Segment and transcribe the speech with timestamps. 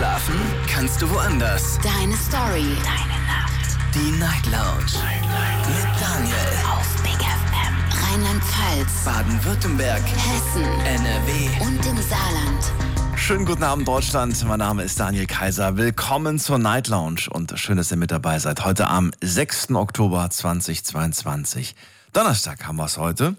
[0.00, 1.78] Schlafen kannst du woanders.
[1.82, 2.74] Deine Story.
[2.82, 3.76] Deine Nacht.
[3.94, 4.86] Die Night Lounge.
[4.94, 5.68] Night, Night.
[5.68, 6.36] Mit Daniel.
[6.72, 8.08] Auf Big FM.
[8.08, 9.04] Rheinland-Pfalz.
[9.04, 10.00] Baden-Württemberg.
[10.00, 10.64] Hessen.
[10.86, 11.50] NRW.
[11.60, 12.72] Und im Saarland.
[13.14, 14.42] Schönen guten Abend, Deutschland.
[14.46, 15.76] Mein Name ist Daniel Kaiser.
[15.76, 18.64] Willkommen zur Night Lounge und schön, dass ihr mit dabei seid.
[18.64, 19.72] Heute am 6.
[19.72, 21.74] Oktober 2022.
[22.14, 23.36] Donnerstag haben wir es heute.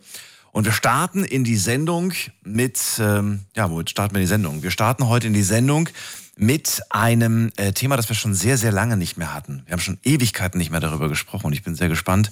[0.52, 4.62] Und wir starten in die Sendung mit, ähm, ja, womit starten wir die Sendung?
[4.62, 5.90] Wir starten heute in die Sendung
[6.38, 9.64] mit einem äh, Thema, das wir schon sehr, sehr lange nicht mehr hatten.
[9.66, 12.32] Wir haben schon Ewigkeiten nicht mehr darüber gesprochen und ich bin sehr gespannt,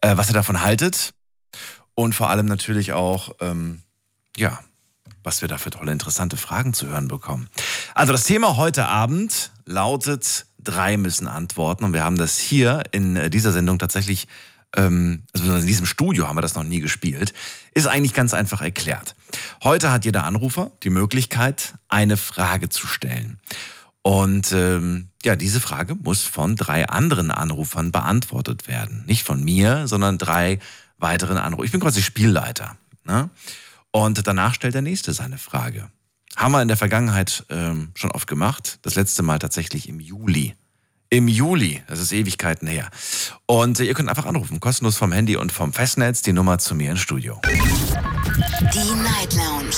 [0.00, 1.14] äh, was ihr davon haltet.
[1.94, 3.82] Und vor allem natürlich auch, ähm,
[4.36, 4.60] ja,
[5.22, 7.48] was wir da für tolle, interessante Fragen zu hören bekommen.
[7.94, 11.84] Also das Thema heute Abend lautet, drei müssen antworten.
[11.84, 14.28] Und wir haben das hier in äh, dieser Sendung tatsächlich
[14.76, 17.32] ähm, also in diesem Studio haben wir das noch nie gespielt,
[17.74, 19.14] ist eigentlich ganz einfach erklärt.
[19.62, 23.38] Heute hat jeder Anrufer die Möglichkeit, eine Frage zu stellen.
[24.02, 29.04] Und ähm, ja, diese Frage muss von drei anderen Anrufern beantwortet werden.
[29.06, 30.58] Nicht von mir, sondern drei
[30.98, 31.66] weiteren Anrufern.
[31.66, 32.76] Ich bin quasi Spielleiter.
[33.04, 33.30] Ne?
[33.92, 35.88] Und danach stellt der Nächste seine Frage.
[36.34, 38.78] Haben wir in der Vergangenheit ähm, schon oft gemacht.
[38.82, 40.56] Das letzte Mal tatsächlich im Juli
[41.12, 41.82] im Juli.
[41.88, 42.88] Das ist Ewigkeiten her.
[43.44, 46.92] Und ihr könnt einfach anrufen, kostenlos vom Handy und vom Festnetz, die Nummer zu mir
[46.92, 47.38] ins Studio.
[47.44, 49.76] Die Night Lounge.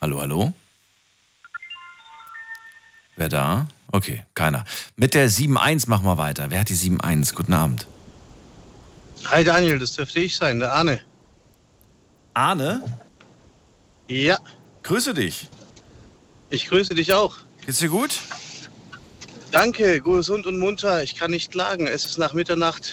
[0.00, 0.52] Hallo, hallo?
[3.16, 3.68] Wer da?
[3.92, 4.64] Okay, keiner.
[4.96, 6.50] Mit der 7.1 machen wir weiter.
[6.50, 7.34] Wer hat die 7.1?
[7.34, 7.86] Guten Abend.
[9.26, 11.00] Hi Daniel, das dürfte ich sein, der Arne.
[12.34, 12.82] Arne?
[14.08, 14.38] Ja,
[14.82, 15.48] Grüße dich.
[16.52, 17.36] Ich grüße dich auch.
[17.66, 18.18] Geht's dir gut?
[19.50, 21.02] Danke, gesund und munter.
[21.02, 21.86] Ich kann nicht klagen.
[21.86, 22.92] Es ist nach Mitternacht,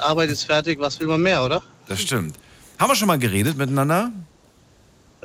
[0.00, 0.78] Arbeit ist fertig.
[0.80, 1.62] Was will man mehr, oder?
[1.88, 2.36] Das stimmt.
[2.78, 4.10] Haben wir schon mal geredet miteinander?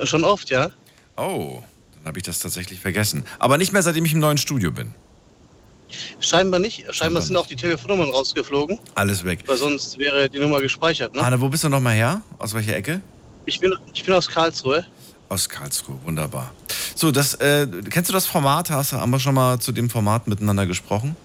[0.04, 0.72] Schon oft, ja.
[1.16, 1.64] Oh,
[1.96, 3.24] dann habe ich das tatsächlich vergessen.
[3.40, 4.94] Aber nicht mehr, seitdem ich im neuen Studio bin.
[6.20, 6.84] Scheinbar nicht.
[6.94, 9.44] Scheinbar, sind auch die Telefonnummern rausgeflogen, Alles weg.
[9.46, 11.16] weil sonst wäre die Nummer gespeichert.
[11.16, 11.22] Ne?
[11.22, 12.22] Arne, wo bist du nochmal her?
[12.38, 13.00] Aus welcher Ecke?
[13.46, 14.86] Ich, bin, ich bin aus Karlsruhe.
[15.30, 16.52] Aus Karlsruhe, wunderbar.
[16.96, 18.70] So, das, äh, kennst du das Format?
[18.70, 21.16] Hast, haben wir schon mal zu dem Format miteinander gesprochen?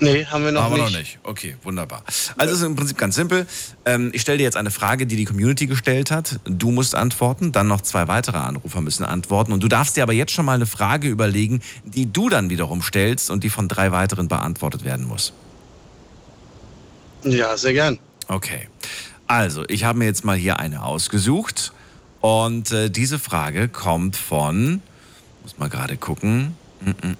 [0.00, 0.90] Nee, haben wir noch Aber nicht.
[0.92, 1.18] noch nicht.
[1.22, 2.02] Okay, wunderbar.
[2.36, 3.46] Also es ist im Prinzip ganz simpel.
[3.84, 6.40] Ähm, ich stelle dir jetzt eine Frage, die die Community gestellt hat.
[6.44, 9.52] Du musst antworten, dann noch zwei weitere Anrufer müssen antworten.
[9.52, 12.82] Und du darfst dir aber jetzt schon mal eine Frage überlegen, die du dann wiederum
[12.82, 15.32] stellst und die von drei weiteren beantwortet werden muss.
[17.22, 18.00] Ja, sehr gern.
[18.26, 18.68] Okay.
[19.28, 21.72] Also, ich habe mir jetzt mal hier eine ausgesucht.
[22.24, 24.80] Und äh, diese Frage kommt von,
[25.42, 27.16] muss mal gerade gucken, Mm, mm, mm.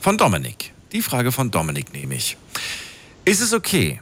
[0.00, 0.72] von Dominik.
[0.92, 2.38] Die Frage von Dominik nehme ich.
[3.26, 4.00] Ist es okay,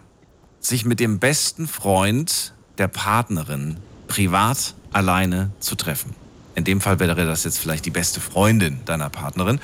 [0.61, 6.15] sich mit dem besten Freund der Partnerin privat alleine zu treffen?
[6.55, 9.59] In dem Fall wäre das jetzt vielleicht die beste Freundin deiner Partnerin.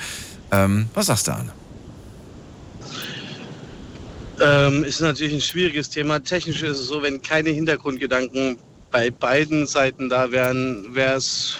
[0.51, 1.53] Ähm, was sagst du, Anne?
[4.41, 6.21] Ähm, ist natürlich ein schwieriges Thema.
[6.21, 8.57] Technisch ist es so, wenn keine Hintergrundgedanken
[8.93, 11.57] bei beiden Seiten da wären, wäre es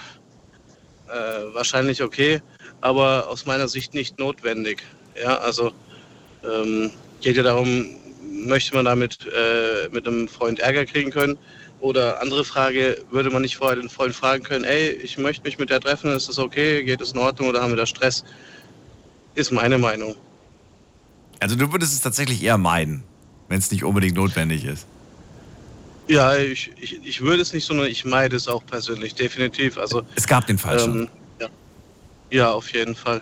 [1.09, 2.41] äh, wahrscheinlich okay,
[2.79, 4.83] aber aus meiner Sicht nicht notwendig.
[5.21, 5.71] Ja, also
[6.43, 6.91] ähm,
[7.21, 7.87] geht ja darum,
[8.45, 11.37] möchte man damit äh, mit einem Freund Ärger kriegen können?
[11.79, 15.57] Oder andere Frage, würde man nicht vorher den Freund fragen können, ey, ich möchte mich
[15.57, 18.23] mit der treffen, ist das okay, geht es in Ordnung oder haben wir da Stress?
[19.33, 20.15] Ist meine Meinung.
[21.39, 23.03] Also du würdest es tatsächlich eher meiden,
[23.49, 24.87] wenn es nicht unbedingt notwendig ist.
[26.07, 29.77] Ja, ich, ich, ich würde es nicht, sondern ich meide es auch persönlich, definitiv.
[29.77, 31.01] Also, Es gab den Fall schon.
[31.03, 31.09] ähm,
[31.39, 31.47] ja.
[32.29, 33.21] ja, auf jeden Fall.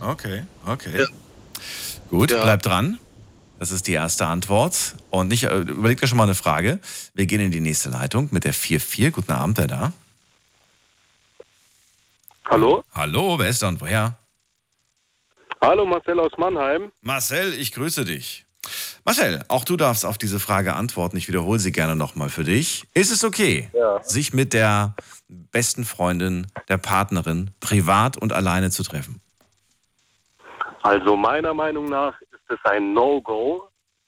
[0.00, 1.00] Okay, okay.
[1.00, 1.06] Ja.
[2.08, 2.42] Gut, Ja.
[2.42, 2.98] bleib dran.
[3.58, 4.94] Das ist die erste Antwort.
[5.10, 6.78] Und nicht, äh, überleg dir schon mal eine Frage.
[7.14, 9.10] Wir gehen in die nächste Leitung mit der 4-4.
[9.10, 9.92] Guten Abend, wer da?
[12.46, 12.82] Hallo?
[12.94, 14.16] Hallo, wer ist da und woher?
[15.60, 16.90] Hallo, Marcel aus Mannheim.
[17.02, 18.46] Marcel, ich grüße dich.
[19.04, 21.16] Marcel, auch du darfst auf diese Frage antworten.
[21.16, 22.84] Ich wiederhole sie gerne nochmal für dich.
[22.94, 24.02] Ist es okay, Ja.
[24.02, 24.94] sich mit der
[25.28, 29.20] besten Freundin, der Partnerin, privat und alleine zu treffen?
[30.82, 33.66] Also meiner Meinung nach ist es ein No-Go.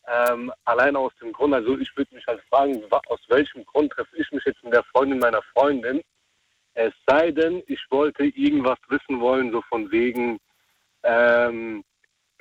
[0.08, 4.16] Ähm, allein aus dem Grund, also ich würde mich halt fragen, aus welchem Grund treffe
[4.16, 6.00] ich mich jetzt mit der Freundin meiner Freundin?
[6.74, 10.38] Es sei denn, ich wollte irgendwas wissen wollen, so von wegen,
[11.04, 11.84] ähm,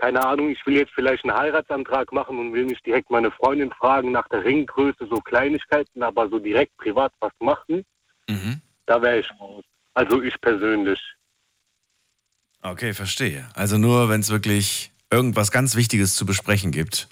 [0.02, 3.72] keine Ahnung, ich will jetzt vielleicht einen Heiratsantrag machen und will nicht direkt meine Freundin
[3.72, 7.86] fragen nach der Ringgröße, so Kleinigkeiten, aber so direkt privat was machen,
[8.28, 8.62] Mhm.
[8.88, 9.64] da wäre ich raus.
[9.94, 11.00] Also ich persönlich.
[12.64, 13.48] Okay, verstehe.
[13.54, 17.08] Also nur, wenn es wirklich irgendwas ganz Wichtiges zu besprechen gibt.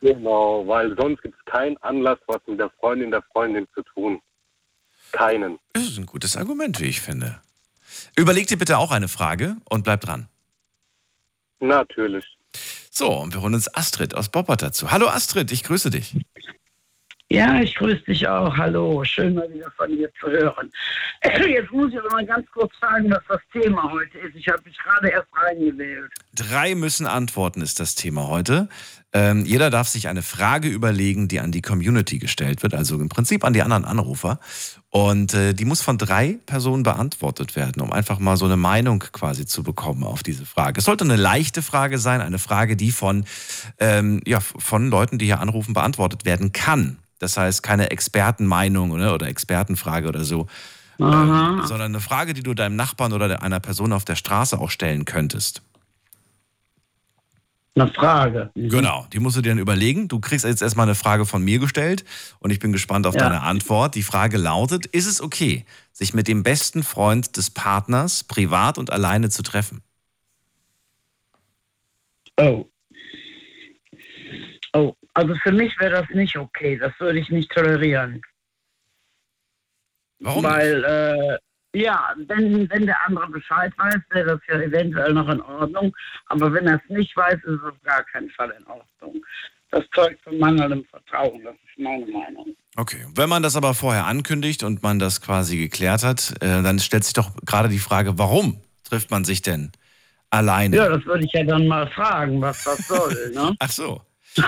[0.00, 4.20] Genau, weil sonst gibt es keinen Anlass, was mit der Freundin der Freundin zu tun.
[5.12, 5.60] Keinen.
[5.72, 7.40] Das ist ein gutes Argument, wie ich finde.
[8.16, 10.28] Überleg dir bitte auch eine Frage und bleib dran.
[11.60, 12.24] Natürlich.
[12.90, 14.90] So, und wir holen uns Astrid aus Boppert dazu.
[14.90, 16.14] Hallo Astrid, ich grüße dich.
[17.30, 18.56] Ja, ich grüße dich auch.
[18.56, 20.70] Hallo, schön mal wieder von dir zu hören.
[21.24, 24.36] Jetzt muss ich aber mal ganz kurz sagen, was das Thema heute ist.
[24.36, 26.12] Ich habe mich gerade erst reingewählt.
[26.34, 28.68] Drei müssen antworten, ist das Thema heute.
[29.12, 33.08] Ähm, jeder darf sich eine Frage überlegen, die an die Community gestellt wird, also im
[33.08, 34.38] Prinzip an die anderen Anrufer.
[34.96, 39.00] Und äh, die muss von drei Personen beantwortet werden, um einfach mal so eine Meinung
[39.00, 40.78] quasi zu bekommen auf diese Frage.
[40.78, 43.24] Es sollte eine leichte Frage sein, eine Frage, die von,
[43.80, 46.98] ähm, ja, von Leuten, die hier anrufen, beantwortet werden kann.
[47.18, 50.46] Das heißt, keine Expertenmeinung oder, oder Expertenfrage oder so,
[51.00, 54.70] ähm, sondern eine Frage, die du deinem Nachbarn oder einer Person auf der Straße auch
[54.70, 55.62] stellen könntest.
[57.76, 58.50] Eine Frage.
[58.54, 60.06] Genau, die musst du dir dann überlegen.
[60.06, 62.04] Du kriegst jetzt erstmal eine Frage von mir gestellt
[62.38, 63.22] und ich bin gespannt auf Ja.
[63.22, 63.96] deine Antwort.
[63.96, 68.92] Die Frage lautet, ist es okay, sich mit dem besten Freund des Partners privat und
[68.92, 69.82] alleine zu treffen?
[72.40, 72.64] Oh.
[74.72, 76.76] Oh, also für mich wäre das nicht okay.
[76.78, 78.22] Das würde ich nicht tolerieren.
[80.20, 80.44] Warum?
[80.44, 81.38] Weil, äh,
[81.74, 85.94] ja, wenn, wenn der andere Bescheid weiß, wäre das ja eventuell noch in Ordnung.
[86.26, 89.24] Aber wenn er es nicht weiß, ist es auf gar keinen Fall in Ordnung.
[89.70, 91.42] Das zeugt von mangelndem Vertrauen.
[91.42, 92.56] Das ist meine Meinung.
[92.76, 96.78] Okay, wenn man das aber vorher ankündigt und man das quasi geklärt hat, äh, dann
[96.78, 99.72] stellt sich doch gerade die Frage, warum trifft man sich denn
[100.30, 100.76] alleine?
[100.76, 103.32] Ja, das würde ich ja dann mal fragen, was das soll.
[103.34, 103.54] Ne?
[103.58, 104.02] Ach so.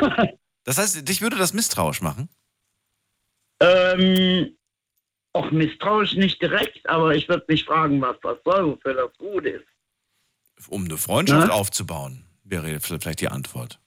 [0.64, 2.28] Das heißt, dich würde das misstrauisch machen?
[3.61, 4.56] ähm,
[5.37, 9.44] auch misstrauisch nicht direkt, aber ich würde mich fragen, was das soll, wofür das gut
[9.44, 9.65] ist.
[10.69, 11.55] Um eine Freundschaft Ja.
[11.55, 13.79] aufzubauen, wäre vielleicht die Antwort.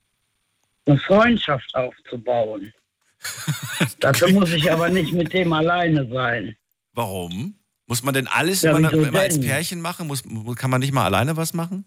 [0.85, 2.73] Eine Freundschaft aufzubauen.
[3.99, 6.55] Dafür muss ich aber nicht mit dem alleine sein.
[6.93, 7.55] Warum?
[7.85, 9.39] Muss man denn alles Ja, immer, immer als?
[9.39, 10.07] Pärchen machen?
[10.07, 10.23] Muss,
[10.55, 11.85] kann man nicht mal alleine was machen?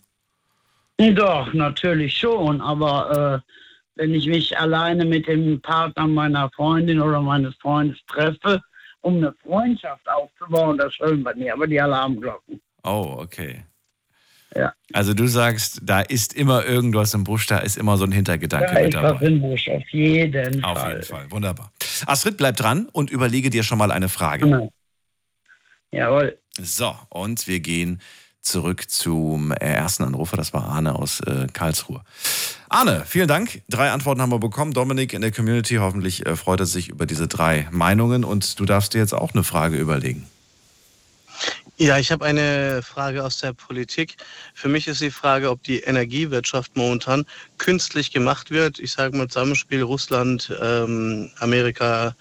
[0.98, 3.50] Doch, natürlich schon, aber äh,
[3.96, 8.60] wenn ich mich alleine mit dem Partner meiner Freundin oder meines Freundes treffe,
[9.02, 12.60] um eine Freundschaft aufzubauen, das schön bei mir, aber die Alarmglocken.
[12.84, 13.64] Oh, okay.
[14.54, 14.72] Ja.
[14.92, 18.66] Also du sagst, da ist immer irgendwas im Busch, da ist immer so ein Hintergedanke
[18.66, 19.26] Da mit ist was dabei.
[19.26, 20.90] im Busch, auf jeden Auf Fall.
[20.90, 21.72] jeden Fall, wunderbar.
[22.06, 24.44] Astrid, bleib dran und überlege dir schon mal eine Frage.
[24.44, 24.70] Genau.
[25.90, 26.38] Jawohl.
[26.58, 28.00] So, und wir gehen
[28.42, 30.36] zurück zum äh, ersten Anrufer.
[30.36, 32.02] Das war Arne aus äh, Karlsruhe.
[32.68, 33.62] Arne, vielen Dank.
[33.68, 34.72] Drei Antworten haben wir bekommen.
[34.72, 38.64] Dominik in der Community hoffentlich äh, freut er sich über diese drei Meinungen und du
[38.64, 40.26] darfst dir jetzt auch eine Frage überlegen.
[41.78, 44.16] Ja, ich habe eine Frage aus der Politik.
[44.54, 47.24] Für mich ist die Frage, ob die Energiewirtschaft momentan
[47.58, 48.78] künstlich gemacht wird.
[48.78, 52.14] Ich sage mal Zusammenspiel Russland, ähm, Amerika, Europa,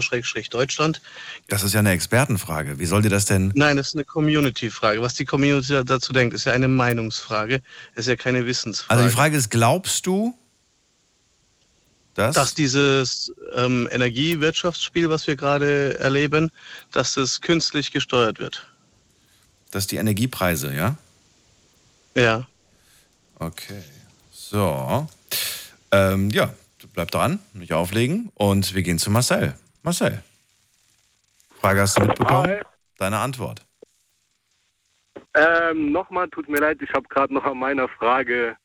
[0.00, 1.00] Schrägstrich Deutschland.
[1.48, 2.78] Das ist ja eine Expertenfrage.
[2.78, 3.52] Wie soll dir das denn?
[3.54, 5.00] Nein, das ist eine Community-Frage.
[5.02, 7.62] Was die Community dazu denkt, ist ja eine Meinungsfrage,
[7.94, 8.98] ist ja keine Wissensfrage.
[8.98, 10.36] Also die Frage ist, glaubst du,
[12.14, 16.50] dass, dass dieses ähm, Energiewirtschaftsspiel, was wir gerade erleben,
[16.90, 18.66] dass es künstlich gesteuert wird.
[19.70, 20.96] dass die Energiepreise, ja?
[22.14, 22.46] Ja.
[23.38, 23.82] Okay.
[24.30, 25.08] So.
[25.90, 26.52] Ähm, ja,
[26.92, 28.30] bleib dran, nicht auflegen.
[28.34, 29.54] Und wir gehen zu Marcel.
[29.82, 30.22] Marcel.
[31.60, 32.48] Frage hast du mitbekommen?
[32.50, 32.62] Hi.
[32.98, 33.64] Deine Antwort.
[35.34, 38.56] Ähm, Nochmal, tut mir leid, ich habe gerade noch an meiner Frage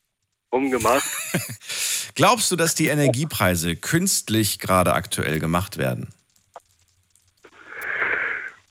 [0.52, 1.04] rumgemacht.
[2.14, 6.08] Glaubst du, dass die Energiepreise künstlich gerade aktuell gemacht werden?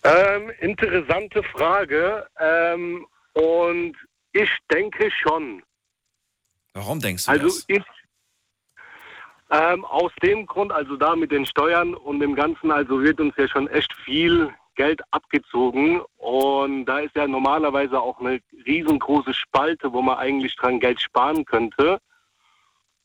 [0.04, 2.28] ähm, interessante Frage.
[2.40, 3.96] Ähm, und
[4.34, 5.64] ich denke schon.
[6.74, 7.64] Warum denkst du Also das?
[7.68, 7.84] ich.
[9.50, 13.34] Ähm, aus dem Grund, also da mit den Steuern und dem Ganzen, also wird uns
[13.38, 16.02] ja schon echt viel Geld abgezogen.
[16.18, 21.46] Und da ist ja normalerweise auch eine riesengroße Spalte, wo man eigentlich dran Geld sparen
[21.46, 22.00] könnte.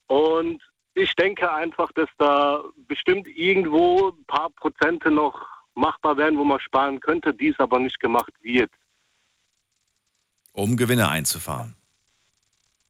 [0.06, 0.62] Und
[0.94, 6.60] ich denke einfach, dass da bestimmt irgendwo ein paar Prozente noch machbar wären, wo man
[6.60, 8.70] sparen könnte, dies aber nicht gemacht wird.
[10.52, 11.76] Um Gewinne einzufahren.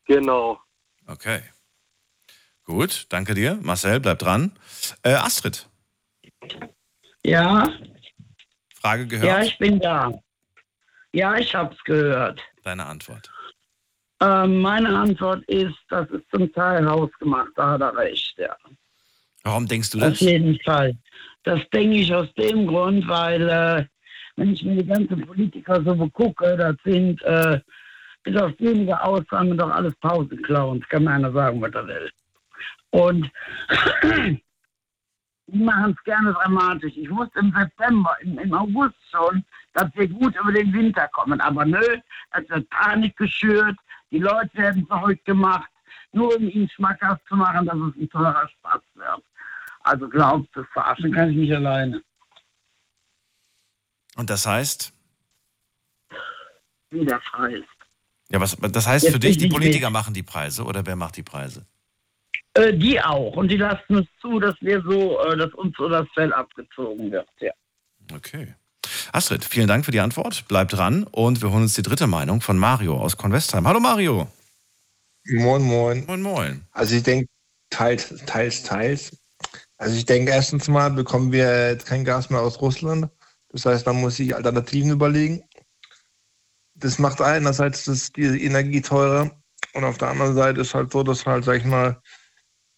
[0.07, 0.61] Genau.
[1.07, 1.43] Okay.
[2.65, 3.59] Gut, danke dir.
[3.63, 4.53] Marcel, bleib dran.
[5.03, 5.69] Äh, Astrid,
[7.25, 7.69] Ja,
[8.75, 9.27] Frage gehört.
[9.29, 10.13] ja, ich bin da.
[11.13, 12.41] Ja, ich hab's gehört.
[12.65, 13.31] Deine Antwort.
[14.21, 18.57] Ähm, meine Antwort ist, das ist zum Teil hausgemacht, da hat er recht, ja.
[19.43, 20.21] Warum denkst du Auf das?
[20.21, 20.97] jeden Fall.
[21.43, 23.85] Das denke ich aus dem Grund, weil äh,
[24.37, 27.61] wenn ich mir die ganzen Politiker so begucke, das sind äh,
[28.23, 32.11] bis auf wenige Ausnahmen doch alles Pausenclowns, kann einer sagen, was er will.
[32.91, 33.31] Und
[35.47, 36.97] die machen es gerne dramatisch.
[36.97, 41.41] Ich wusste im September, im, im August schon, dass wir gut über den Winter kommen.
[41.41, 41.99] Aber nö,
[42.33, 43.77] es wird Panik geschürt,
[44.11, 45.71] die Leute werden verrückt gemacht,
[46.13, 49.23] nur um ihnen schmackhaft zu machen, dass es ein teurer Spaß wird.
[49.81, 52.03] Also glaubst du, verarschen kann ich nicht alleine.
[54.17, 54.93] Und das heißt?
[56.91, 57.65] Wie der Preis.
[58.29, 59.93] Ja, was, das heißt Jetzt für dich, die Politiker nicht.
[59.93, 61.67] machen die Preise oder wer macht die Preise?
[62.55, 63.37] Äh, die auch.
[63.37, 67.11] Und die lassen es zu, dass wir so, äh, dass uns so das Fell abgezogen
[67.11, 67.29] wird.
[67.41, 67.53] Ja.
[68.13, 68.55] Okay.
[69.13, 70.45] Astrid, vielen Dank für die Antwort.
[70.49, 73.67] Bleib dran und wir holen uns die dritte Meinung von Mario aus Convestheim.
[73.67, 74.29] Hallo Mario.
[75.27, 76.05] Moin, moin.
[76.07, 76.67] Moin, moin.
[76.73, 77.29] Also ich denke,
[77.71, 79.17] teils, teils, teils.
[79.79, 83.09] Also ich denke, erstens mal bekommen wir jetzt kein Gas mehr aus Russland.
[83.51, 85.43] Das heißt, man muss sich Alternativen überlegen.
[86.75, 89.31] Das macht einerseits das, die Energie teurer
[89.75, 92.01] und auf der anderen Seite ist halt so, dass halt, sag ich mal,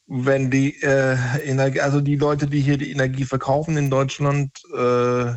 [0.07, 5.35] wenn die äh, Energie, also die Leute, die hier die Energie verkaufen in Deutschland, äh,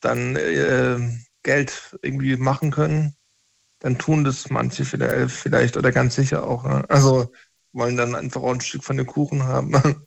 [0.00, 0.98] dann äh,
[1.42, 3.16] Geld irgendwie machen können,
[3.78, 6.64] dann tun das manche vielleicht, vielleicht oder ganz sicher auch.
[6.64, 6.84] Ne?
[6.88, 7.32] Also
[7.72, 9.72] wollen dann einfach auch ein Stück von dem Kuchen haben.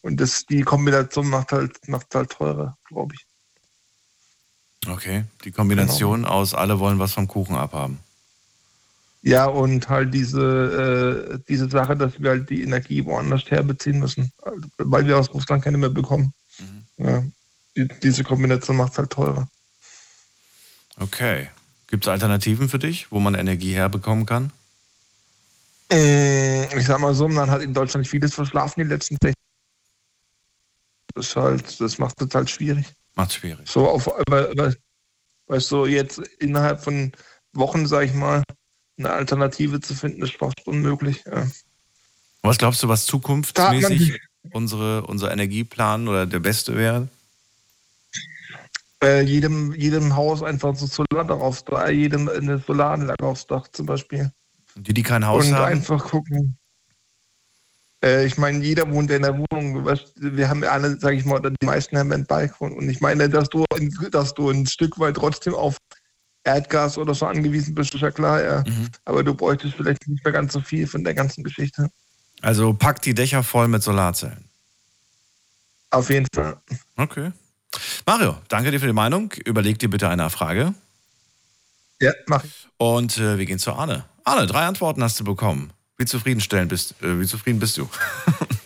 [0.00, 3.26] Und das, die Kombination macht halt, macht halt teurer, glaube ich.
[4.88, 8.00] Okay, die Kombination aus alle wollen was vom Kuchen abhaben.
[9.22, 14.32] Ja, und halt diese, äh, diese Sache, dass wir halt die Energie woanders herbeziehen müssen,
[14.78, 16.32] weil wir aus Russland keine mehr bekommen.
[16.96, 17.22] Ja,
[17.76, 19.48] die, diese Kombination macht es halt teurer.
[20.98, 21.48] Okay.
[21.86, 24.52] Gibt es Alternativen für dich, wo man Energie herbekommen kann?
[25.90, 29.34] Äh, Ich sag mal so, man hat in Deutschland vieles verschlafen die letzten 60
[31.14, 32.86] Das ist halt, das macht es halt schwierig.
[33.16, 33.68] Macht schwierig.
[33.68, 34.74] So auf, aber, aber,
[35.48, 37.12] weißt du, jetzt innerhalb von
[37.52, 38.44] Wochen, sag ich mal,
[39.00, 41.24] eine Alternative zu finden, ist fast unmöglich.
[41.26, 41.46] Ja.
[42.42, 44.20] Was glaubst du, was zukunftsmäßig
[44.52, 47.08] unsere, unser Energieplan oder der beste wäre?
[49.02, 53.86] Äh, jedem, jedem Haus einfach so Solar darauf, äh, jedem eine Solaranlage aufs Dach zum
[53.86, 54.30] Beispiel.
[54.76, 55.72] Die, die kein Haus und haben?
[55.72, 56.58] einfach gucken.
[58.04, 59.86] Äh, ich meine, jeder wohnt in der Wohnung.
[60.16, 62.72] Wir haben alle, sage ich mal, die meisten haben einen Balkon.
[62.72, 63.64] Und ich meine, dass du,
[64.10, 65.76] dass du ein Stück weit trotzdem auf
[66.54, 68.64] Erdgas oder so angewiesen bist, ist ja klar, ja.
[68.66, 68.88] Mhm.
[69.04, 71.90] Aber du bräuchtest vielleicht nicht mehr ganz so viel von der ganzen Geschichte.
[72.42, 74.44] Also pack die Dächer voll mit Solarzellen.
[75.90, 76.56] Auf jeden Fall.
[76.96, 77.32] Okay.
[78.06, 79.32] Mario, danke dir für die Meinung.
[79.44, 80.74] Überleg dir bitte eine Frage.
[82.00, 82.68] Ja, mach ich.
[82.78, 84.04] Und äh, wir gehen zu Arne.
[84.24, 85.72] Arne, drei Antworten hast du bekommen.
[85.98, 87.88] Wie zufriedenstellend bist, äh, wie zufrieden bist du?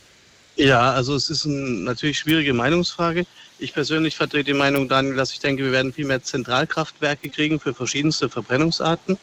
[0.56, 3.26] Ja, also es ist eine natürlich schwierige Meinungsfrage.
[3.58, 7.58] Ich persönlich vertrete die Meinung, Daniel, dass ich denke, wir werden viel mehr Zentralkraftwerke kriegen
[7.58, 9.18] für verschiedenste Verbrennungsarten.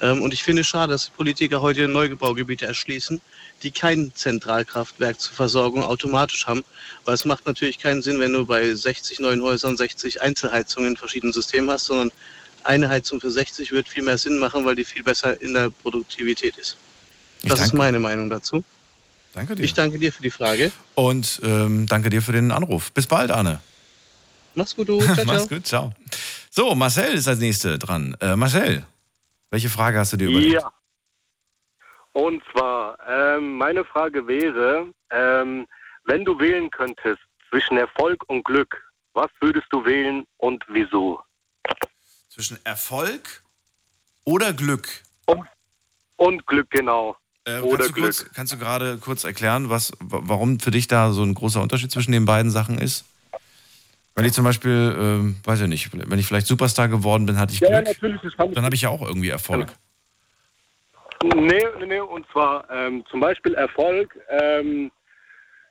[0.00, 3.20] Ähm, Und ich finde es schade, dass die Politiker heute Neugebaugebiete erschließen,
[3.62, 6.64] die kein Zentralkraftwerk zur Versorgung automatisch haben.
[7.04, 10.96] Weil es macht natürlich keinen Sinn, wenn du bei 60 neuen Häusern 60 Einzelheizungen in
[10.96, 12.12] verschiedenen Systemen hast, sondern
[12.64, 15.70] eine Heizung für 60 wird viel mehr Sinn machen, weil die viel besser in der
[15.70, 16.76] Produktivität ist.
[17.42, 18.62] Das ist meine Meinung dazu.
[19.32, 19.62] Danke dir.
[19.62, 20.72] Ich danke dir für die Frage.
[20.94, 22.92] Und ähm, danke dir für den Anruf.
[22.92, 23.60] Bis bald, Arne.
[24.54, 25.00] Mach's gut, du.
[25.02, 25.24] Ciao, ciao.
[25.24, 25.92] Mach's gut, ciao.
[26.50, 28.16] So, Marcel ist als nächster dran.
[28.20, 28.84] Äh, Marcel,
[29.50, 30.54] welche Frage hast du dir überlegt?
[30.54, 30.72] Ja.
[32.12, 35.66] Und zwar, ähm, meine Frage wäre, ähm,
[36.04, 38.82] wenn du wählen könntest zwischen Erfolg und Glück,
[39.14, 41.22] was würdest du wählen und wieso?
[42.28, 43.42] Zwischen Erfolg
[44.24, 44.88] oder Glück?
[46.16, 47.16] Und Glück, genau.
[47.44, 48.34] Äh, Oder kannst, du kurz, Glück.
[48.34, 51.90] kannst du gerade kurz erklären, was, wa- warum für dich da so ein großer Unterschied
[51.90, 53.04] zwischen den beiden Sachen ist?
[54.14, 57.54] Wenn ich zum Beispiel, ähm, weiß ich nicht, wenn ich vielleicht Superstar geworden bin, hatte
[57.54, 58.20] ich Glück, natürlich.
[58.22, 59.72] Das kann dann habe ich ja auch irgendwie Erfolg.
[61.24, 64.16] Nee, nee, nee, und zwar ähm, zum Beispiel Erfolg.
[64.28, 64.90] Ähm,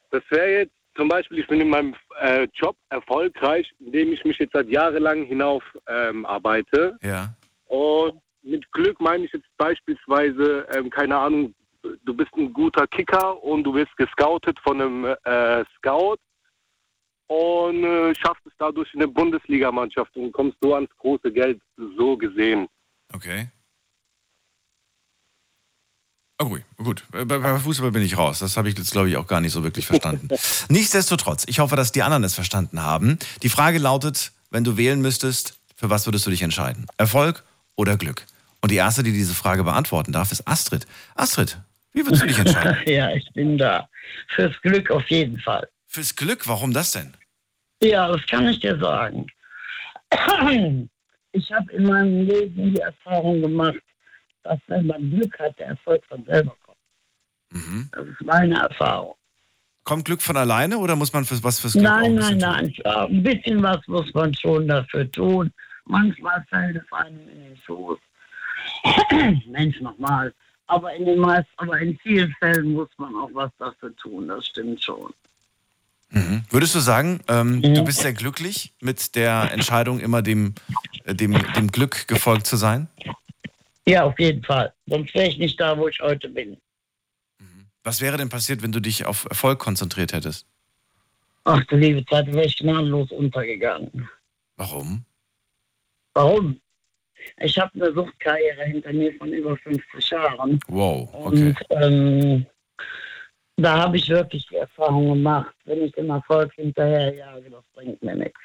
[0.10, 4.38] das wäre jetzt zum Beispiel, ich bin in meinem äh, Job erfolgreich, indem ich mich
[4.40, 6.98] jetzt seit jahrelang hinauf ähm, arbeite.
[7.02, 7.34] Ja.
[7.68, 11.54] Und mit Glück meine ich jetzt beispielsweise, ähm, keine Ahnung,
[12.04, 16.18] du bist ein guter Kicker und du wirst gescoutet von einem äh, Scout
[17.28, 21.62] und äh, schaffst es dadurch in eine Bundesligamannschaft und kommst so ans große Geld,
[21.98, 22.68] so gesehen.
[23.14, 23.50] Okay.
[26.42, 28.40] Oh, gut, bei Fußball bin ich raus.
[28.40, 30.28] Das habe ich jetzt, glaube ich, auch gar nicht so wirklich verstanden.
[30.70, 33.20] Nichtsdestotrotz, ich hoffe, dass die anderen es verstanden haben.
[33.44, 36.88] Die Frage lautet, wenn du wählen müsstest, für was würdest du dich entscheiden?
[36.98, 37.44] Erfolg
[37.76, 38.26] oder Glück?
[38.60, 40.88] Und die erste, die diese Frage beantworten darf, ist Astrid.
[41.16, 41.60] Astrid,
[41.94, 42.78] wie würdest du dich entscheiden?
[42.86, 43.90] ja, ich bin da.
[44.30, 45.68] Fürs Glück auf jeden Fall.
[45.88, 46.48] Fürs Glück?
[46.48, 47.14] Warum das denn?
[47.82, 49.28] Ja, das kann ich dir sagen.
[51.34, 53.80] Ich habe in meinem Leben die Erfahrung gemacht,
[54.44, 56.78] dass wenn man Glück hat, der Erfolg von selber kommt.
[57.52, 57.90] Mhm.
[57.92, 59.16] Das ist meine Erfahrung.
[59.84, 62.74] Kommt Glück von alleine oder muss man für, was fürs Glück Nein, nein, nein.
[62.86, 65.52] Ja, Ein bisschen was muss man schon dafür tun.
[65.86, 67.98] Manchmal fällt es einem in den Schoß.
[69.48, 70.34] Mensch, nochmal.
[70.72, 74.30] Aber in den meisten, aber in vielen Fällen muss man auch was dafür tun.
[74.30, 75.14] Das stimmt schon.
[76.12, 76.44] Mhm.
[76.50, 80.56] Würdest du sagen, ähm, du bist sehr glücklich mit der Entscheidung, immer dem,
[81.04, 82.88] äh, dem, dem Glück gefolgt zu sein?
[83.86, 84.72] Ja, auf jeden Fall.
[84.86, 86.56] Sonst wäre ich nicht da, wo ich heute bin.
[87.84, 90.46] Was wäre denn passiert, wenn du dich auf Erfolg konzentriert hättest?
[91.44, 94.08] Ach du liebe Zeit, wäre ich gnadenlos untergegangen.
[94.56, 95.04] Warum?
[96.14, 96.62] Warum?
[97.38, 100.60] Ich habe eine Suchtkarriere hinter mir von über 50 Jahren.
[100.68, 101.26] Wow, okay.
[101.26, 102.46] Und ähm,
[103.58, 108.16] da habe ich wirklich die Erfahrung gemacht, wenn ich dem Erfolg hinterherjage, das bringt mir
[108.16, 108.40] nichts.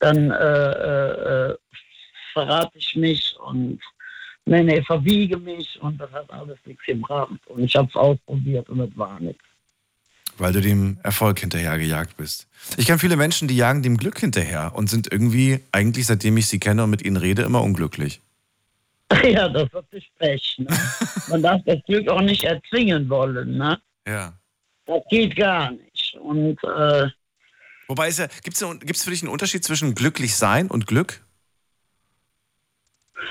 [0.00, 1.56] Dann äh, äh, äh,
[2.32, 3.80] verrate ich mich und
[4.44, 7.40] nee, nee, verbiege mich und das hat alles nichts gebracht.
[7.46, 9.44] Und ich habe es ausprobiert und es war nichts.
[10.42, 12.48] Weil du dem Erfolg hinterhergejagt bist.
[12.76, 16.48] Ich kenne viele Menschen, die jagen dem Glück hinterher und sind irgendwie, eigentlich seitdem ich
[16.48, 18.20] sie kenne und mit ihnen rede, immer unglücklich.
[19.22, 20.56] Ja, das ist wirklich Pech.
[20.58, 20.66] Ne?
[21.28, 23.56] Man darf das Glück auch nicht erzwingen wollen.
[23.56, 23.78] Ne?
[24.04, 24.32] Ja.
[24.86, 26.16] Das geht gar nicht.
[26.20, 27.08] Und äh,
[27.86, 31.22] Wobei ist ja, gibt es für dich einen Unterschied zwischen glücklich sein und Glück?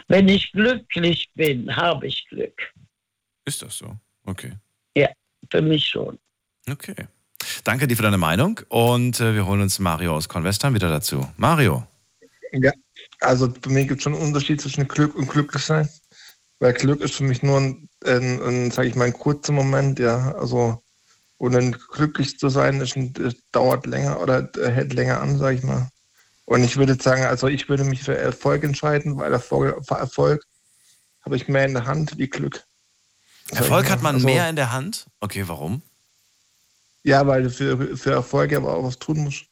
[0.08, 2.74] wenn ich glücklich bin, habe ich Glück.
[3.46, 3.98] Ist das so?
[4.24, 4.54] Okay.
[4.96, 5.10] Ja,
[5.50, 6.18] für mich schon.
[6.70, 7.08] Okay.
[7.64, 11.28] Danke dir für deine Meinung und äh, wir holen uns Mario aus Convestheim wieder dazu.
[11.38, 11.86] Mario.
[12.52, 12.72] Ja,
[13.20, 15.90] also für mich gibt es schon einen Unterschied zwischen Glück und glücklich sein.
[16.60, 19.98] Weil Glück ist für mich nur ein, ein, ein sage ich mal, ein kurzer Moment,
[19.98, 20.34] ja.
[20.36, 20.84] Also,
[21.38, 25.40] und dann glücklich zu sein, ist ein, das dauert länger oder äh, hält länger an,
[25.40, 25.90] sage ich mal.
[26.46, 30.46] Und ich würde sagen, also ich würde mich für Erfolg entscheiden, weil Erfolg, für Erfolg
[31.24, 32.64] habe ich mehr in der Hand wie Glück.
[33.52, 35.08] Erfolg hat man Also, mehr in der Hand?
[35.20, 35.82] Okay, warum?
[37.04, 39.46] Ja, weil du für, für Erfolg aber auch was tun musst.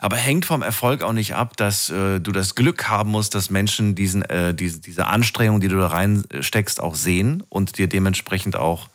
[0.00, 3.50] Aber hängt vom Erfolg auch nicht ab, dass äh, du das Glück haben musst, dass
[3.50, 8.56] Menschen diesen, äh, diese, diese Anstrengung, die du da reinsteckst, auch sehen und dir dementsprechend
[8.56, 8.88] auch.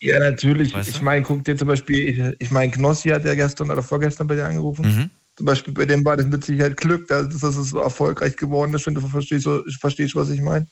[0.00, 0.74] Ja, natürlich.
[0.74, 0.92] Weißt du?
[0.92, 4.34] Ich meine, guck dir zum Beispiel, ich, meine, Knossi hat ja gestern oder vorgestern bei
[4.34, 4.84] dir angerufen.
[4.86, 5.10] Mhm.
[5.36, 8.86] Zum Beispiel bei dem war das mit Sicherheit Glück, dass, es so erfolgreich geworden ist,
[8.86, 9.48] wenn du verstehst,
[9.80, 10.66] verstehst was ich meine.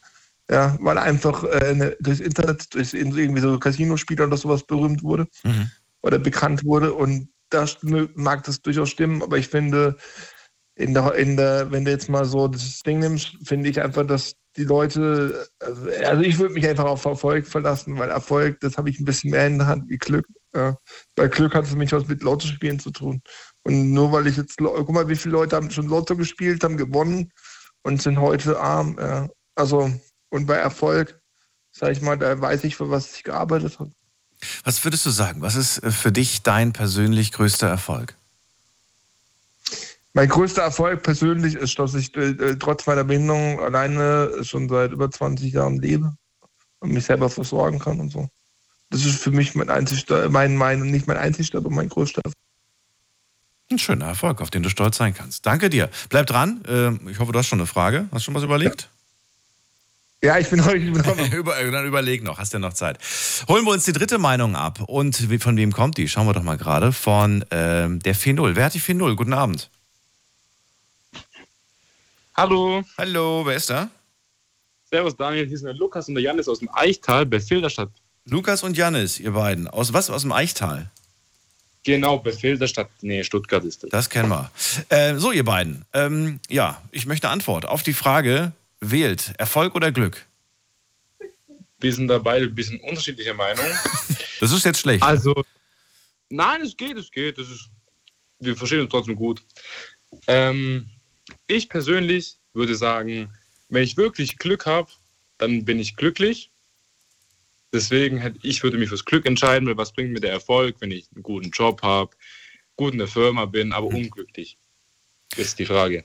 [0.50, 5.70] Ja, weil einfach äh, durchs Internet, durch irgendwie so Casino-Spieler oder sowas berühmt wurde Mhm.
[6.06, 6.94] Oder bekannt wurde.
[6.94, 7.66] Und da
[8.14, 9.96] mag das durchaus stimmen, aber ich finde,
[10.76, 14.06] in der, in der, wenn du jetzt mal so das Ding nimmst, finde ich einfach,
[14.06, 18.78] dass die Leute, also, also ich würde mich einfach auf Erfolg verlassen, weil Erfolg, das
[18.78, 20.26] habe ich ein bisschen mehr in der Hand wie Glück.
[20.54, 20.76] Ja.
[21.14, 23.20] Bei Glück hat es für mich was mit Lottospielen zu tun.
[23.64, 26.76] Und nur weil ich jetzt, guck mal, wie viele Leute haben schon Lotto gespielt, haben
[26.76, 27.32] gewonnen
[27.82, 28.96] und sind heute arm.
[28.98, 29.28] Ja.
[29.54, 29.90] Also,
[30.30, 31.20] und bei Erfolg,
[31.72, 33.90] sag ich mal, da weiß ich, für was ich gearbeitet habe.
[34.64, 35.40] Was würdest du sagen?
[35.42, 38.14] Was ist äh, für dich dein persönlich größter Erfolg?
[40.12, 44.92] Mein größter Erfolg persönlich ist, dass ich äh, äh, trotz meiner Behinderung alleine schon seit
[44.92, 46.16] über 20 Jahren lebe
[46.80, 48.28] und mich selber versorgen kann und so.
[48.90, 52.34] Das ist für mich mein einzigster, mein, mein, nicht mein einzigster, aber mein größter Erfolg.
[53.70, 55.44] Ein schöner Erfolg, auf den du stolz sein kannst.
[55.44, 55.90] Danke dir.
[56.08, 56.62] Bleib dran.
[56.66, 58.08] Äh, Ich hoffe, du hast schon eine Frage.
[58.12, 58.82] Hast du schon was überlegt?
[58.82, 58.88] Ja,
[60.20, 62.98] ich bin heute, ich bin heute Über, dann überleg noch, hast ja noch Zeit.
[63.48, 64.80] Holen wir uns die dritte Meinung ab.
[64.86, 66.08] Und von wem kommt die?
[66.08, 66.92] Schauen wir doch mal gerade.
[66.92, 68.56] Von ähm, der 4-0.
[68.56, 69.14] Wer hat die 4-0?
[69.14, 69.70] Guten Abend.
[72.34, 73.88] Hallo, Hallo, wer ist da?
[74.90, 77.88] Servus Daniel, hier sind der Lukas und der Janis aus dem Eichtal bei Filderstadt.
[78.26, 79.68] Lukas und Janis, ihr beiden.
[79.68, 80.10] Aus was?
[80.10, 80.90] Aus dem Eichtal.
[81.84, 83.90] Genau, bei Filderstadt, nee, Stuttgart ist das.
[83.90, 84.50] Das kennen wir.
[84.88, 85.84] Äh, so, ihr beiden.
[85.92, 90.26] Ähm, ja, ich möchte eine Antwort auf die Frage: Wählt Erfolg oder Glück?
[91.78, 93.64] Wir sind da beide ein bisschen unterschiedlicher Meinung.
[94.38, 95.02] Das ist jetzt schlecht.
[95.02, 95.34] Also,
[96.28, 97.38] nein, es geht, es geht.
[97.38, 97.70] Das ist,
[98.38, 99.42] wir verstehen uns trotzdem gut.
[100.26, 100.90] Ähm,
[101.46, 103.32] ich persönlich würde sagen,
[103.70, 104.90] wenn ich wirklich Glück habe,
[105.38, 106.50] dann bin ich glücklich.
[107.72, 110.90] Deswegen hätte ich würde mich fürs Glück entscheiden, weil was bringt mir der Erfolg, wenn
[110.90, 112.14] ich einen guten Job habe,
[112.76, 113.96] gut in der Firma bin, aber Mhm.
[113.96, 114.58] unglücklich?
[115.38, 116.04] Ist die Frage.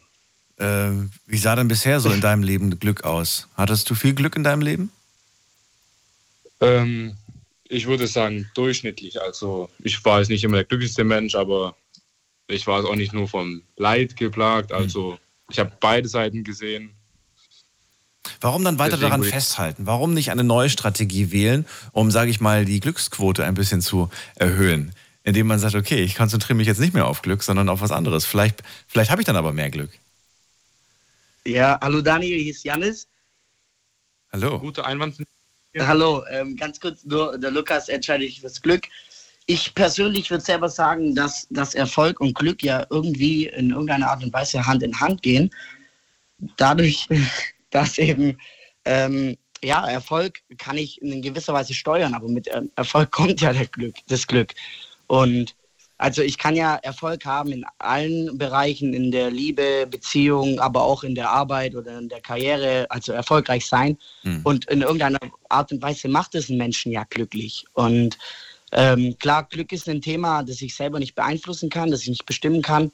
[0.62, 3.47] Äh, wie sah denn bisher so in deinem Leben Glück aus?
[3.56, 4.91] Hattest du viel Glück in deinem Leben?
[6.60, 7.15] Ähm,
[7.67, 9.19] ich würde sagen, durchschnittlich.
[9.19, 11.76] Also ich war jetzt nicht immer der glücklichste Mensch, aber
[12.47, 14.71] ich war auch nicht nur vom Leid geplagt.
[14.71, 15.17] Also
[15.50, 16.91] ich habe beide Seiten gesehen.
[18.39, 19.88] Warum dann weiter Deswegen daran festhalten?
[19.88, 24.12] Warum nicht eine neue Strategie wählen, um, sage ich mal, die Glücksquote ein bisschen zu
[24.36, 24.93] erhöhen?
[25.24, 27.91] Indem man sagt, okay, ich konzentriere mich jetzt nicht mehr auf Glück, sondern auf was
[27.91, 28.26] anderes.
[28.26, 29.91] Vielleicht, vielleicht habe ich dann aber mehr Glück.
[31.45, 33.08] Ja, hallo Daniel, hier ist Janis.
[34.32, 34.60] Hallo.
[34.60, 35.17] Gute Einwand.
[35.80, 38.84] Hallo, ähm, ganz kurz nur, der Lukas entscheidet sich fürs Glück.
[39.47, 44.23] Ich persönlich würde selber sagen, dass, dass Erfolg und Glück ja irgendwie in irgendeiner Art
[44.23, 45.49] und Weise Hand in Hand gehen.
[46.58, 47.08] Dadurch,
[47.71, 48.38] dass eben,
[48.86, 53.51] ähm, ja, Erfolg kann ich in gewisser Weise steuern, aber mit ähm, Erfolg kommt ja
[53.51, 54.54] der Glück, das Glück.
[55.08, 55.56] Und
[56.01, 61.03] also ich kann ja Erfolg haben in allen Bereichen, in der Liebe, Beziehung, aber auch
[61.03, 63.99] in der Arbeit oder in der Karriere, also erfolgreich sein.
[64.23, 64.41] Hm.
[64.43, 67.65] Und in irgendeiner Art und Weise macht es einen Menschen ja glücklich.
[67.73, 68.17] Und
[68.71, 72.25] ähm, klar, Glück ist ein Thema, das ich selber nicht beeinflussen kann, das ich nicht
[72.25, 72.91] bestimmen kann.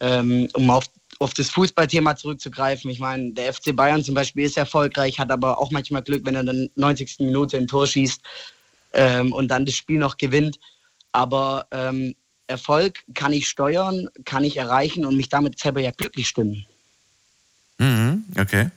[0.00, 0.84] Ähm, um auf,
[1.20, 5.58] auf das Fußballthema zurückzugreifen, ich meine, der FC Bayern zum Beispiel ist erfolgreich, hat aber
[5.58, 7.20] auch manchmal Glück, wenn er dann 90.
[7.20, 8.20] Minute ein Tor schießt
[8.92, 10.58] ähm, und dann das Spiel noch gewinnt.
[11.12, 12.14] Aber ähm,
[12.46, 16.66] Erfolg kann ich steuern, kann ich erreichen und mich damit selber ja glücklich stimmen.
[17.78, 18.70] Mhm, okay.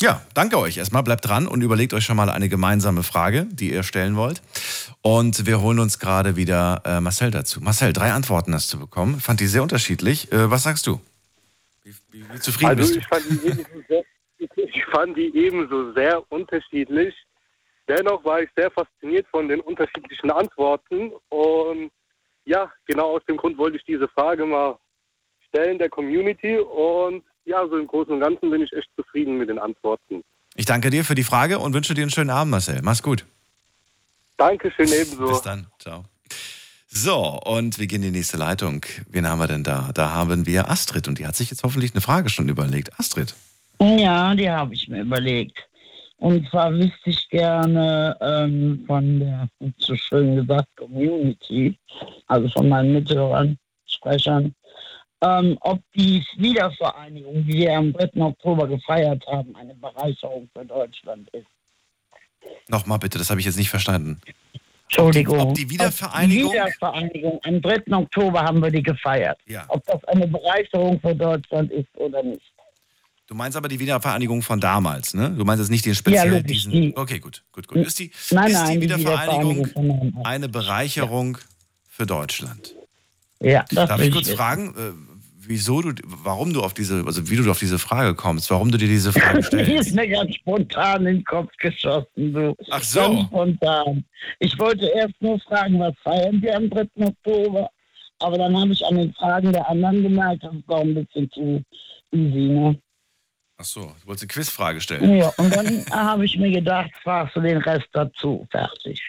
[0.00, 0.76] Ja, danke euch.
[0.76, 4.42] Erstmal bleibt dran und überlegt euch schon mal eine gemeinsame Frage, die ihr stellen wollt.
[5.02, 7.60] Und wir holen uns gerade wieder äh, Marcel dazu.
[7.60, 9.20] Marcel, drei Antworten hast du bekommen.
[9.20, 10.32] Fand die sehr unterschiedlich.
[10.32, 11.00] Äh, was sagst du?
[11.84, 12.98] Wie, wie, wie zufrieden Also bist du?
[12.98, 14.04] ich fand, die ebenso sehr,
[14.66, 17.14] ich fand die ebenso sehr unterschiedlich.
[17.86, 21.12] Dennoch war ich sehr fasziniert von den unterschiedlichen Antworten.
[21.28, 21.92] Und
[22.44, 24.78] ja, genau aus dem Grund wollte ich diese Frage mal
[25.48, 26.58] stellen der Community.
[26.58, 30.22] Und ja, so im Großen und Ganzen bin ich echt zufrieden mit den Antworten.
[30.54, 32.80] Ich danke dir für die Frage und wünsche dir einen schönen Abend, Marcel.
[32.82, 33.24] Mach's gut.
[34.36, 35.26] Dankeschön ebenso.
[35.26, 35.66] Bis dann.
[35.78, 36.04] Ciao.
[36.88, 38.86] So, und wir gehen in die nächste Leitung.
[39.10, 39.90] Wen haben wir denn da?
[39.92, 42.98] Da haben wir Astrid und die hat sich jetzt hoffentlich eine Frage schon überlegt.
[43.00, 43.34] Astrid.
[43.80, 45.58] Ja, die habe ich mir überlegt.
[46.18, 49.48] Und zwar wüsste ich gerne ähm, von der,
[49.78, 51.76] so schön gesagt, Community,
[52.28, 54.54] also von meinen Mithörern, Sprechern,
[55.22, 58.10] ähm, ob die Wiedervereinigung, die wir am 3.
[58.22, 61.46] Oktober gefeiert haben, eine Bereicherung für Deutschland ist.
[62.68, 64.20] Nochmal bitte, das habe ich jetzt nicht verstanden.
[64.84, 65.40] Entschuldigung.
[65.40, 67.82] Ob die Wiedervereinigung- Die Wiedervereinigung, am 3.
[67.96, 69.38] Oktober haben wir die gefeiert.
[69.46, 69.64] Ja.
[69.68, 72.52] Ob das eine Bereicherung für Deutschland ist oder nicht.
[73.26, 75.30] Du meinst aber die Wiedervereinigung von damals, ne?
[75.30, 76.72] Du meinst jetzt nicht den speziell logisch, diesen.
[76.72, 77.78] die- Okay, gut, gut, gut.
[77.78, 81.38] Ist die, Nein, ist nein, die die Wiedervereinigung Wiedervereinigung eine Bereicherung
[81.88, 82.74] für Deutschland?
[83.40, 84.36] Ja, das Darf ich kurz wissen.
[84.36, 84.92] fragen, äh,
[85.38, 88.76] wieso du, warum du auf diese, also wie du auf diese Frage kommst, warum du
[88.76, 89.88] dir diese Frage Die stellst?
[89.88, 92.54] ist mir ganz spontan in den Kopf geschossen, du.
[92.70, 93.00] Ach so.
[93.00, 94.04] Ganz spontan.
[94.38, 96.86] Ich wollte erst nur fragen, was feiern wir am 3.
[96.96, 97.70] Oktober?
[98.18, 101.30] Aber dann habe ich an den Fragen der anderen gemerkt, das ist doch ein bisschen
[101.32, 101.62] zu
[102.12, 102.78] easy, ne?
[103.56, 105.16] Ach so, du wolltest eine Quizfrage stellen.
[105.16, 108.46] Ja, und dann habe ich mir gedacht, fragst du den Rest dazu.
[108.50, 109.00] Fertig.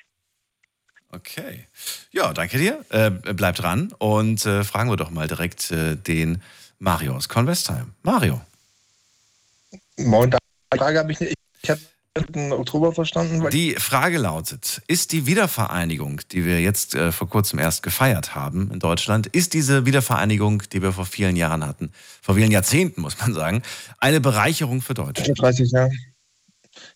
[1.11, 1.67] Okay.
[2.11, 2.83] Ja, danke dir.
[2.89, 6.41] Äh, bleib dran und äh, fragen wir doch mal direkt äh, den
[6.77, 7.93] Mario aus Convestheim.
[8.03, 8.41] Mario.
[9.97, 10.35] Moin,
[10.73, 11.35] Frage habe ich nicht.
[11.61, 11.81] Ich habe
[12.15, 13.49] Oktober verstanden.
[13.49, 18.71] Die Frage lautet, ist die Wiedervereinigung, die wir jetzt äh, vor kurzem erst gefeiert haben
[18.71, 23.19] in Deutschland, ist diese Wiedervereinigung, die wir vor vielen Jahren hatten, vor vielen Jahrzehnten muss
[23.19, 23.63] man sagen,
[23.97, 25.39] eine Bereicherung für Deutschland?
[25.39, 25.91] 30 Jahre.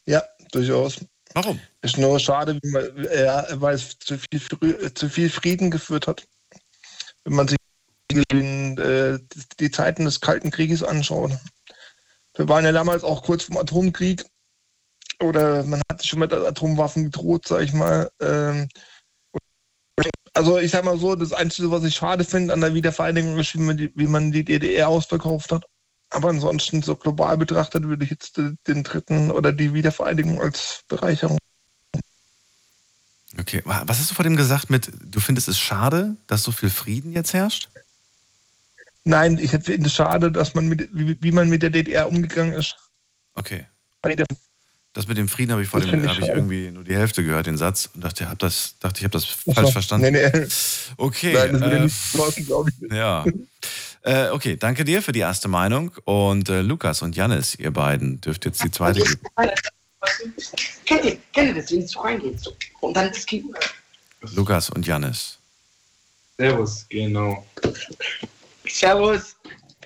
[0.05, 0.99] Ja, durchaus.
[1.33, 1.59] Warum?
[1.81, 6.27] Ist nur schade, man, äh, weil es zu viel, zu viel Frieden geführt hat.
[7.25, 7.57] Wenn man sich
[8.31, 9.19] den, äh,
[9.59, 11.31] die Zeiten des Kalten Krieges anschaut.
[12.35, 14.25] Wir waren ja damals auch kurz vom Atomkrieg.
[15.21, 18.09] Oder man hat sich schon mit Atomwaffen gedroht, sag ich mal.
[18.21, 18.69] Ähm,
[20.33, 23.53] also ich sag mal so, das Einzige, was ich schade finde an der Wiedervereinigung, ist,
[23.55, 25.65] wie man die, wie man die DDR ausverkauft hat.
[26.11, 31.37] Aber ansonsten so global betrachtet würde ich jetzt den, dritten oder die Wiedervereinigung als Bereicherung.
[33.37, 36.51] Okay, wa- was hast du vor dem gesagt mit, du findest es schade, dass so
[36.51, 37.69] viel Frieden jetzt herrscht?
[39.03, 42.53] Nein, ich finde es schade, dass man mit, wie, wie man mit der DDR umgegangen
[42.53, 42.77] ist.
[43.35, 43.67] Okay.
[44.99, 47.45] Das mit dem Frieden habe ich vor dem habe ich irgendwie nur die Hälfte gehört,
[47.45, 50.11] den Satz, und dachte, hab das, dachte ich habe das Ach falsch verstanden.
[50.11, 50.47] Nee, nee.
[50.97, 51.31] Okay.
[51.31, 52.91] Nein, das würde äh, nicht glaube ich.
[52.91, 53.23] Ja.
[54.01, 55.91] Äh, okay, danke dir für die erste Meinung.
[56.03, 59.21] Und äh, Lukas und Jannis, ihr beiden, dürft jetzt die zweite geben.
[60.85, 62.37] Kennt ihr, kennt ihr das, wenn es so reingeht?
[62.41, 62.53] So.
[62.81, 63.45] Und dann das Kind.
[64.33, 65.37] Lukas und Janis.
[66.37, 67.47] Servus, genau.
[68.67, 69.37] Servus.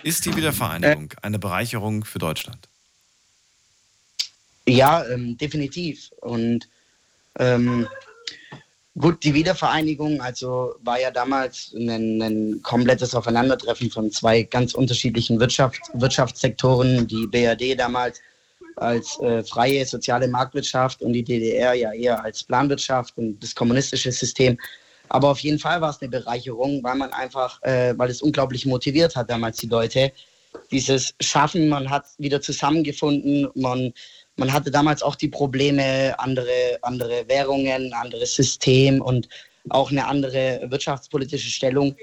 [0.02, 2.67] Ist die Wiedervereinigung eine Bereicherung für Deutschland?
[4.67, 6.12] Ja, ähm, definitiv.
[6.21, 6.69] Und
[7.39, 7.88] ähm,
[8.97, 15.39] gut, die Wiedervereinigung, also war ja damals ein, ein komplettes Aufeinandertreffen von zwei ganz unterschiedlichen
[15.39, 17.08] Wirtschaft, Wirtschaftssektoren.
[17.08, 18.21] Die BRD damals
[18.78, 24.12] als äh, freie soziale Marktwirtschaft und die DDR ja eher als Planwirtschaft und das kommunistische
[24.12, 24.58] System.
[25.10, 28.65] Aber auf jeden Fall war es eine Bereicherung, weil man einfach, äh, weil es unglaublich
[28.65, 30.12] motiviert hat damals die Leute.
[30.71, 33.93] Dieses Schaffen, man hat wieder zusammengefunden, man,
[34.36, 39.30] man hatte damals auch die Probleme, andere, andere Währungen, anderes System und
[39.69, 41.96] auch eine andere wirtschaftspolitische Stellung.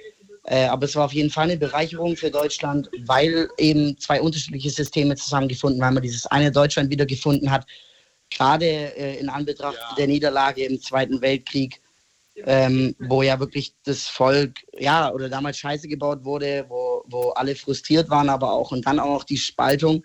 [0.44, 4.70] Äh, aber es war auf jeden Fall eine Bereicherung für Deutschland, weil eben zwei unterschiedliche
[4.70, 7.66] Systeme zusammengefunden, weil man dieses eine Deutschland wiedergefunden hat,
[8.30, 9.94] gerade äh, in Anbetracht ja.
[9.96, 11.80] der Niederlage im Zweiten Weltkrieg,
[12.46, 17.54] ähm, wo ja wirklich das Volk, ja, oder damals Scheiße gebaut wurde, wo, wo alle
[17.54, 20.02] frustriert waren, aber auch und dann auch noch die Spaltung,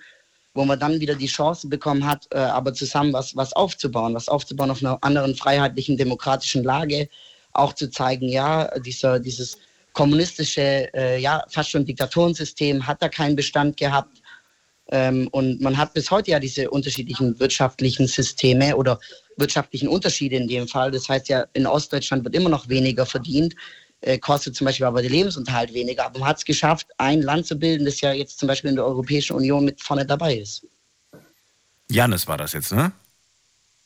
[0.55, 4.29] wo man dann wieder die Chance bekommen hat, äh, aber zusammen was, was aufzubauen, was
[4.29, 7.09] aufzubauen auf einer anderen freiheitlichen, demokratischen Lage,
[7.51, 9.57] auch zu zeigen, ja, dieser, dieses
[9.93, 14.21] kommunistische, äh, ja, fast schon Diktatorensystem hat da keinen Bestand gehabt.
[14.91, 18.99] Ähm, und man hat bis heute ja diese unterschiedlichen wirtschaftlichen Systeme oder
[19.37, 20.91] wirtschaftlichen Unterschiede in dem Fall.
[20.91, 23.55] Das heißt ja, in Ostdeutschland wird immer noch weniger verdient,
[24.05, 26.05] äh, kostet zum Beispiel aber der Lebensunterhalt weniger.
[26.05, 28.75] Aber man hat es geschafft, ein Land zu bilden, das ja jetzt zum Beispiel in
[28.75, 30.65] der Europäischen Union mit vorne dabei ist.
[31.89, 32.91] Janis war das jetzt, ne?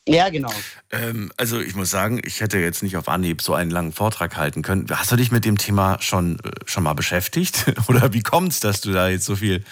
[0.06, 0.52] Ja, genau.
[0.90, 4.36] Ähm, also ich muss sagen, ich hätte jetzt nicht auf Anhieb so einen langen Vortrag
[4.36, 4.86] halten können.
[4.90, 7.66] Hast du dich mit dem Thema schon, äh, schon mal beschäftigt?
[7.88, 9.64] Oder wie kommt es, dass du da jetzt so viel,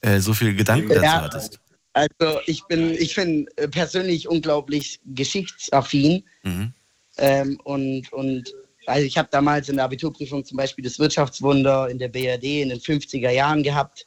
[0.00, 1.60] äh, so viel Gedanken dazu ja, hattest?
[1.92, 6.24] Also ich bin, ich bin äh, persönlich unglaublich geschichtsaffin.
[6.42, 6.72] Mhm.
[7.18, 8.52] Ähm, und, und
[8.86, 12.68] also ich habe damals in der Abiturprüfung zum Beispiel das Wirtschaftswunder in der BRD in
[12.70, 14.06] den 50er Jahren gehabt,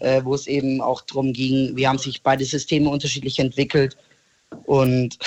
[0.00, 3.96] äh, wo es eben auch darum ging, wie haben sich beide Systeme unterschiedlich entwickelt
[4.64, 5.18] und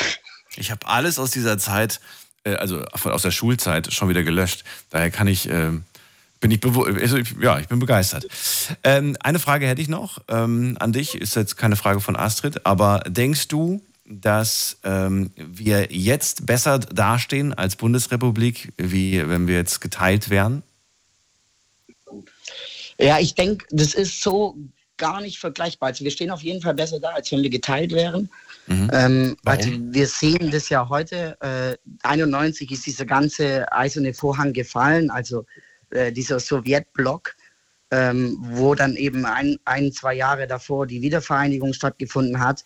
[0.56, 2.00] ich habe alles aus dieser Zeit,
[2.44, 4.64] äh, also aus der Schulzeit, schon wieder gelöscht.
[4.90, 5.72] Daher kann ich, äh,
[6.40, 8.28] bin ich, also ich, ja, ich bin begeistert.
[8.84, 12.66] Ähm, eine Frage hätte ich noch ähm, an dich, ist jetzt keine Frage von Astrid,
[12.66, 13.82] aber denkst du,
[14.20, 20.64] dass ähm, wir jetzt besser dastehen als Bundesrepublik, wie wenn wir jetzt geteilt wären?
[23.00, 24.56] Ja, ich denke, das ist so
[24.98, 25.90] gar nicht vergleichbar.
[25.90, 28.30] Also wir stehen auf jeden Fall besser da, als wenn wir geteilt wären.
[28.68, 28.90] Mhm.
[28.94, 31.36] Ähm, also wir sehen das ja heute.
[31.42, 35.46] Äh, 91 ist dieser ganze eiserne Vorhang gefallen, also
[35.90, 37.36] äh, dieser Sowjetblock,
[37.90, 42.64] ähm, wo dann eben ein, ein, zwei Jahre davor die Wiedervereinigung stattgefunden hat.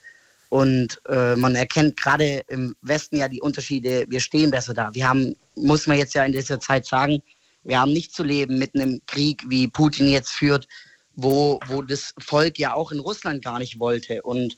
[0.56, 4.06] Und äh, man erkennt gerade im Westen ja die Unterschiede.
[4.08, 4.90] Wir stehen besser da.
[4.94, 7.22] Wir haben, muss man jetzt ja in dieser Zeit sagen,
[7.66, 10.66] wir haben nicht zu leben mit einem Krieg, wie Putin jetzt führt,
[11.14, 14.22] wo, wo das Volk ja auch in Russland gar nicht wollte.
[14.22, 14.56] Und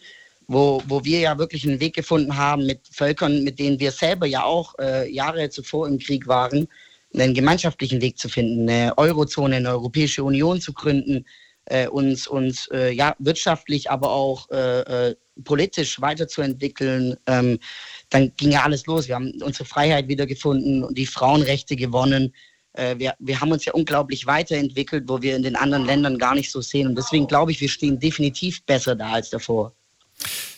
[0.48, 4.28] wo, wo wir ja wirklich einen Weg gefunden haben mit Völkern, mit denen wir selber
[4.28, 6.68] ja auch äh, Jahre zuvor im Krieg waren,
[7.16, 11.26] einen gemeinschaftlichen Weg zu finden, eine Eurozone, eine Europäische Union zu gründen,
[11.66, 17.16] äh, uns, uns äh, ja, wirtschaftlich, aber auch äh, äh, politisch weiterzuentwickeln.
[17.26, 17.60] Ähm,
[18.10, 19.08] dann ging ja alles los.
[19.08, 22.34] Wir haben unsere Freiheit wiedergefunden und die Frauenrechte gewonnen.
[22.74, 26.36] Äh, wir, wir haben uns ja unglaublich weiterentwickelt, wo wir in den anderen Ländern gar
[26.36, 26.88] nicht so sehen.
[26.88, 29.74] Und deswegen glaube ich, wir stehen definitiv besser da als davor.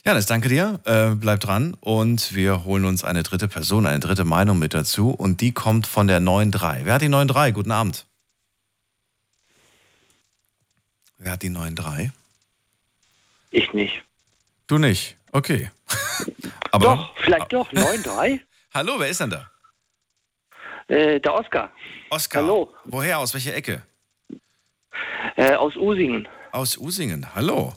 [0.05, 0.79] Janis, danke dir.
[0.85, 5.11] Äh, bleib dran und wir holen uns eine dritte Person, eine dritte Meinung mit dazu
[5.11, 6.81] und die kommt von der 9.3.
[6.83, 7.51] Wer hat die 9.3?
[7.51, 8.05] Guten Abend.
[11.17, 12.11] Wer hat die 9.3?
[13.51, 14.01] Ich nicht.
[14.69, 15.17] Du nicht?
[15.32, 15.71] Okay.
[16.71, 17.73] Aber, doch, vielleicht doch.
[17.73, 18.39] 9.3?
[18.75, 19.49] Hallo, wer ist denn da?
[20.88, 21.71] Äh, der Oskar.
[22.12, 22.43] Oskar.
[22.43, 22.71] Hallo.
[22.86, 23.17] Woher?
[23.17, 23.82] Aus welcher Ecke?
[25.36, 26.27] Äh, aus Usingen.
[26.51, 27.34] Aus Usingen.
[27.34, 27.73] Hallo.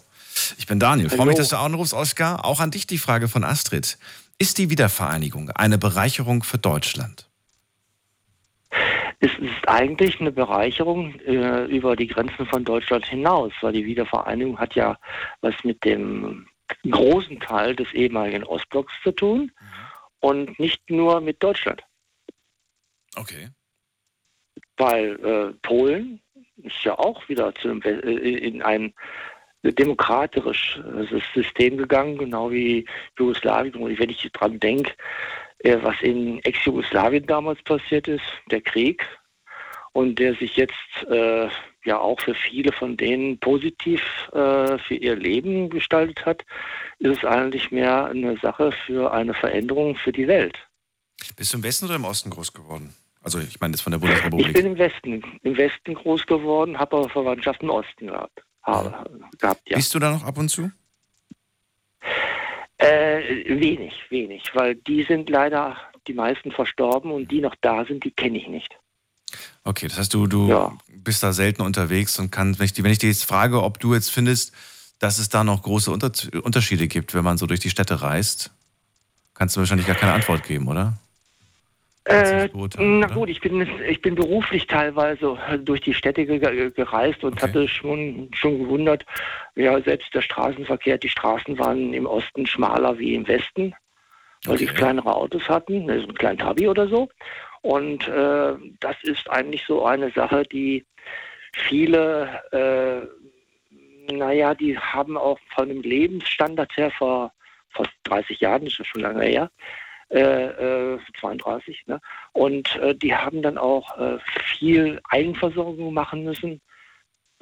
[0.58, 1.08] Ich bin Daniel.
[1.08, 2.44] Freue mich, dass du anrufst, Oskar.
[2.44, 3.96] Auch an dich die Frage von Astrid.
[4.38, 7.26] Ist die Wiedervereinigung eine Bereicherung für Deutschland?
[9.20, 14.58] Es ist eigentlich eine Bereicherung äh, über die Grenzen von Deutschland hinaus, weil die Wiedervereinigung
[14.58, 14.98] hat ja
[15.40, 16.48] was mit dem
[16.88, 19.66] großen Teil des ehemaligen Ostblocks zu tun mhm.
[20.20, 21.82] und nicht nur mit Deutschland.
[23.16, 23.48] Okay.
[24.76, 26.20] Weil äh, Polen
[26.56, 28.94] ist ja auch wieder zu, äh, in ein
[29.62, 30.80] demokratisches
[31.34, 32.86] System gegangen, genau wie
[33.18, 33.74] Jugoslawien.
[33.76, 34.92] Und wenn ich dran denke,
[35.58, 39.06] äh, was in Ex-Jugoslawien damals passiert ist, der Krieg,
[39.92, 41.48] und der sich jetzt äh,
[41.84, 46.44] ja auch für viele von denen positiv äh, für ihr Leben gestaltet hat,
[46.98, 50.56] ist es eigentlich mehr eine Sache für eine Veränderung für die Welt.
[51.36, 52.94] Bist du im Westen oder im Osten groß geworden?
[53.22, 54.48] Also ich meine jetzt von der Bundesrepublik.
[54.48, 58.42] Ich bin im Westen, im Westen groß geworden, habe aber Verwandtschaft im Osten gehabt.
[58.62, 59.76] Habe, gehabt ja.
[59.76, 60.70] Bist du da noch ab und zu?
[62.78, 65.76] Äh, wenig, wenig, weil die sind leider
[66.08, 68.76] die meisten verstorben und die noch da sind, die kenne ich nicht.
[69.64, 70.72] Okay, das heißt, du, du ja.
[70.88, 73.94] bist da selten unterwegs und kann, wenn ich, wenn ich dir jetzt frage, ob du
[73.94, 74.52] jetzt findest,
[74.98, 78.50] dass es da noch große Unter Unterschiede gibt, wenn man so durch die Städte reist,
[79.34, 80.94] kannst du wahrscheinlich gar keine Antwort geben, oder?
[82.04, 87.42] Äh, na gut, ich bin, ich bin beruflich teilweise durch die Städte gereist und okay.
[87.42, 89.06] hatte schon, schon gewundert,
[89.54, 93.72] ja, selbst der Straßenverkehr, die Straßen waren im Osten schmaler wie im Westen,
[94.44, 94.66] weil okay.
[94.66, 97.08] die kleinere Autos hatten, also ein kleinen Tabi oder so.
[97.62, 100.84] Und äh, das ist eigentlich so eine Sache, die
[101.54, 107.32] viele, äh, naja, die haben auch von dem Lebensstandard her vor,
[107.70, 109.50] vor 30 Jahren, das ist ja schon lange her,
[110.08, 112.00] äh, 32, äh, ne?
[112.32, 114.18] und äh, die haben dann auch äh,
[114.56, 116.60] viel Eigenversorgung machen müssen,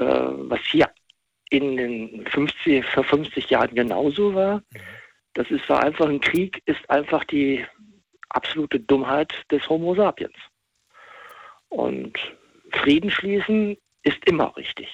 [0.02, 0.88] was hier
[1.50, 4.59] in den 50, vor 50 Jahren genauso war.
[4.59, 4.80] Mhm.
[5.35, 7.66] Das ist war einfach ein Krieg, ist einfach die
[8.30, 10.34] absolute Dummheit des Homo sapiens.
[11.68, 12.18] Und
[12.72, 14.88] Frieden schließen ist immer richtig.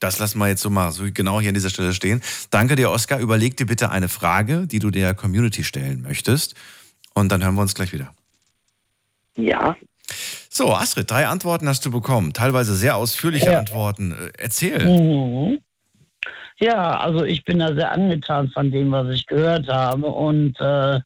[0.00, 2.22] Das lassen wir jetzt so mal so genau hier an dieser Stelle stehen.
[2.50, 3.20] Danke dir, Oskar.
[3.20, 6.54] Überleg dir bitte eine Frage, die du der Community stellen möchtest.
[7.14, 8.14] Und dann hören wir uns gleich wieder.
[9.36, 9.76] Ja.
[10.48, 12.32] So, Astrid, drei Antworten hast du bekommen.
[12.32, 13.58] Teilweise sehr ausführliche ja.
[13.58, 14.12] Antworten.
[14.12, 14.84] Äh, erzähl.
[14.84, 15.58] Mhm.
[16.58, 20.06] Ja, also ich bin da sehr angetan von dem, was ich gehört habe.
[20.06, 21.00] Und äh,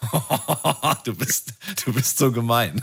[1.04, 1.52] du, bist,
[1.84, 2.82] du bist so gemein.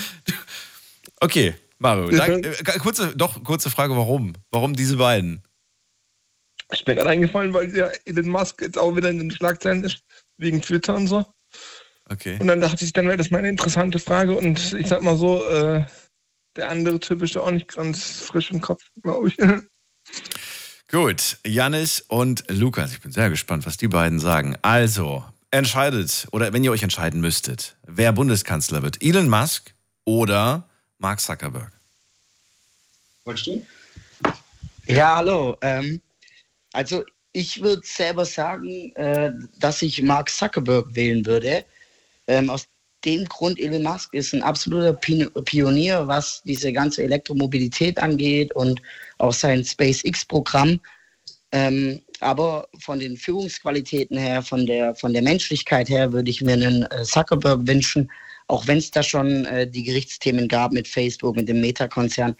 [1.20, 2.08] okay, Mario.
[2.08, 4.32] Dank, äh, kurze, doch, kurze Frage, warum?
[4.50, 5.42] Warum diese beiden?
[6.74, 10.02] Ich bin gerade eingefallen, weil ja Elon Musk jetzt auch wieder in den Schlagzeilen ist,
[10.38, 11.24] wegen Twitter und so.
[12.10, 12.36] Okay.
[12.38, 15.16] Und dann dachte ich, dann wäre das mal eine interessante Frage und ich sag mal
[15.16, 15.84] so, äh,
[16.56, 19.36] der andere Typ ist ja auch nicht ganz frisch im Kopf, glaube ich.
[20.90, 24.56] Gut, Janis und Lukas, ich bin sehr gespannt, was die beiden sagen.
[24.62, 31.20] Also, entscheidet, oder wenn ihr euch entscheiden müsstet, wer Bundeskanzler wird, Elon Musk oder Mark
[31.20, 31.72] Zuckerberg?
[33.24, 33.66] Wolltest du?
[34.86, 35.56] Ja, hallo.
[35.62, 36.00] Ähm,
[36.74, 41.64] also ich würde selber sagen, äh, dass ich Mark Zuckerberg wählen würde.
[42.26, 42.66] Ähm, aus
[43.04, 48.80] dem Grund, Elon Musk ist ein absoluter Pionier, was diese ganze Elektromobilität angeht und
[49.18, 50.80] auch sein SpaceX-Programm.
[51.52, 56.54] Ähm, aber von den Führungsqualitäten her, von der, von der Menschlichkeit her, würde ich mir
[56.54, 58.10] einen äh, Zuckerberg wünschen,
[58.48, 62.34] auch wenn es da schon äh, die Gerichtsthemen gab mit Facebook, mit dem Meta-Konzern.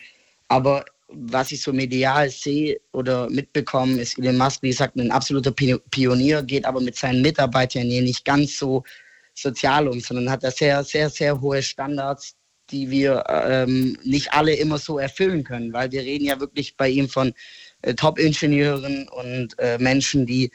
[0.48, 5.52] Aber was ich so medial sehe oder mitbekomme, ist Elon Musk, wie gesagt, ein absoluter
[5.52, 8.82] Pionier, geht aber mit seinen Mitarbeitern hier nicht ganz so
[9.34, 12.36] sozial um, sondern hat da sehr, sehr, sehr hohe Standards,
[12.70, 16.88] die wir ähm, nicht alle immer so erfüllen können, weil wir reden ja wirklich bei
[16.88, 17.34] ihm von
[17.82, 20.50] äh, Top-Ingenieuren und äh, Menschen, die,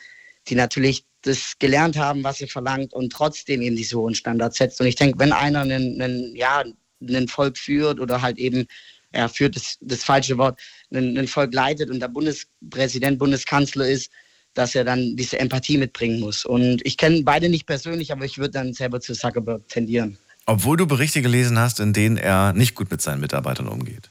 [0.47, 4.79] die natürlich das gelernt haben, was er verlangt und trotzdem eben diese hohen Standards setzt.
[4.79, 6.63] Und ich denke, wenn einer einen, einen, ja,
[7.01, 8.65] einen Volk führt oder halt eben
[9.11, 10.59] er führt das, das falsche Wort,
[10.93, 14.11] ein, ein Volk leitet und der Bundespräsident, Bundeskanzler ist,
[14.53, 16.45] dass er dann diese Empathie mitbringen muss.
[16.45, 20.17] Und ich kenne beide nicht persönlich, aber ich würde dann selber zu Zuckerberg tendieren.
[20.45, 24.09] Obwohl du Berichte gelesen hast, in denen er nicht gut mit seinen Mitarbeitern umgeht.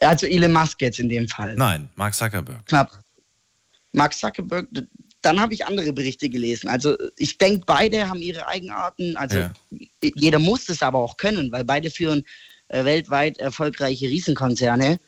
[0.00, 1.54] Also Elon Musk jetzt in dem Fall.
[1.54, 2.66] Nein, Mark Zuckerberg.
[2.66, 2.98] Knapp.
[3.92, 4.66] Mark Zuckerberg,
[5.20, 6.68] dann habe ich andere Berichte gelesen.
[6.68, 9.16] Also ich denke, beide haben ihre Eigenarten.
[9.16, 9.52] Also Ja.
[10.02, 12.24] jeder muss es aber auch können, weil beide führen
[12.72, 14.98] weltweit erfolgreiche Riesenkonzerne.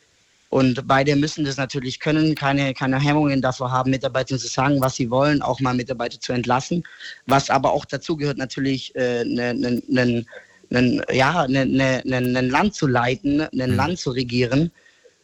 [0.51, 4.95] Und beide müssen das natürlich können, keine, keine Hemmungen davor haben, Mitarbeitern zu sagen, was
[4.95, 6.85] sie wollen, auch mal Mitarbeiter zu entlassen.
[7.27, 10.25] Was aber auch dazu gehört, natürlich äh, ne, ne, ne,
[10.71, 14.71] ne, ja, ne, ne, ne, ne Land zu leiten, ein Land zu regieren.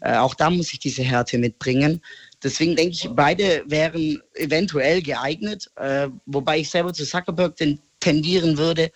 [0.00, 2.00] Äh, auch da muss ich diese Härte mitbringen.
[2.42, 8.58] Deswegen denke ich, beide wären eventuell geeignet, äh, wobei ich selber zu Zuckerberg ten, tendieren
[8.58, 8.90] würde, äh,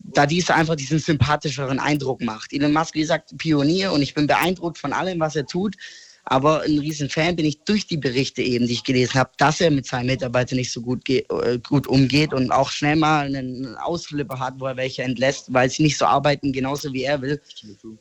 [0.00, 2.52] da dieser einfach diesen sympathischeren Eindruck macht.
[2.52, 5.76] Elon Musk, wie gesagt, Pionier und ich bin beeindruckt von allem, was er tut.
[6.24, 9.60] Aber ein riesen Fan bin ich durch die Berichte eben, die ich gelesen habe, dass
[9.60, 11.24] er mit seinen Mitarbeitern nicht so gut, äh,
[11.66, 15.82] gut umgeht und auch schnell mal einen Ausflipper hat, wo er welche entlässt, weil sie
[15.82, 17.40] nicht so arbeiten, genauso wie er will,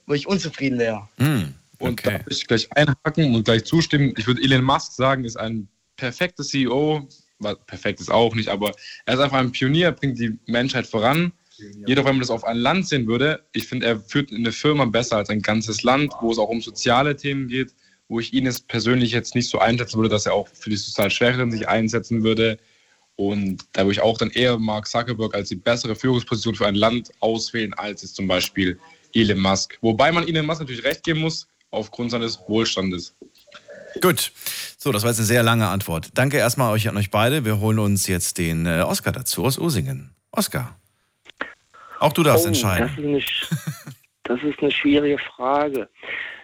[0.05, 1.09] wo ich unzufrieden wäre.
[1.17, 4.13] Hm, Und da will ich gleich einhaken und gleich zustimmen.
[4.17, 7.07] Ich würde Elon Musk sagen, ist ein perfekter CEO.
[7.65, 8.71] Perfekt ist auch nicht, aber
[9.07, 11.31] er ist einfach ein Pionier, bringt die Menschheit voran.
[11.85, 14.85] Jedoch, wenn man das auf ein Land sehen würde, ich finde, er führt eine Firma
[14.85, 17.73] besser als ein ganzes Land, wo es auch um soziale Themen geht,
[18.07, 20.77] wo ich ihn jetzt persönlich jetzt nicht so einschätzen würde, dass er auch für die
[20.77, 22.57] sozial Schwächeren sich einsetzen würde.
[23.15, 26.75] Und da würde ich auch dann eher Mark Zuckerberg als die bessere Führungsposition für ein
[26.75, 28.79] Land auswählen, als jetzt zum Beispiel
[29.13, 29.77] Elon Musk.
[29.81, 33.15] Wobei man Elon Musk natürlich recht geben muss, aufgrund seines Wohlstandes.
[34.01, 34.31] Gut.
[34.77, 36.09] So, das war jetzt eine sehr lange Antwort.
[36.13, 37.45] Danke erstmal euch an euch beide.
[37.45, 40.15] Wir holen uns jetzt den äh, Oscar dazu aus Usingen.
[40.31, 40.80] Oscar.
[42.01, 42.87] Auch du darfst Oh, entscheiden.
[42.87, 43.93] Das ist, eine,
[44.23, 45.87] das ist eine schwierige Frage.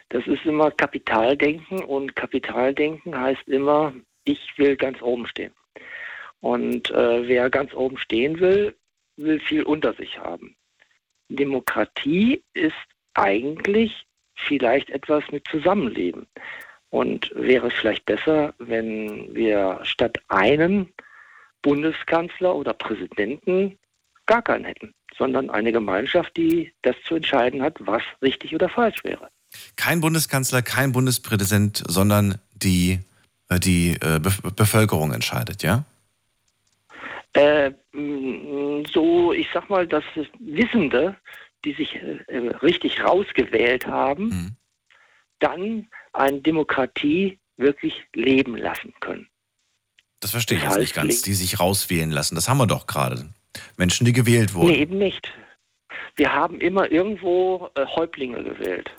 [0.09, 3.93] Das ist immer Kapitaldenken und Kapitaldenken heißt immer,
[4.23, 5.53] ich will ganz oben stehen.
[6.41, 8.75] Und äh, wer ganz oben stehen will,
[9.15, 10.55] will viel unter sich haben.
[11.29, 12.75] Demokratie ist
[13.15, 14.05] eigentlich
[14.35, 16.27] vielleicht etwas mit Zusammenleben.
[16.89, 20.93] Und wäre es vielleicht besser, wenn wir statt einen
[21.63, 23.79] Bundeskanzler oder Präsidenten
[24.27, 29.03] gar keinen hätten, sondern eine Gemeinschaft, die das zu entscheiden hat, was richtig oder falsch
[29.03, 29.29] wäre.
[29.75, 32.99] Kein Bundeskanzler, kein Bundespräsident, sondern die,
[33.49, 35.85] äh, die äh, Bevölkerung entscheidet, ja?
[37.33, 37.71] Äh,
[38.93, 40.03] so, ich sag mal, dass
[40.39, 41.15] Wissende,
[41.65, 44.57] die sich äh, richtig rausgewählt haben,
[45.39, 49.27] dann eine Demokratie wirklich leben lassen können.
[50.19, 52.35] Das verstehe ich Das jetzt nicht ganz, die sich rauswählen lassen.
[52.35, 53.29] Das haben wir doch gerade.
[53.77, 54.67] Menschen, die gewählt wurden.
[54.67, 55.31] Nee, eben nicht.
[56.15, 58.89] Wir haben immer irgendwo äh, Häuptlinge gewählt.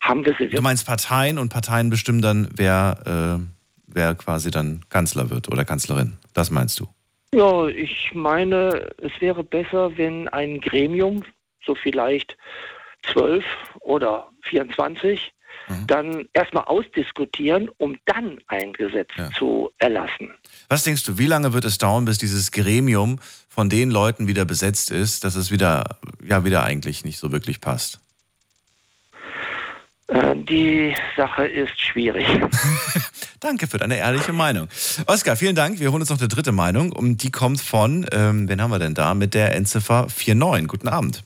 [0.00, 3.44] Haben wir sie Du meinst Parteien und Parteien bestimmen dann, wer, äh,
[3.86, 6.18] wer quasi dann Kanzler wird oder Kanzlerin.
[6.34, 6.88] Das meinst du?
[7.34, 11.24] Ja, ich meine, es wäre besser, wenn ein Gremium,
[11.64, 12.36] so vielleicht
[13.02, 13.44] zwölf
[13.80, 15.32] oder 24,
[15.86, 20.34] dann erstmal ausdiskutieren, um dann ein Gesetz zu erlassen.
[20.74, 24.44] Was denkst du, wie lange wird es dauern, bis dieses Gremium von den Leuten wieder
[24.44, 28.00] besetzt ist, dass es wieder, ja, wieder eigentlich nicht so wirklich passt?
[30.08, 32.26] Äh, die Sache ist schwierig.
[33.38, 34.66] Danke für deine ehrliche Meinung.
[35.06, 35.78] Oskar, vielen Dank.
[35.78, 38.80] Wir holen uns noch eine dritte Meinung und die kommt von, ähm, wen haben wir
[38.80, 40.66] denn da, mit der Endziffer 49.
[40.66, 41.22] Guten Abend.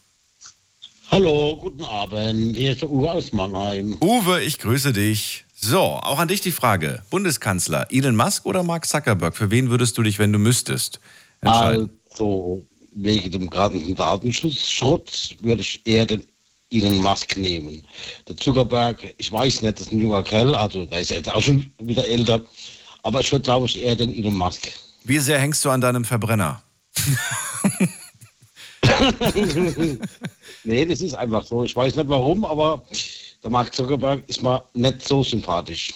[1.10, 2.54] Hallo, guten Abend.
[2.54, 3.96] Hier ist der Uwe aus Mannheim.
[4.02, 5.46] Uwe, ich grüße dich.
[5.60, 7.02] So, auch an dich die Frage.
[7.10, 9.36] Bundeskanzler, Elon Musk oder Mark Zuckerberg?
[9.36, 11.00] Für wen würdest du dich, wenn du müsstest,
[11.40, 11.90] entscheiden?
[12.12, 16.24] Also, wegen dem ganzen Datenschutzschrott würde ich eher den
[16.70, 17.82] Elon Musk nehmen.
[18.28, 21.42] Der Zuckerberg, ich weiß nicht, das ist ein junger Kerl, also der ist jetzt auch
[21.42, 22.40] schon wieder älter.
[23.02, 24.68] Aber ich würde, glaube ich, eher den Elon Musk.
[25.02, 26.62] Wie sehr hängst du an deinem Verbrenner?
[30.62, 31.64] nee, das ist einfach so.
[31.64, 32.84] Ich weiß nicht warum, aber
[33.42, 35.94] der Mark Zuckerberg ist mir nicht so sympathisch.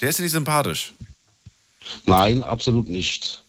[0.00, 0.94] Der ist dir nicht sympathisch.
[2.06, 3.44] Nein, absolut nicht.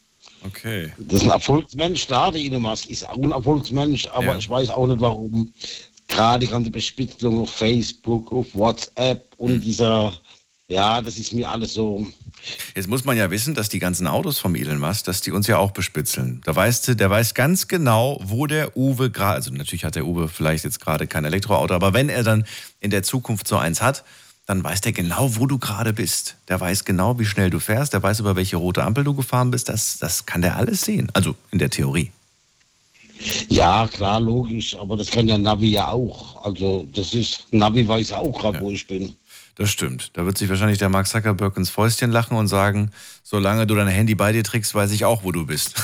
[0.45, 0.91] Okay.
[0.97, 4.37] Das ist ein Erfolgsmensch, da der Elon Musk ist auch ein Erfolgsmensch, aber Ja.
[4.37, 5.53] ich weiß auch nicht warum.
[6.07, 9.61] Gerade die ganze Bespitzelung auf Facebook, auf WhatsApp und Hm.
[9.61, 10.13] dieser,
[10.71, 12.07] ja, das ist mir alles so.
[12.75, 15.47] Jetzt muss man ja wissen, dass die ganzen Autos vom Elon Musk, dass die uns
[15.47, 16.41] ja auch bespitzeln.
[16.45, 20.07] Da weißt du, der weiß ganz genau, wo der Uwe gerade, also natürlich hat der
[20.07, 22.45] Uwe vielleicht jetzt gerade kein Elektroauto, aber wenn er dann
[22.79, 24.03] in der Zukunft so eins hat,
[24.47, 26.35] dann weiß der genau, wo du gerade bist.
[26.47, 29.51] Der weiß genau, wie schnell du fährst, der weiß, über welche rote Ampel du gefahren
[29.51, 29.69] bist.
[29.69, 31.09] Das, das kann der alles sehen.
[31.13, 32.11] Also in der Theorie.
[33.49, 36.43] Ja, klar, logisch, aber das kann ja Navi ja auch.
[36.43, 39.15] Also das ist, Navi weiß auch gerade, wo ich bin.
[39.55, 40.11] Das stimmt.
[40.13, 42.91] Da wird sich wahrscheinlich der Mark Zuckerberg ins Fäustchen lachen und sagen,
[43.23, 45.75] solange du dein Handy bei dir trägst, weiß ich auch, wo du bist.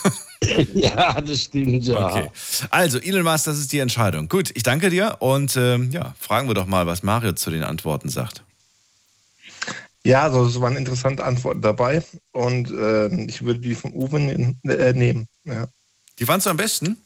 [0.74, 2.06] ja, das stimmt, ja.
[2.06, 2.30] Okay.
[2.70, 4.28] Also, Elon Musk, das ist die Entscheidung.
[4.28, 7.64] Gut, ich danke dir und ähm, ja, fragen wir doch mal, was Mario zu den
[7.64, 8.42] Antworten sagt.
[10.04, 14.56] Ja, also es waren interessante Antworten dabei und äh, ich würde die von Uwe ne-
[14.64, 15.28] äh, nehmen.
[15.44, 15.68] Ja.
[16.18, 16.96] Die fandst du am besten?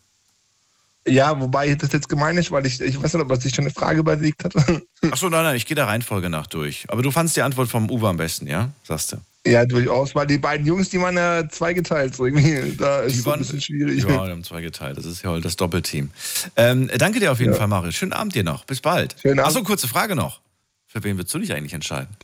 [1.06, 3.72] Ja, wobei das jetzt gemein ist, weil ich, ich weiß nicht, ob sich schon eine
[3.72, 4.54] Frage überlegt hat.
[5.10, 6.84] Achso, nein, nein, ich gehe der Reihenfolge nach durch.
[6.88, 8.70] Aber du fandst die Antwort vom Uwe am besten, ja?
[8.82, 9.18] Sagst du?
[9.46, 12.16] Ja, durchaus, weil die beiden Jungs, die waren ja zweigeteilt.
[12.16, 12.74] So irgendwie.
[12.76, 14.02] Da ist Die es so ein bisschen schwierig.
[14.02, 14.98] Ja, die haben zwei geteilt.
[14.98, 16.10] Das ist ja das Doppelteam.
[16.56, 17.58] Ähm, danke dir auf jeden Ja.
[17.58, 17.92] Fall, Mario.
[17.92, 18.64] Schönen Abend dir noch.
[18.64, 19.14] Bis bald.
[19.22, 19.48] Schönen Abend.
[19.56, 20.40] Achso, kurze Frage noch.
[20.88, 22.16] Für wen würdest du dich eigentlich entscheiden?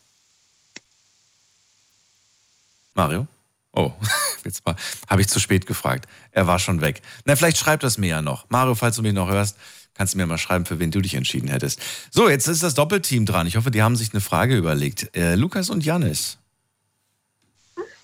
[2.95, 3.29] Mario?
[3.73, 3.93] Oh,
[4.45, 4.77] jetzt war-
[5.09, 6.07] habe ich zu spät gefragt.
[6.31, 7.03] Er war schon weg.
[7.25, 8.49] Na, vielleicht schreibt das mir ja noch.
[8.51, 9.57] Mario, falls du mich noch hörst,
[9.95, 11.81] kannst du mir mal schreiben, für wen du dich entschieden hättest.
[12.11, 13.47] So, jetzt ist das Doppelteam dran.
[13.47, 15.15] Ich hoffe, die haben sich eine Frage überlegt.
[15.17, 16.39] Äh, Lukas und Janis.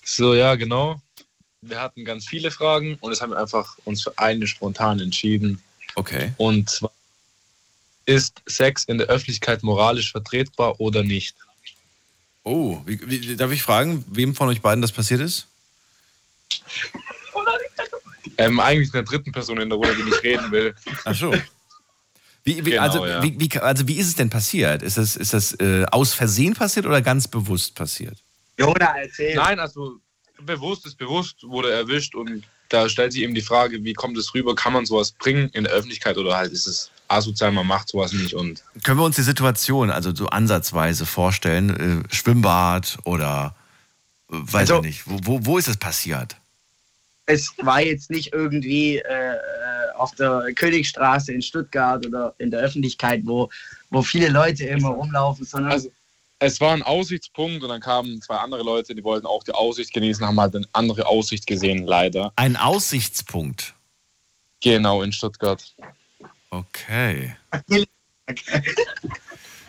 [0.03, 1.01] So, ja, genau.
[1.61, 5.61] Wir hatten ganz viele Fragen und es haben wir einfach uns für eine spontan entschieden.
[5.95, 6.31] Okay.
[6.37, 6.91] Und zwar,
[8.05, 11.35] ist Sex in der Öffentlichkeit moralisch vertretbar oder nicht?
[12.43, 15.48] Oh, wie, wie, darf ich fragen, wem von euch beiden das passiert ist?
[18.37, 20.73] Ähm, eigentlich eine dritten Person in der Runde, die nicht reden will.
[21.05, 21.33] Ach so.
[22.43, 23.21] Wie, wie, Genau, also, ja.
[23.21, 24.81] wie, wie, also wie ist es denn passiert?
[24.81, 28.17] Ist das, ist das äh, aus Versehen passiert oder ganz bewusst passiert?
[28.57, 29.35] Jona, erzähl.
[29.35, 29.97] Nein, also
[30.41, 34.33] bewusst ist bewusst, wurde erwischt und da stellt sich eben die Frage, wie kommt es
[34.33, 34.55] rüber?
[34.55, 38.13] Kann man sowas bringen in der Öffentlichkeit oder halt ist es asozial, man macht sowas
[38.13, 42.05] nicht und Können wir uns die Situation also so ansatzweise vorstellen?
[42.09, 43.55] Äh, Schwimmbad oder
[44.31, 45.01] äh, weiß Also- ich nicht.
[45.05, 46.37] Wo, wo, wo ist es passiert?
[47.29, 49.35] Es war jetzt nicht irgendwie äh, äh,
[49.95, 53.49] auf der Königstraße in Stuttgart oder in der Öffentlichkeit, wo,
[53.91, 55.91] wo viele Leute immer rumlaufen, sondern Also,
[56.39, 59.93] es war ein Aussichtspunkt und dann kamen zwei andere Leute, die wollten auch die Aussicht
[59.93, 62.33] genießen, haben halt eine andere Aussicht gesehen, leider.
[62.35, 63.75] Ein Aussichtspunkt.
[64.61, 65.75] Genau, in Stuttgart.
[66.49, 67.35] Okay.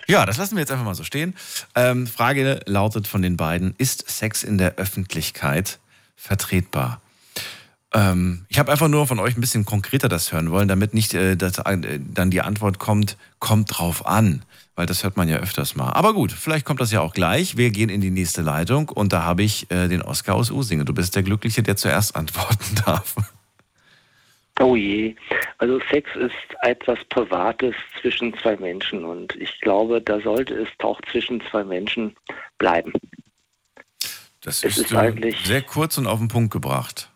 [0.07, 1.37] Ja, das lassen wir jetzt einfach mal so stehen.
[1.75, 5.79] Ähm, Frage lautet von den beiden: Ist Sex in der Öffentlichkeit
[6.17, 7.01] vertretbar?
[7.93, 11.13] Ähm, ich habe einfach nur von euch ein bisschen konkreter das hören wollen, damit nicht
[11.15, 14.43] äh, das, äh, dann die Antwort kommt, kommt drauf an,
[14.77, 15.91] weil das hört man ja öfters mal.
[15.93, 17.57] Aber gut, vielleicht kommt das ja auch gleich.
[17.57, 20.85] Wir gehen in die nächste Leitung und da habe ich äh, den Oskar aus Usinge.
[20.85, 23.17] Du bist der Glückliche, der zuerst antworten darf.
[24.61, 25.17] Oh je.
[25.59, 31.01] Also Sex ist etwas Privates zwischen zwei Menschen und ich glaube, da sollte es auch
[31.11, 32.15] zwischen zwei Menschen
[32.59, 32.93] bleiben.
[34.43, 37.10] Das ist, ist eigentlich- sehr kurz und auf den Punkt gebracht.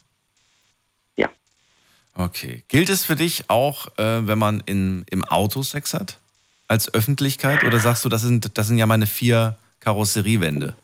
[2.17, 2.63] Okay.
[2.69, 6.19] Gilt es für dich auch, äh, wenn man in, im Auto Sex hat?
[6.69, 7.65] Als Öffentlichkeit?
[7.65, 10.75] Oder sagst du, das sind, das sind ja meine vier Karosseriewände?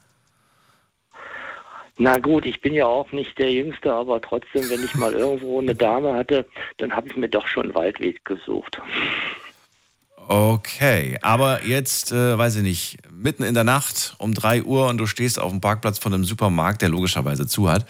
[2.03, 5.61] Na gut, ich bin ja auch nicht der Jüngste, aber trotzdem, wenn ich mal irgendwo
[5.61, 6.47] eine Dame hatte,
[6.79, 8.81] dann habe ich mir doch schon einen Waldweg gesucht.
[10.27, 14.97] Okay, aber jetzt, äh, weiß ich nicht, mitten in der Nacht um 3 Uhr und
[14.97, 17.87] du stehst auf dem Parkplatz von einem Supermarkt, der logischerweise zu hat,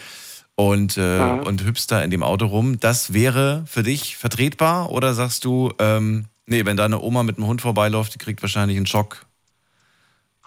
[0.56, 1.34] und, äh, Ja.
[1.34, 2.78] und hüpfst da in dem Auto rum.
[2.80, 7.46] Das wäre für dich vertretbar oder sagst du, ähm, nee, wenn deine Oma mit dem
[7.46, 9.26] Hund vorbeiläuft, die kriegt wahrscheinlich einen Schock?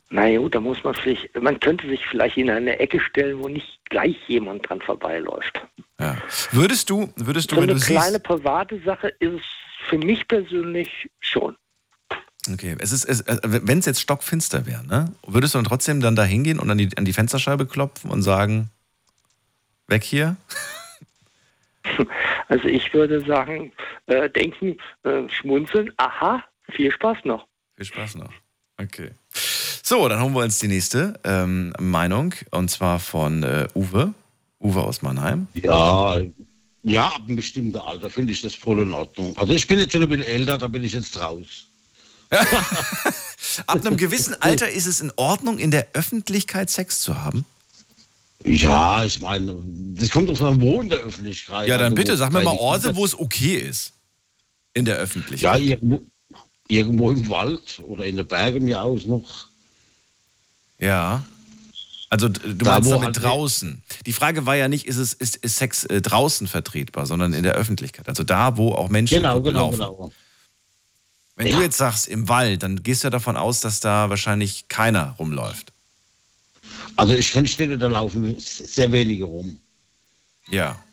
[0.10, 3.48] Na gut, da muss man vielleicht, man könnte sich vielleicht in eine Ecke stellen, wo
[3.48, 5.60] nicht gleich jemand dran vorbeiläuft.
[6.00, 6.18] Ja.
[6.52, 9.42] Würdest du, würdest du, So wenn eine du kleine siehst, private Sache ist es
[9.90, 11.56] für mich persönlich schon.
[12.52, 16.00] okay, es ist, es, äh, wenn es jetzt stockfinster wäre, ne, würdest du dann trotzdem
[16.00, 18.70] dann da hingehen und an die, an die Fensterscheibe klopfen und sagen,
[19.88, 20.38] weg hier?
[22.48, 23.72] Also ich würde sagen,
[24.06, 27.48] äh, denken, äh, schmunzeln, aha, viel Spaß noch.
[27.76, 28.32] Viel Spaß noch.
[28.78, 29.12] Okay.
[29.82, 34.14] So, dann holen wir uns die nächste ähm, Meinung und zwar von äh, Uwe.
[34.60, 35.48] Uwe aus Mannheim.
[35.54, 36.22] Ja,
[36.84, 39.36] ja, ab einem bestimmten Alter finde ich das voll in Ordnung.
[39.38, 41.68] Also ich bin jetzt schon ein bisschen älter, da bin ich jetzt raus.
[43.68, 47.46] Ab einem gewissen Alter ist es in Ordnung, in der Öffentlichkeit Sex zu haben?
[48.46, 49.56] Ja, ich meine,
[49.96, 51.68] das kommt aus einem Wo in der Öffentlichkeit.
[51.68, 53.94] Ja, dann Also, bitte, sag mir mal Orte, wo es okay ist.
[54.74, 55.62] In der Ja, Öffentlichkeit.
[55.62, 56.02] irgendwo,
[56.68, 59.48] irgendwo im Wald oder in den Bergen ja auch noch.
[60.80, 61.24] Ja.
[62.10, 63.82] Also du Da, meinst wo damit halt- draußen.
[64.06, 67.44] Die Frage war ja nicht, ist, es, ist, ist Sex äh, draußen vertretbar, sondern in
[67.44, 68.08] der Öffentlichkeit.
[68.10, 69.78] Also da, wo auch Menschen Genau, genau, laufen.
[69.78, 70.12] genau.
[71.36, 74.68] Wenn du jetzt sagst, im Wald, dann gehst du ja davon aus, dass da wahrscheinlich
[74.68, 75.73] keiner rumläuft.
[76.96, 79.60] Also ich kenne Städte, da laufen sehr wenige rum.
[80.50, 80.84] Ja.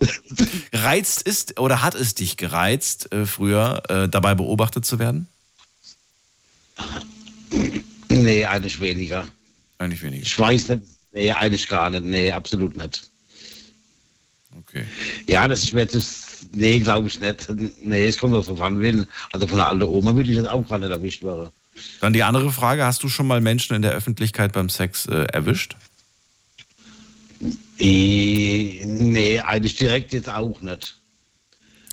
[0.72, 5.26] Reizt ist oder hat es dich gereizt, äh, früher äh, dabei beobachtet zu werden?
[8.08, 9.26] Nee, eigentlich weniger.
[9.78, 10.22] Eigentlich weniger.
[10.22, 10.82] Ich weiß nicht.
[11.12, 12.04] Nee, eigentlich gar nicht.
[12.04, 13.10] Nee, absolut nicht.
[14.60, 14.84] Okay.
[15.26, 15.96] Ja, das ist mir jetzt.
[16.52, 17.48] Nee, glaube ich nicht.
[17.82, 19.06] Nee, es kommt doch von will.
[19.32, 21.50] Also von der alten Oma würde ich jetzt auch gar nicht erwischt werden.
[22.00, 25.24] Dann die andere Frage: Hast du schon mal Menschen in der Öffentlichkeit beim Sex äh,
[25.32, 25.76] erwischt?
[27.78, 30.96] Eh, nee, eigentlich direkt jetzt auch nicht.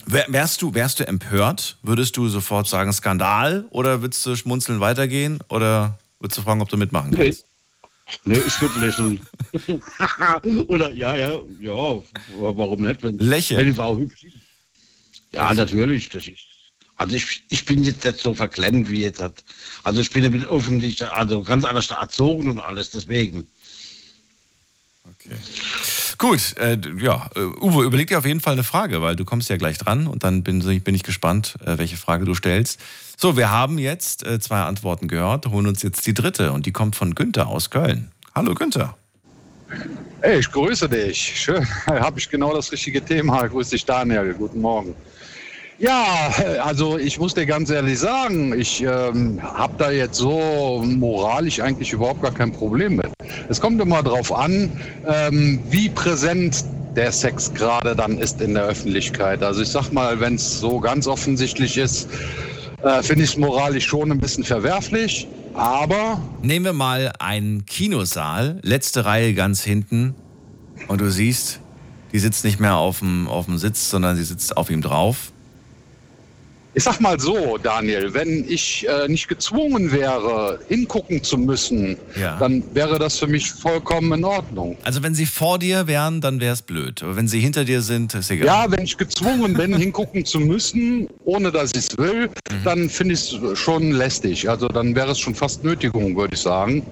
[0.07, 1.77] Wär, wärst, du, wärst du empört?
[1.81, 3.65] Würdest du sofort sagen Skandal?
[3.71, 5.39] Oder würdest du schmunzeln weitergehen?
[5.49, 7.45] Oder würdest du fragen, ob du mitmachen kannst?
[8.23, 9.19] Nee, ich würde lächeln.
[10.67, 12.01] Oder ja, ja, ja,
[12.37, 13.01] warum nicht?
[13.01, 13.59] Wenn, Lächeln.
[13.59, 14.35] Wenn die Frau hübsch ist.
[15.31, 16.09] Ja, natürlich.
[16.09, 16.45] Das ist,
[16.97, 19.43] also ich, ich bin jetzt nicht so verklemmt wie jetzt hat.
[19.83, 23.47] Also ich bin ein bisschen öffentlich, also ganz anders erzogen und alles, deswegen.
[25.03, 25.35] Okay.
[26.17, 29.49] Gut, äh, ja, äh, Uwe, überleg dir auf jeden Fall eine Frage, weil du kommst
[29.49, 32.79] ja gleich dran und dann bin, bin ich gespannt, äh, welche Frage du stellst.
[33.17, 36.71] So, wir haben jetzt äh, zwei Antworten gehört, holen uns jetzt die dritte und die
[36.71, 38.11] kommt von Günther aus Köln.
[38.33, 38.97] Hallo Günther.
[40.21, 41.17] Hey, ich grüße dich.
[41.17, 43.45] Schön, habe ich genau das richtige Thema.
[43.47, 44.33] Grüß dich, Daniel.
[44.33, 44.95] Guten Morgen.
[45.77, 46.29] Ja,
[46.63, 51.91] also ich muss dir ganz ehrlich sagen, ich ähm, habe da jetzt so moralisch eigentlich
[51.91, 53.07] überhaupt gar kein Problem mit.
[53.49, 54.71] Es kommt immer darauf an,
[55.05, 56.63] ähm, wie präsent
[56.95, 59.43] der Sex gerade dann ist in der Öffentlichkeit.
[59.43, 62.07] Also ich sag mal, wenn es so ganz offensichtlich ist,
[62.81, 65.27] äh, finde ich es moralisch schon ein bisschen verwerflich.
[65.55, 70.15] Aber Nehmen wir mal einen Kinosaal, letzte Reihe ganz hinten
[70.87, 71.59] und du siehst,
[72.13, 75.33] die sitzt nicht mehr auf dem, auf dem Sitz, sondern sie sitzt auf ihm drauf.
[76.77, 82.37] Ich sag mal so, Daniel, wenn ich äh, nicht gezwungen wäre, hingucken zu müssen, Ja.
[82.37, 84.75] dann wäre das für mich vollkommen in Ordnung.
[84.83, 87.01] Also wenn sie vor dir wären, dann wäre es blöd.
[87.01, 88.45] Aber wenn sie hinter dir sind, ist egal.
[88.47, 92.29] Ja, wenn ich gezwungen bin, hingucken zu müssen, ohne dass ich es will,
[92.65, 94.49] dann finde ich es schon lästig.
[94.49, 96.83] Also dann wäre es schon fast Nötigung, würde ich sagen.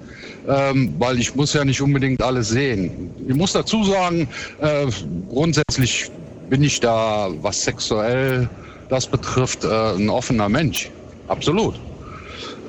[0.48, 3.10] Ähm, weil ich muss ja nicht unbedingt alles sehen.
[3.28, 4.28] Ich muss dazu sagen,
[4.60, 4.86] äh,
[5.28, 6.10] grundsätzlich
[6.48, 8.48] bin ich da, was sexuell
[8.88, 10.90] das betrifft, äh, ein offener Mensch.
[11.28, 11.74] Absolut.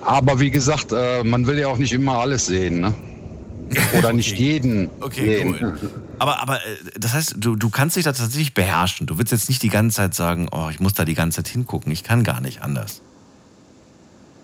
[0.01, 2.79] Aber wie gesagt, äh, man will ja auch nicht immer alles sehen.
[2.81, 2.93] Ne?
[3.97, 5.57] Oder nicht jeden Okay, sehen.
[5.61, 5.77] cool.
[6.19, 6.59] Aber, aber äh,
[6.99, 9.07] das heißt, du, du kannst dich da tatsächlich beherrschen.
[9.07, 11.47] Du willst jetzt nicht die ganze Zeit sagen, oh, ich muss da die ganze Zeit
[11.51, 11.91] hingucken.
[11.91, 13.01] Ich kann gar nicht anders.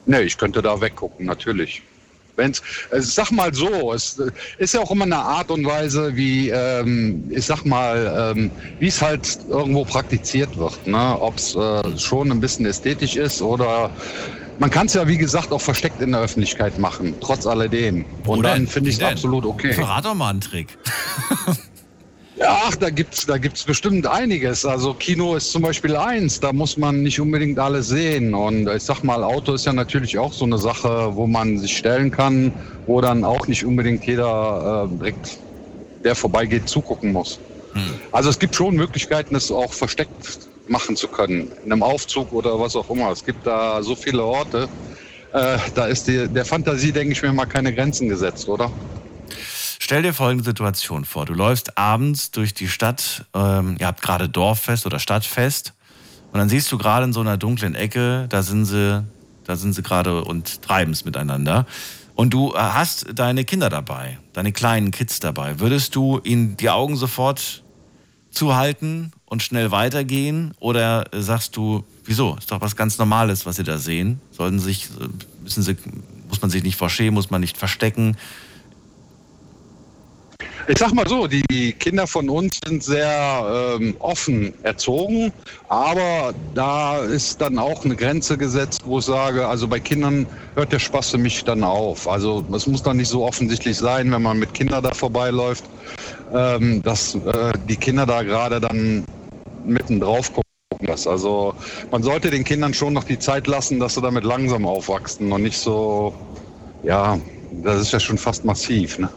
[0.08, 1.84] Nee, ich könnte da weggucken, natürlich.
[2.36, 2.62] Wenn's,
[2.92, 6.50] äh, sag mal so, es äh, ist ja auch immer eine Art und Weise, wie,
[6.50, 10.88] ähm, ich sag mal, ähm, wie es halt irgendwo praktiziert wird.
[10.88, 11.18] Ne?
[11.20, 13.92] Ob es äh, schon ein bisschen ästhetisch ist oder
[14.60, 18.06] man kann es ja, wie gesagt, auch versteckt in der Öffentlichkeit machen, trotz alledem.
[18.26, 19.74] Und Wo dann finde ich es absolut okay.
[19.74, 20.78] Verrat doch mal einen Trick.
[22.48, 24.66] Ach, da gibt's, da gibt's bestimmt einiges.
[24.66, 28.34] Also Kino ist zum Beispiel eins, da muss man nicht unbedingt alles sehen.
[28.34, 31.78] Und ich sag mal, Auto ist ja natürlich auch so eine Sache, wo man sich
[31.78, 32.52] stellen kann,
[32.88, 35.38] wo dann auch nicht unbedingt jeder äh, direkt,
[36.04, 37.40] der vorbeigeht, zugucken muss.
[38.12, 41.52] Also es gibt schon Möglichkeiten, es auch versteckt machen zu können.
[41.66, 43.12] In einem Aufzug oder was auch immer.
[43.12, 44.68] Es gibt da so viele Orte.
[45.34, 48.72] Äh, da ist die, der Fantasie, denke ich mir mal, keine Grenzen gesetzt, oder?
[49.92, 51.26] Stell dir folgende Situation vor.
[51.26, 55.74] Du läufst abends durch die Stadt, ähm, ihr habt gerade Dorffest oder Stadtfest
[56.32, 59.04] und dann siehst du gerade in so einer dunklen Ecke, da sind sie,
[59.44, 61.66] da sind sie gerade und treiben es miteinander.
[62.16, 65.60] Und du äh, hast deine Kinder dabei, deine kleinen Kids dabei.
[65.60, 67.62] Würdest du ihnen die Augen sofort
[68.30, 70.54] zuhalten und schnell weitergehen?
[70.62, 72.38] Oder sagst du, wieso?
[72.38, 74.22] Ist doch was ganz Normales, was sie da sehen.
[74.32, 75.10] Sollten sich, äh,
[75.44, 75.76] müssen sie,
[76.30, 78.16] muss man sich nicht vorschämen, muss man nicht verstecken.
[80.72, 85.34] Ich sag mal so, die Kinder von uns sind sehr ähm, offen erzogen,
[85.68, 90.72] aber da ist dann auch eine Grenze gesetzt, wo ich sage, also bei Kindern hört
[90.72, 92.08] der Spaß für mich dann auf.
[92.08, 95.66] Also es muss dann nicht so offensichtlich sein, wenn man mit Kindern da vorbeiläuft,
[96.34, 99.04] ähm, dass äh, die Kinder da gerade dann
[99.66, 100.88] mitten drauf gucken.
[100.88, 101.06] lässt.
[101.06, 101.54] Also
[101.92, 105.44] man sollte den Kindern schon noch die Zeit lassen, dass sie damit langsam aufwachsen und
[105.44, 106.14] nicht so,
[106.84, 107.20] ja,
[107.62, 109.00] das ist ja schon fast massiv.
[109.00, 109.10] Ne?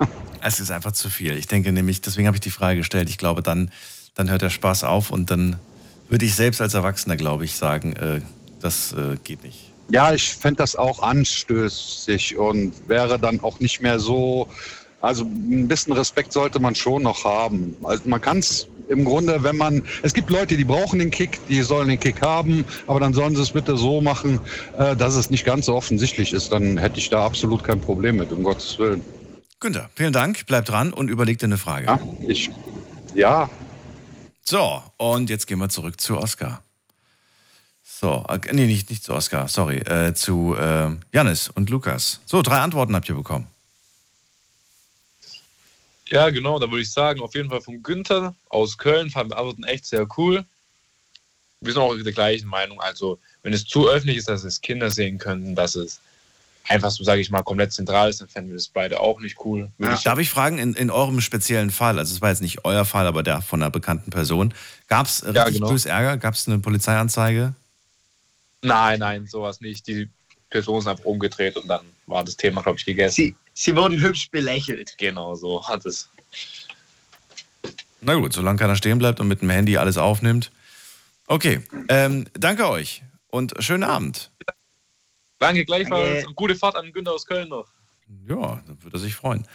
[0.47, 1.39] Es ist einfach zu viel.
[1.39, 3.09] Ich denke nämlich, deswegen habe ich die Frage gestellt.
[3.09, 3.71] Ich glaube, dann,
[4.15, 5.59] dann hört der Spaß auf und dann
[6.11, 8.21] würde ich selbst als Erwachsener, glaube ich, sagen, äh,
[8.61, 9.73] das äh, geht nicht.
[9.89, 14.47] Ja, ich fände das auch anstößig und wäre dann auch nicht mehr so.
[15.01, 17.75] Also ein bisschen Respekt sollte man schon noch haben.
[17.83, 19.83] Also man kann es im Grunde, wenn man.
[20.03, 23.35] Es gibt Leute, die brauchen den Kick, die sollen den Kick haben, aber dann sollen
[23.35, 24.41] sie es bitte so machen,
[24.79, 26.53] äh, dass es nicht ganz so offensichtlich ist.
[26.53, 29.01] Dann hätte ich da absolut kein Problem mit, um Gottes Willen.
[29.65, 30.45] Günther, vielen Dank.
[30.45, 31.87] Bleib dran und überleg dir eine Frage.
[31.87, 31.99] Ja,
[32.29, 32.51] ich.
[33.15, 33.49] Ja,
[34.43, 36.63] So, und jetzt gehen wir zurück zu Oskar.
[37.83, 42.21] So, äh, nee, nicht, nicht zu Oskar, sorry, äh, zu äh, Janis und Lukas.
[42.27, 43.47] So, drei Antworten habt ihr bekommen.
[46.09, 49.39] Ja, genau, da würde ich sagen, auf jeden Fall von Günther aus Köln fanden wir
[49.39, 50.45] Antworten echt sehr cool.
[51.63, 52.83] Wir sind auch der gleichen Meinung.
[52.83, 56.01] Also, wenn es zu öffentlich ist, dass es Kinder sehen könnten, dass es
[56.69, 59.37] einfach so, sage ich mal, komplett zentral ist, dann fänden wir das beide auch nicht
[59.45, 59.71] cool.
[59.79, 62.65] Würde ich Darf ich fragen, in, in eurem speziellen Fall, also es war jetzt nicht
[62.65, 64.55] euer Fall, aber der von einer bekannten Person,
[64.89, 65.75] gab es richtig Ja, genau.
[65.75, 66.17] Ärger?
[66.17, 67.55] Gab es eine Polizeianzeige?
[68.63, 69.87] Nein, nein, sowas nicht.
[69.87, 70.09] Die
[70.49, 73.15] Person ist einfach umgedreht und dann war das Thema, glaube ich, gegessen.
[73.15, 74.97] Sie, sie wurden hübsch belächelt.
[74.99, 76.09] Genau, so hat es.
[78.01, 80.51] Na gut, solange keiner stehen bleibt und mit dem Handy alles aufnimmt.
[81.27, 84.31] Okay, ähm, danke euch und schönen Abend.
[85.45, 86.29] Danke gleichfalls Danke.
[86.29, 87.67] und gute Fahrt an Günther aus Köln noch.
[88.27, 89.47] Ja, dann würde er sich freuen.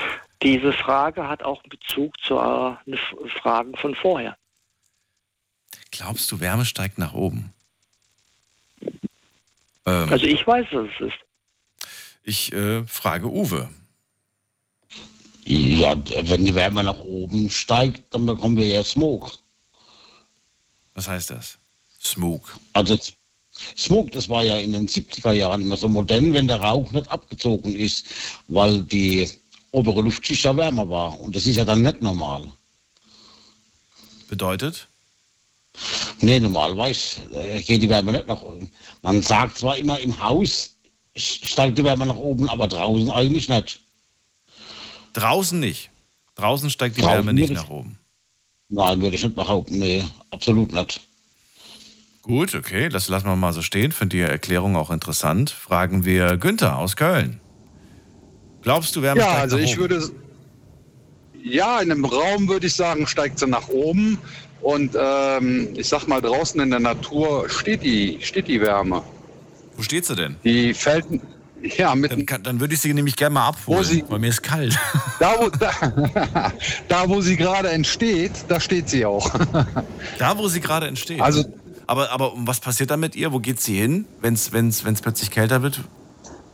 [0.43, 2.99] Diese Frage hat auch Bezug zu äh, ne
[3.41, 4.37] Fragen von vorher.
[5.91, 7.53] Glaubst du, Wärme steigt nach oben?
[9.87, 11.89] Ähm, Also ich weiß, was es ist.
[12.25, 13.69] ich äh, frage Uwe.
[15.45, 19.33] Ja, wenn die Wärme nach oben steigt, dann bekommen wir ja Smog.
[20.95, 21.59] Was heißt das?
[22.01, 22.57] Smog.
[22.73, 22.99] Also
[23.77, 27.09] Smog, das war ja in den 70er Jahren immer so modern, wenn der Rauch nicht
[27.11, 28.07] abgezogen ist,
[28.49, 29.29] weil die
[29.73, 31.19] obere Luftschicht ja wärmer war.
[31.21, 32.51] Und das ist ja dann nicht normal.
[34.29, 34.89] Bedeutet?
[36.21, 38.71] Nee, normalerweise äh, geht die Wärme nicht nach oben.
[39.03, 40.77] Man sagt zwar immer im Haus
[41.17, 43.81] steigt die Wärme nach oben, aber draußen eigentlich nicht.
[45.13, 45.91] Draußen nicht.
[46.37, 47.99] Draußen steigt die Draußen Wärme nicht nach oben.
[48.69, 49.79] Nein, würde ich nicht behaupten.
[49.79, 51.01] Nee, absolut nicht.
[52.23, 53.93] Gut, okay, das lassen wir mal so stehen.
[53.93, 55.51] Finde die Erklärung auch interessant.
[55.51, 57.42] Fragen wir Günther aus Köln.
[58.63, 59.81] Glaubst du, Wärme Ja, steigt also nach ich oben?
[59.91, 60.11] würde.
[61.45, 64.19] Ja, in einem Raum würde ich sagen, steigt sie nach oben.
[64.61, 69.03] Und ähm, ich sag mal, draußen in der Natur steht die, steht die Wärme.
[69.77, 70.37] Wo steht sie denn?
[70.45, 71.05] Die fällt.
[71.77, 74.29] Ja, mit Dann, kann, dann würde ich sie nämlich gerne mal abholen, sie- weil mir
[74.29, 74.77] ist kalt.
[75.21, 76.53] da, wo, da,
[76.89, 79.33] da, wo sie gerade entsteht, da steht sie auch.
[80.19, 81.21] Da, wo sie gerade entsteht.
[81.21, 81.45] Also-
[81.89, 83.33] aber, aber was passiert da mit ihr?
[83.33, 85.81] Wo geht sie hin, wenn es wenn's, wenn's plötzlich kälter wird?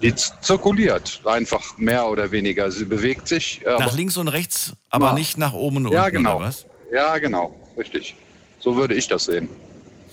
[0.02, 2.70] Die zirkuliert einfach mehr oder weniger.
[2.70, 3.60] Sie bewegt sich.
[3.66, 5.12] aber- Nach links und rechts, aber Ja.
[5.14, 6.36] nicht nach oben und Ja, unten, genau.
[6.36, 6.66] oder was?
[6.92, 7.54] Ja, genau.
[7.76, 8.14] Richtig.
[8.60, 9.48] So würde ich das sehen.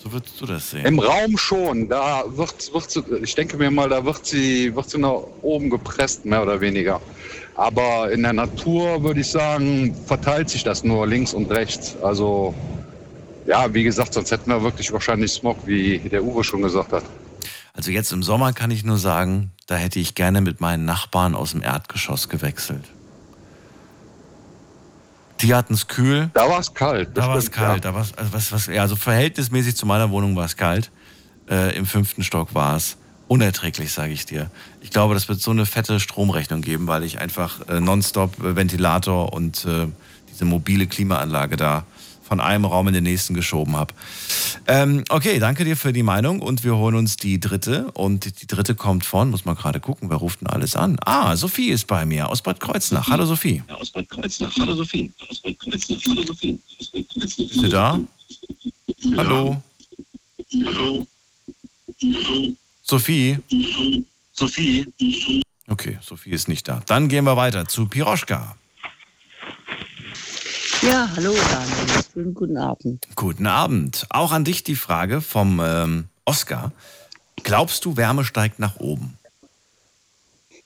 [0.03, 0.85] So würdest du das sehen.
[0.85, 1.87] Im Raum schon.
[1.89, 5.69] Da wird, wird sie, ich denke mir mal, da wird sie, wird sie nach oben
[5.69, 7.01] gepresst, mehr oder weniger.
[7.55, 11.95] Aber in der Natur würde ich sagen, verteilt sich das nur links und rechts.
[12.03, 12.53] Also,
[13.47, 17.03] ja, wie gesagt, sonst hätten wir wirklich wahrscheinlich Smog, wie der Uwe schon gesagt hat.
[17.75, 21.35] Also jetzt im Sommer kann ich nur sagen, da hätte ich gerne mit meinen Nachbarn
[21.35, 22.85] aus dem Erdgeschoss gewechselt.
[25.41, 26.29] Die hatten es kühl.
[26.33, 27.09] Da war es kalt.
[27.15, 27.83] Da war es kalt.
[27.83, 30.91] Da war's, also, was, was, ja, also verhältnismäßig zu meiner Wohnung war es kalt.
[31.49, 32.97] Äh, Im fünften Stock war es
[33.27, 34.49] unerträglich, sage ich dir.
[34.81, 38.55] Ich glaube, das wird so eine fette Stromrechnung geben, weil ich einfach äh, nonstop äh,
[38.55, 39.87] Ventilator und äh,
[40.31, 41.83] diese mobile Klimaanlage da
[42.27, 43.93] von einem Raum in den nächsten geschoben habe.
[44.67, 47.91] Ähm, okay, danke dir für die Meinung und wir holen uns die dritte.
[47.91, 50.97] Und die dritte kommt von, muss man gerade gucken, wer ruft denn alles an?
[51.05, 53.07] Ah, Sophie ist bei mir aus Bad Kreuznach.
[53.07, 53.61] Hallo Sophie.
[53.67, 54.55] Aus Bad Kreuznach.
[54.57, 55.11] Hallo Sophie.
[55.29, 56.01] Aus Bad Kreuznach.
[56.07, 56.59] Hallo Sophie.
[57.15, 57.99] Bist du da?
[59.17, 59.61] Hallo?
[60.65, 61.07] Hallo.
[62.81, 63.37] Sophie?
[64.33, 64.85] Sophie.
[65.67, 66.81] Okay, Sophie ist nicht da.
[66.85, 68.55] Dann gehen wir weiter zu Piroschka.
[70.81, 72.03] Ja, hallo Daniel.
[72.13, 73.07] Schönen guten Abend.
[73.15, 74.05] Guten Abend.
[74.09, 76.71] Auch an dich die Frage vom ähm, Oscar.
[77.43, 79.17] Glaubst du, Wärme steigt nach oben?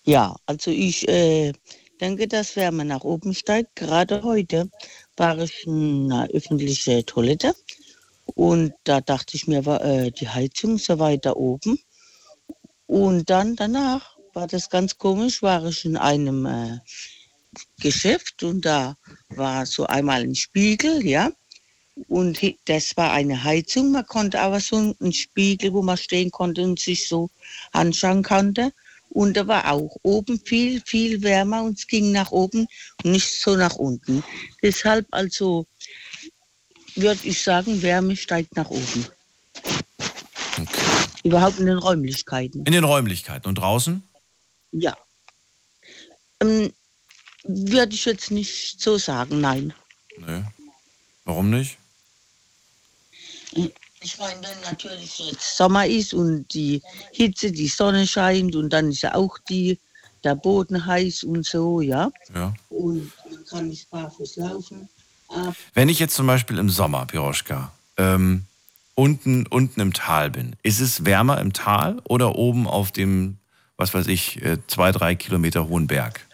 [0.03, 1.53] Ja, also ich äh,
[2.01, 3.76] denke, dass Wärme nach oben steigt.
[3.76, 4.70] Gerade heute
[5.18, 7.53] war ich in einer öffentlichen Toilette
[8.26, 11.80] und da dachte ich mir, war äh, die Heizung so weiter oben.
[12.88, 16.80] Und dann danach war das ganz komisch, war ich in einem äh,
[17.80, 18.95] Geschäft und da
[19.30, 21.32] war so einmal ein Spiegel, ja.
[22.07, 23.91] Und das war eine Heizung.
[23.91, 27.30] Man konnte aber so einen Spiegel, wo man stehen konnte und sich so
[27.71, 28.71] anschauen konnte.
[29.09, 32.67] Und da war auch oben viel, viel wärmer und es ging nach oben
[33.03, 34.23] und nicht so nach unten.
[34.61, 35.65] Deshalb also
[36.95, 39.05] würde ich sagen, Wärme steigt nach oben.
[41.23, 42.63] Überhaupt in den Räumlichkeiten.
[42.65, 43.47] In den Räumlichkeiten.
[43.47, 44.03] Und draußen?
[44.71, 44.95] Ja.
[46.39, 46.71] Ähm,
[47.43, 49.73] Würde ich jetzt nicht so sagen, nein.
[50.17, 50.43] Nee.
[51.25, 51.77] Warum nicht?
[54.01, 56.81] Ich meine, wenn natürlich jetzt Sommer ist und die
[57.11, 59.77] Hitze, die Sonne scheint und dann ist ja auch die,
[60.23, 62.11] der Boden heiß und so, ja.
[62.33, 62.53] Ja.
[62.69, 64.87] Und man kann nicht barfuß laufen.
[65.73, 68.45] Wenn ich jetzt zum Beispiel im Sommer, Piroschka, ähm,
[68.95, 73.37] unten, unten im Tal bin, ist es wärmer im Tal oder oben auf dem,
[73.77, 76.25] was weiß ich, äh, zwei, drei Kilometer hohen Berg?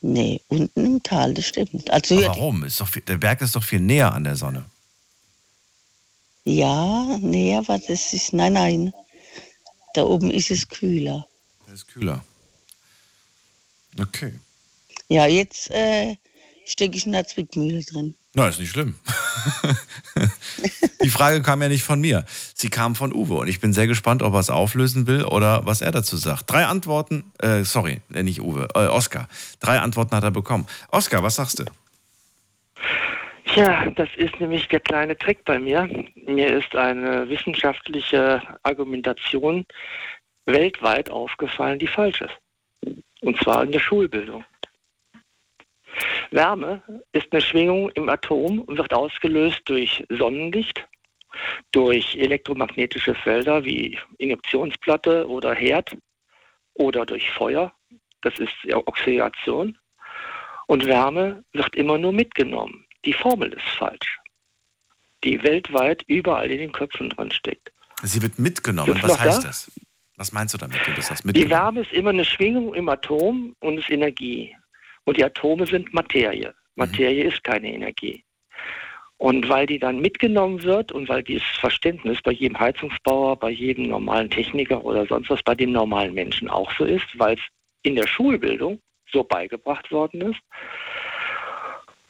[0.00, 1.90] Nee, unten im Tal, das stimmt.
[1.90, 2.64] Also Aber warum?
[2.64, 4.64] Ist doch viel, der Berg ist doch viel näher an der Sonne.
[6.44, 8.92] ja, nee, aber das ist, nein, nein.
[9.94, 11.26] Da oben ist es kühler.
[11.66, 12.24] Der ist kühler.
[13.98, 14.32] Okay.
[15.08, 16.16] Ja, jetzt äh,
[16.64, 18.14] stecke ich in der Zwickmühle drin.
[18.38, 18.94] Na, ist nicht schlimm.
[21.02, 22.24] Die Frage kam ja nicht von mir.
[22.54, 25.66] Sie kam von Uwe und ich bin sehr gespannt, ob er es auflösen will oder
[25.66, 26.48] was er dazu sagt.
[26.48, 29.28] Drei Antworten, äh, sorry, äh, nicht Uwe, äh, Oskar.
[29.58, 30.68] Drei Antworten hat er bekommen.
[30.92, 31.64] Oskar, was sagst du?
[33.56, 35.88] Ja, das ist nämlich der kleine Trick bei mir.
[36.28, 39.66] Mir ist eine wissenschaftliche Argumentation
[40.46, 42.38] weltweit aufgefallen, die falsch ist.
[43.20, 44.44] Und zwar in der Schulbildung.
[46.30, 46.82] Wärme
[47.12, 50.86] ist eine Schwingung im Atom und wird ausgelöst durch Sonnenlicht,
[51.72, 55.96] durch elektromagnetische Felder wie Induktionsplatte oder Herd
[56.74, 57.72] oder durch Feuer.
[58.22, 59.78] Das ist Oxidation.
[60.66, 62.86] Und Wärme wird immer nur mitgenommen.
[63.04, 64.18] Die Formel ist falsch,
[65.24, 67.72] die weltweit überall in den Köpfen drin steckt.
[68.02, 68.98] Sie wird mitgenommen.
[69.02, 69.48] Was heißt da?
[69.48, 69.72] das?
[70.16, 70.78] Was meinst du damit?
[70.84, 71.50] Du das Die mitgenommen.
[71.50, 74.54] Wärme ist immer eine Schwingung im Atom und ist Energie.
[75.08, 76.52] Und die Atome sind Materie.
[76.76, 78.22] Materie ist keine Energie.
[79.16, 83.88] Und weil die dann mitgenommen wird und weil dieses Verständnis bei jedem Heizungsbauer, bei jedem
[83.88, 87.40] normalen Techniker oder sonst was bei den normalen Menschen auch so ist, weil es
[87.84, 90.40] in der Schulbildung so beigebracht worden ist,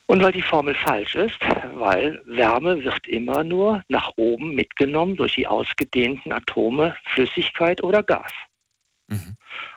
[0.06, 1.38] und weil die Formel falsch ist,
[1.74, 8.32] weil Wärme wird immer nur nach oben mitgenommen durch die ausgedehnten Atome Flüssigkeit oder Gas.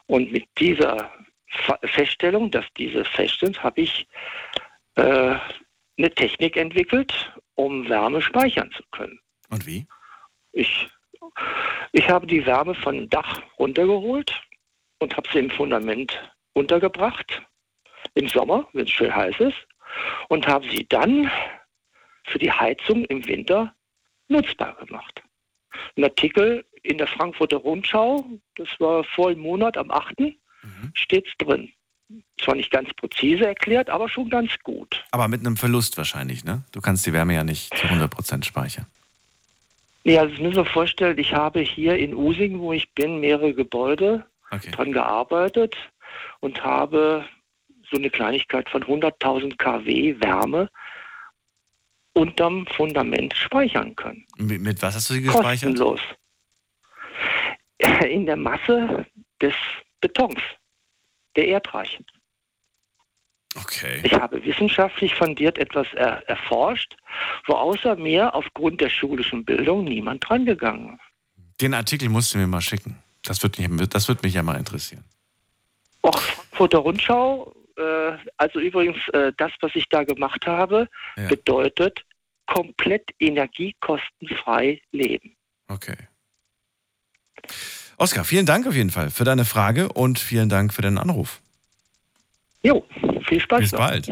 [0.08, 1.12] Und mit dieser
[1.84, 4.08] Feststellung, dass diese fest sind, habe ich
[4.96, 5.36] äh,
[5.98, 9.20] eine Technik entwickelt, um Wärme speichern zu können.
[9.50, 9.86] Und wie?
[10.54, 10.88] Ich,
[11.92, 14.42] ich habe die Wärme vom Dach runtergeholt
[15.00, 17.42] und habe sie im Fundament untergebracht,
[18.16, 19.68] im Sommer, wenn es schön heiß ist,
[20.30, 21.30] und habe sie dann
[22.26, 23.76] für die Heizung im Winter
[24.28, 25.22] nutzbar gemacht.
[25.96, 28.26] Ein Artikel in der Frankfurter Rundschau,
[28.56, 30.16] das war vor einem Monat am 8.
[30.94, 31.72] steht es drin.
[32.42, 35.04] Zwar nicht ganz präzise erklärt, aber schon ganz gut.
[35.12, 36.64] Aber mit einem Verlust wahrscheinlich, ne?
[36.72, 38.86] Du kannst die Wärme ja nicht zu 100% speichern.
[40.04, 43.54] Ja, also das müssen wir vorstellen, ich habe hier in Using, wo ich bin, mehrere
[43.54, 44.26] Gebäude
[44.72, 45.76] dran gearbeitet
[46.40, 47.26] und habe
[47.90, 50.70] so eine Kleinigkeit von 100.000 kW Wärme
[52.14, 54.26] unterm Fundament speichern können.
[54.38, 55.70] Mit, mit was hast du sie gespeichert?
[55.78, 56.02] Kostenlos.
[58.10, 59.06] In der Masse
[59.42, 59.54] des
[60.02, 60.40] Betons,
[61.36, 62.00] der Erdreich.
[63.56, 64.02] Okay.
[64.04, 66.96] Ich habe wissenschaftlich fundiert etwas er erforscht,
[67.48, 71.62] wo außer mir aufgrund der schulischen Bildung niemand drangegangen ist.
[71.62, 72.98] Den Artikel musst du mir mal schicken.
[73.24, 75.04] Das wird mich, das wird mich ja mal interessieren.
[76.02, 80.88] Och, Frankfurter Rundschau, äh, also übrigens, äh, das, was ich da gemacht habe,
[81.30, 82.04] bedeutet
[82.48, 85.36] komplett energiekostenfrei leben.
[85.68, 85.98] Okay.
[88.02, 91.40] Oskar, vielen Dank auf jeden Fall für deine Frage und vielen Dank für deinen Anruf.
[92.64, 92.84] Jo,
[93.28, 93.60] viel Spaß.
[93.60, 93.80] Bis noch.
[93.80, 94.12] bald.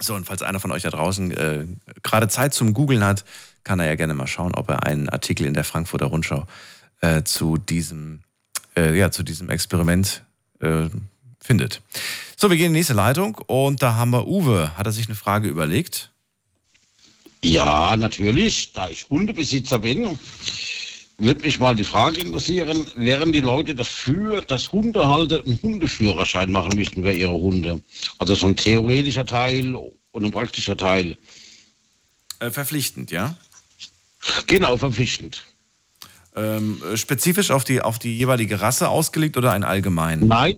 [0.00, 1.66] So, und falls einer von euch da draußen äh,
[2.02, 3.26] gerade Zeit zum Googeln hat,
[3.62, 6.46] kann er ja gerne mal schauen, ob er einen Artikel in der Frankfurter Rundschau
[7.02, 8.20] äh, zu diesem,
[8.74, 10.22] äh, ja, zu diesem Experiment
[10.60, 10.88] äh,
[11.40, 11.82] findet.
[12.38, 14.78] So, wir gehen in die nächste Leitung und da haben wir Uwe.
[14.78, 16.10] Hat er sich eine Frage überlegt?
[17.44, 18.72] Ja, natürlich.
[18.72, 20.18] Da ich Hundebesitzer bin,
[21.18, 26.76] würde mich mal die Frage interessieren, wären die Leute dafür, dass Hundehalter einen Hundeführerschein machen
[26.76, 27.82] müssten für ihre Hunde?
[28.18, 31.16] Also so ein theoretischer Teil und ein praktischer Teil.
[32.40, 33.36] Äh, verpflichtend, ja?
[34.46, 35.44] Genau, verpflichtend.
[36.36, 40.26] Ähm, äh, spezifisch auf die, auf die jeweilige Rasse ausgelegt oder ein allgemein?
[40.26, 40.56] Nein,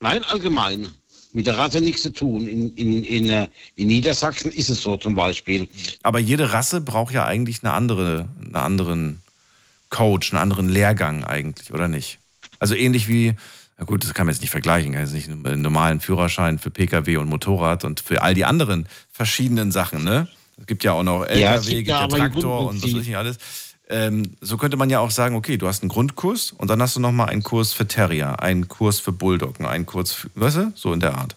[0.00, 0.88] nein, allgemein.
[1.34, 2.46] Mit der Rasse nichts zu tun.
[2.46, 5.68] In, in, in, äh, in Niedersachsen ist es so zum Beispiel.
[6.02, 9.21] Aber jede Rasse braucht ja eigentlich eine andere, einen anderen
[9.92, 12.18] Coach, einen anderen Lehrgang eigentlich, oder nicht?
[12.58, 13.34] Also ähnlich wie,
[13.78, 17.18] na gut, das kann man jetzt nicht vergleichen, also nicht einen normalen Führerschein für Pkw
[17.18, 20.26] und Motorrad und für all die anderen verschiedenen Sachen, ne?
[20.58, 23.16] Es gibt ja auch noch LKW, Ja, gibt ja Traktor und was weiß ich nicht
[23.16, 23.38] alles.
[23.88, 26.96] Ähm, so könnte man ja auch sagen, okay, du hast einen Grundkurs und dann hast
[26.96, 30.72] du nochmal einen Kurs für Terrier, einen Kurs für Bulldoggen, einen Kurs, für, weißt du,
[30.74, 31.36] so in der Art.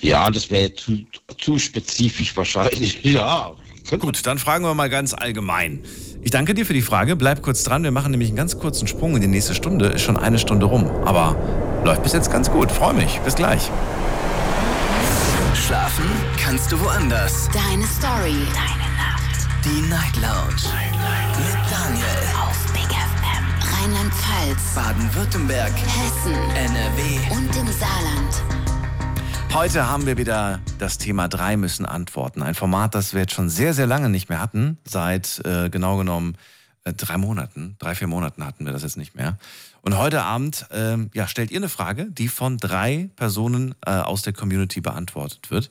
[0.00, 1.04] Ja, das wäre zu,
[1.38, 3.00] zu spezifisch wahrscheinlich.
[3.04, 3.52] Ja.
[3.96, 5.80] Gut, dann fragen wir mal ganz allgemein.
[6.20, 7.16] Ich danke dir für die Frage.
[7.16, 7.84] Bleib kurz dran.
[7.84, 9.86] Wir machen nämlich einen ganz kurzen Sprung in die nächste Stunde.
[9.86, 10.90] Ist schon eine Stunde rum.
[11.06, 11.36] Aber
[11.84, 12.70] läuft bis jetzt ganz gut.
[12.70, 13.18] Freue mich.
[13.20, 13.70] Bis gleich.
[15.54, 16.04] Schlafen
[16.38, 17.48] kannst du woanders.
[17.48, 18.36] Deine Story.
[18.52, 19.48] Deine Nacht.
[19.64, 20.68] Die Night Lounge.
[21.38, 22.04] Mit Daniel.
[22.42, 23.44] Auf Big FM.
[23.72, 24.74] Rheinland-Pfalz.
[24.74, 25.72] Baden-Württemberg.
[25.72, 26.34] Hessen.
[26.34, 27.34] NRW.
[27.34, 28.57] Und im Saarland.
[29.54, 32.42] Heute haben wir wieder das Thema drei müssen antworten.
[32.42, 34.78] Ein Format, das wir jetzt schon sehr, sehr lange nicht mehr hatten.
[34.84, 36.36] Seit äh, genau genommen
[36.84, 39.38] äh, drei Monaten, drei, vier Monaten hatten wir das jetzt nicht mehr.
[39.80, 44.22] Und heute Abend ähm, ja, stellt ihr eine Frage, die von drei Personen äh, aus
[44.22, 45.70] der Community beantwortet wird.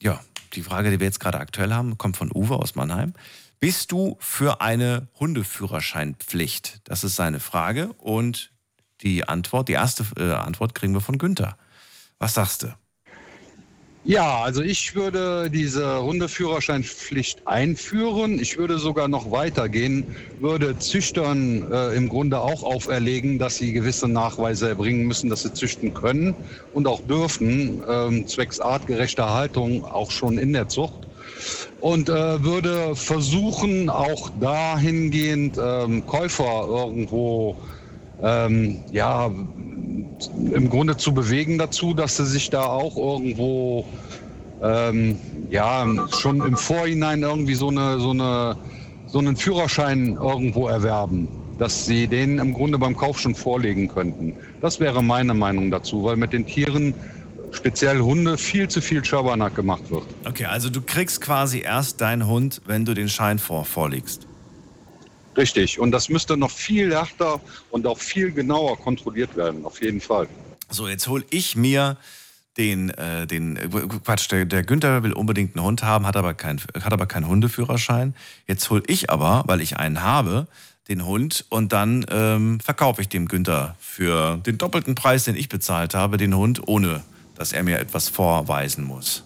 [0.00, 0.20] Ja,
[0.54, 3.14] die Frage, die wir jetzt gerade aktuell haben, kommt von Uwe aus Mannheim.
[3.58, 6.82] Bist du für eine Hundeführerscheinpflicht?
[6.84, 7.92] Das ist seine Frage.
[7.94, 8.52] Und
[9.00, 11.56] die Antwort, die erste äh, Antwort kriegen wir von Günther.
[12.18, 12.74] Was sagst du?
[14.08, 18.38] Ja, also ich würde diese Hundeführerscheinpflicht einführen.
[18.38, 24.06] Ich würde sogar noch weitergehen, würde Züchtern äh, im Grunde auch auferlegen, dass sie gewisse
[24.06, 26.36] Nachweise erbringen müssen, dass sie züchten können
[26.72, 31.08] und auch dürfen, ähm, zwecks artgerechter Haltung auch schon in der Zucht.
[31.80, 37.56] Und äh, würde versuchen, auch dahingehend ähm, Käufer irgendwo
[38.22, 43.86] ähm, ja, im Grunde zu bewegen dazu, dass sie sich da auch irgendwo
[44.62, 45.18] ähm,
[45.50, 45.86] ja
[46.18, 48.56] schon im Vorhinein irgendwie so eine so eine
[49.06, 54.34] so einen Führerschein irgendwo erwerben, dass sie den im Grunde beim Kauf schon vorlegen könnten.
[54.60, 56.94] Das wäre meine Meinung dazu, weil mit den Tieren
[57.52, 60.04] speziell Hunde viel zu viel Schabernack gemacht wird.
[60.26, 64.25] Okay, also du kriegst quasi erst deinen Hund, wenn du den Schein vor, vorlegst.
[65.36, 65.78] Richtig.
[65.78, 70.28] Und das müsste noch viel härter und auch viel genauer kontrolliert werden, auf jeden Fall.
[70.70, 71.96] So, jetzt hole ich mir
[72.56, 73.58] den, äh, den
[74.04, 77.28] Quatsch, der, der Günther will unbedingt einen Hund haben, hat aber, kein, hat aber keinen
[77.28, 78.14] Hundeführerschein.
[78.46, 80.46] Jetzt hole ich aber, weil ich einen habe,
[80.88, 85.48] den Hund und dann ähm, verkaufe ich dem Günther für den doppelten Preis, den ich
[85.48, 87.02] bezahlt habe, den Hund, ohne
[87.34, 89.25] dass er mir etwas vorweisen muss.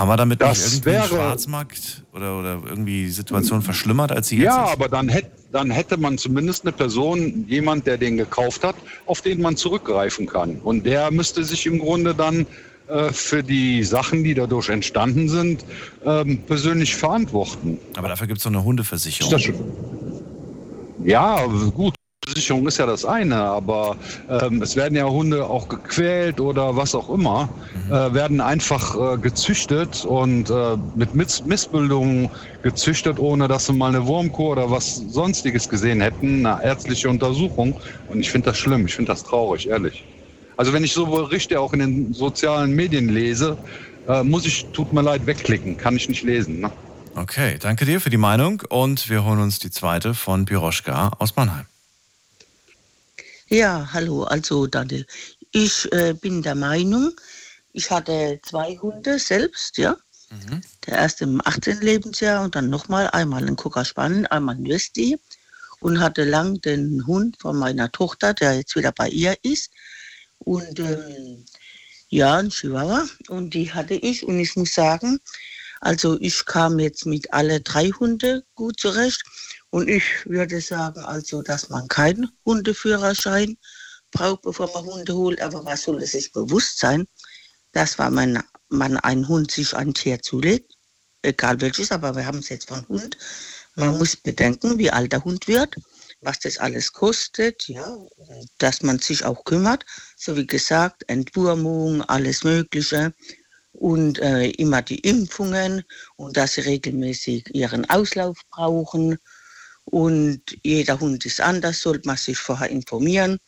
[0.00, 4.28] Haben wir damit Das nicht irgendwie wäre- Schwarzmarkt oder, oder irgendwie die Situation verschlimmert, als
[4.28, 4.72] sie jetzt Ja, ist?
[4.72, 9.20] aber dann hätte, dann hätte man zumindest eine Person, jemand, der den gekauft hat, auf
[9.20, 10.56] den man zurückgreifen kann.
[10.64, 12.46] Und der müsste sich im Grunde dann
[12.88, 15.66] äh, für die Sachen, die dadurch entstanden sind,
[16.06, 17.78] ähm, persönlich verantworten.
[17.94, 19.30] Aber dafür gibt es doch eine Hundeversicherung.
[21.04, 21.44] Ja,
[21.74, 21.94] gut.
[22.30, 23.96] Versicherung ist ja das eine, aber
[24.28, 27.48] ähm, es werden ja Hunde auch gequält oder was auch immer,
[27.88, 32.30] äh, werden einfach äh, gezüchtet und äh, mit Miss Missbildungen
[32.62, 37.74] gezüchtet, ohne dass sie mal eine Wurmkur oder was sonstiges gesehen hätten, eine ärztliche Untersuchung.
[38.08, 40.04] Und ich finde das schlimm, ich finde das traurig, ehrlich.
[40.56, 43.56] Also wenn ich so Berichte auch in den sozialen Medien lese,
[44.06, 46.60] äh, muss ich, tut mir leid, wegklicken, kann ich nicht lesen.
[46.60, 46.70] Ne?
[47.16, 51.34] Okay, danke dir für die Meinung und wir holen uns die zweite von Piroschka aus
[51.34, 51.66] Mannheim.
[53.52, 55.04] Ja, hallo, also Daniel.
[55.50, 57.10] Ich äh, bin der Meinung,
[57.72, 59.96] ich hatte zwei Hunde selbst, ja.
[60.86, 61.80] Der erste im 18.
[61.80, 65.18] Lebensjahr und dann nochmal einmal ein Cocker Spaniel, einmal ein Westie
[65.80, 69.72] und hatte lang den Hund von meiner Tochter, der jetzt wieder bei ihr ist.
[70.38, 71.44] Und ähm,
[72.08, 73.08] ja, ein Chihuahua.
[73.26, 74.24] Und die hatte ich.
[74.24, 75.18] Und ich muss sagen,
[75.80, 79.24] also ich kam jetzt mit alle drei Hunde gut zurecht.
[79.70, 83.56] Und ich würde sagen, also, dass man keinen Hundeführerschein
[84.10, 85.40] braucht, bevor man Hunde holt.
[85.40, 87.06] Aber was soll es sich bewusst sein,
[87.72, 90.74] dass wenn man, man einen Hund sich ein Tier zulegt,
[91.22, 93.16] egal welches, aber wir haben es jetzt von Hund,
[93.76, 95.76] man muss bedenken, wie alt der Hund wird,
[96.20, 97.96] was das alles kostet, ja,
[98.58, 103.14] dass man sich auch kümmert, so wie gesagt, Entwurmung, alles Mögliche
[103.72, 105.84] und äh, immer die Impfungen
[106.16, 109.18] und dass sie regelmäßig ihren Auslauf brauchen.
[109.84, 113.38] Und jeder Hund ist anders, sollte man sich vorher informieren,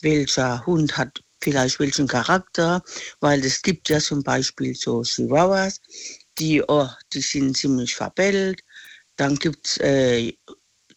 [0.00, 2.82] welcher Hund hat vielleicht welchen Charakter,
[3.20, 5.80] weil es gibt ja zum Beispiel so Chihuahuas,
[6.38, 8.60] die, oh, die sind ziemlich verbellt.
[9.16, 10.32] Dann gibt es äh,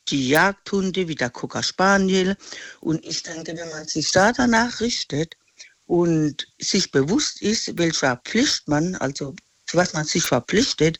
[0.09, 2.35] die Jagdhunde wie der Cocker Spaniel.
[2.81, 5.35] Und ich denke, wenn man sich da danach richtet
[5.85, 9.35] und sich bewusst ist, welcher Pflicht man, also
[9.71, 10.99] was man sich verpflichtet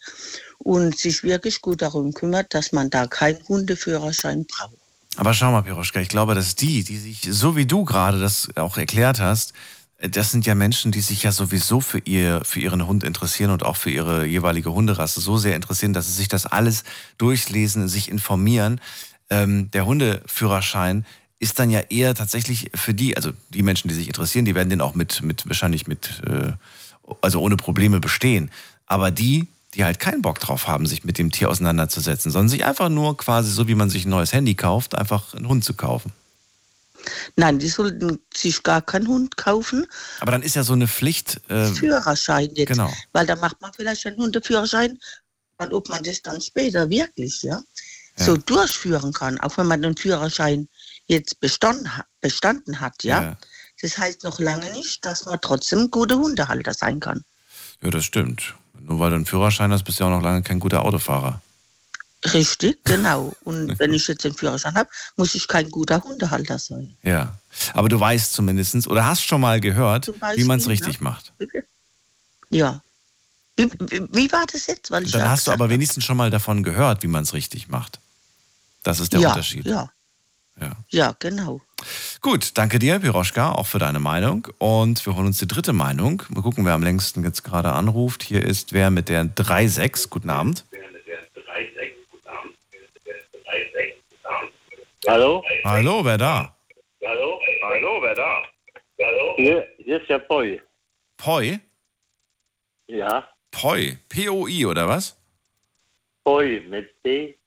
[0.64, 4.78] und sich wirklich gut darum kümmert, dass man da keinen Hundeführerschein braucht.
[5.16, 8.50] Aber schau mal, Piroschka, ich glaube, dass die, die sich, so wie du gerade das
[8.56, 9.54] auch erklärt hast,
[10.00, 13.64] das sind ja Menschen, die sich ja sowieso für, ihr, für ihren Hund interessieren und
[13.64, 16.84] auch für ihre jeweilige Hunderasse so sehr interessieren, dass sie sich das alles
[17.18, 18.82] durchlesen, sich informieren.
[19.30, 21.06] Ähm, der Hundeführerschein
[21.40, 24.70] ist dann ja eher tatsächlich für die, also die Menschen, die sich interessieren, die werden
[24.70, 26.52] den auch mit, mit wahrscheinlich mit, äh,
[27.22, 28.50] also ohne Probleme bestehen.
[28.88, 32.66] Aber die, die halt keinen Bock drauf haben, sich mit dem Tier auseinanderzusetzen, sondern sich
[32.66, 35.74] einfach nur quasi so, wie man sich ein neues Handy kauft, einfach einen Hund zu
[35.74, 36.12] kaufen.
[37.36, 39.86] Nein, die sollten sich gar keinen Hund kaufen.
[40.22, 41.42] Aber dann ist ja so eine Pflicht.
[41.50, 42.70] Äh, Führerschein jetzt.
[42.70, 42.92] Genau.
[43.12, 44.98] Weil da macht man vielleicht einen Hundeführerschein,
[45.58, 47.62] und ob man das dann später wirklich ja,
[48.18, 48.26] Ja.
[48.26, 50.68] so durchführen kann, auch wenn man den Führerschein
[51.08, 51.90] jetzt bestanden,
[52.22, 53.22] bestanden hat, ja.
[53.22, 53.38] Ja.
[53.82, 57.24] Das heißt noch lange nicht, dass man trotzdem ein guter Hundehalter sein kann.
[57.82, 58.56] ja, das stimmt.
[58.80, 61.42] Nur weil du einen Führerschein hast, bist du ja auch noch lange kein guter Autofahrer.
[62.34, 63.34] Richtig, genau.
[63.44, 66.96] Und wenn ich jetzt den Führerschein habe, muss ich kein guter Hundehalter sein.
[67.04, 67.38] Ja.
[67.74, 70.74] Aber du weißt zumindest oder hast schon mal gehört, Zum wie Beispiel, man es ne?
[70.74, 71.34] richtig macht.
[72.50, 72.82] Ja.
[73.56, 73.70] Wie,
[74.12, 74.90] wie, war das jetzt?
[74.90, 77.68] Weil ich Dann hast du aber wenigstens schon mal davon gehört, wie man es richtig
[77.68, 78.00] macht.
[78.84, 79.66] Das ist der ja, Unterschied.
[79.66, 79.92] Ja.
[80.60, 80.72] Ja.
[80.90, 81.62] ja, genau.
[82.22, 84.48] Gut, danke dir, Piroschka, auch für deine Meinung.
[84.60, 86.24] Und wir holen uns die dritte Meinung.
[86.30, 88.24] Mal gucken, wer am längsten jetzt gerade anruft.
[88.24, 90.10] Hier ist wer mit der 3.6.
[90.10, 90.66] Guten Abend.
[95.06, 95.44] Hallo?
[95.66, 96.56] Hallo, wer da?
[97.06, 97.40] Hallo?
[97.62, 98.44] Hallo, wer da?
[99.02, 99.34] Hallo?
[99.36, 100.62] Hier, hier ist der Poi.
[101.18, 101.60] Poi?
[102.88, 103.98] Ja, Poi.
[104.10, 105.18] P-O-I, oder was?
[106.24, 107.38] Poi mit P.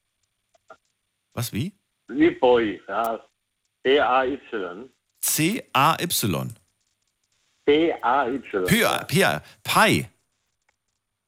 [1.34, 1.76] Was, wie?
[2.09, 3.20] Wie Poi, ja.
[3.82, 4.88] P-A-Y.
[5.20, 6.54] C-A-Y.
[7.64, 8.64] P-A-Y.
[8.66, 10.09] P- P- Pi.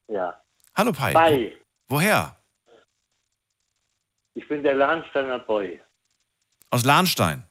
[0.09, 0.41] Ja.
[0.75, 1.13] Hallo, Pi.
[1.13, 1.57] Pi.
[1.89, 2.37] Woher?
[4.35, 5.81] Ich bin der Lahnsteiner Poi.
[6.71, 7.43] Aus Lahnstein.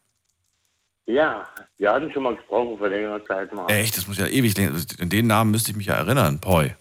[1.06, 1.48] Ja,
[1.78, 3.70] wir hatten schon mal gesprochen vor längerer Zeit mal.
[3.70, 4.78] Echt, das muss ja ewig länger.
[5.00, 6.40] In den Namen müsste ich mich ja erinnern.
[6.40, 6.76] Poi.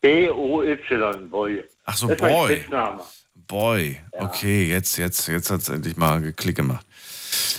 [0.00, 1.64] B-O-Y, Boy.
[1.84, 2.64] Ach so, das Boy.
[3.46, 4.00] Boy.
[4.12, 6.86] Okay, jetzt, jetzt, jetzt hat es endlich mal geklick gemacht.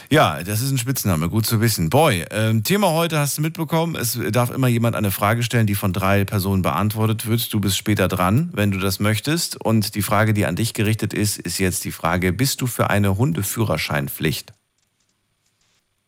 [0.09, 1.89] Ja, das ist ein Spitzname, gut zu wissen.
[1.89, 3.95] Boy, ähm, Thema heute hast du mitbekommen.
[3.95, 7.51] Es darf immer jemand eine Frage stellen, die von drei Personen beantwortet wird.
[7.53, 9.61] Du bist später dran, wenn du das möchtest.
[9.61, 12.89] Und die Frage, die an dich gerichtet ist, ist jetzt die Frage: Bist du für
[12.89, 14.53] eine Hundeführerscheinpflicht?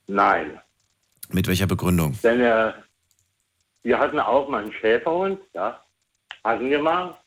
[0.08, 0.60] Nein.
[1.30, 2.18] Mit welcher Begründung?
[2.24, 2.72] Denn äh,
[3.84, 5.82] wir hatten auch mal einen Schäferhund, ja.
[6.44, 7.18] Hatten wir mal.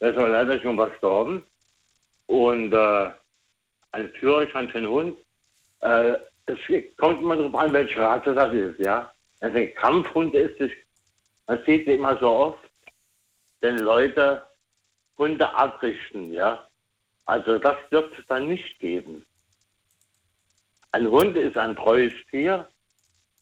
[0.00, 1.42] Der ist aber leider schon verstorben.
[2.26, 3.10] Und äh,
[3.92, 5.18] ein Führerschein für einen Hund,
[5.80, 6.14] äh,
[6.46, 6.58] es
[6.96, 9.12] kommt immer darauf an, welche Rasse das ist, ja.
[9.40, 10.74] Wenn es ein Kampfhund ist, ist
[11.48, 12.70] man sieht sie immer so oft,
[13.60, 14.46] wenn Leute
[15.16, 16.68] Hunde abrichten, ja.
[17.24, 19.26] Also das wird es dann nicht geben.
[20.92, 22.68] Ein Hund ist ein treues Tier.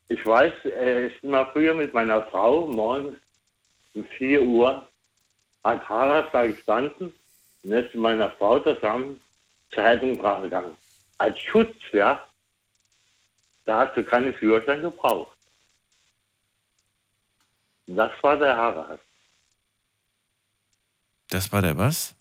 [0.08, 3.18] Ich weiß, er ist immer früher mit meiner Frau morgens
[3.94, 4.88] um 4 Uhr
[5.66, 7.12] hat Haras da gestanden
[7.62, 9.20] und ist mit meiner Frau zusammen
[9.70, 10.76] zur Heilungsbrache gegangen.
[11.18, 12.24] Als Schutz, ja,
[13.64, 15.36] da hast du keine Führerschein gebraucht.
[17.86, 19.00] Und das war der Haras.
[21.28, 22.14] Das war der was?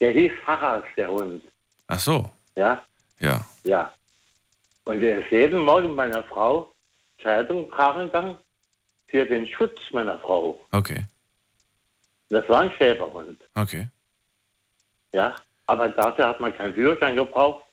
[0.00, 1.42] Der hieß Haras, der Hund.
[1.86, 2.84] Ach so, Ja,
[3.20, 3.46] ja.
[3.64, 3.92] ja.
[4.84, 6.72] Und er ist jeden Morgen meiner Frau
[7.18, 8.38] zur Heilungsbrache gegangen
[9.08, 10.60] für den Schutz meiner Frau.
[10.72, 11.04] Okay,
[12.28, 13.40] Das war ein Schäferhund.
[13.54, 13.88] okay.
[15.12, 15.34] Ja,
[15.66, 17.64] aber dafür hat man keinen Führerschein gebraucht.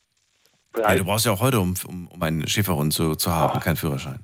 [0.77, 3.75] Ja, du brauchst ja auch heute, um, um, um einen Schäferhund zu, zu haben, keinen
[3.75, 4.19] Führerschein.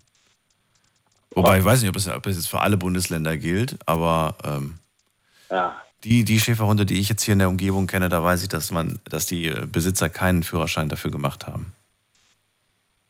[1.31, 4.79] Wobei, ich weiß nicht, ob es, ob es jetzt für alle Bundesländer gilt, aber ähm,
[5.51, 8.49] Ja, die, die Schäferhunde, die ich jetzt hier in der Umgebung kenne, da weiß ich,
[8.49, 11.73] dass man, dass die Besitzer keinen Führerschein dafür gemacht haben.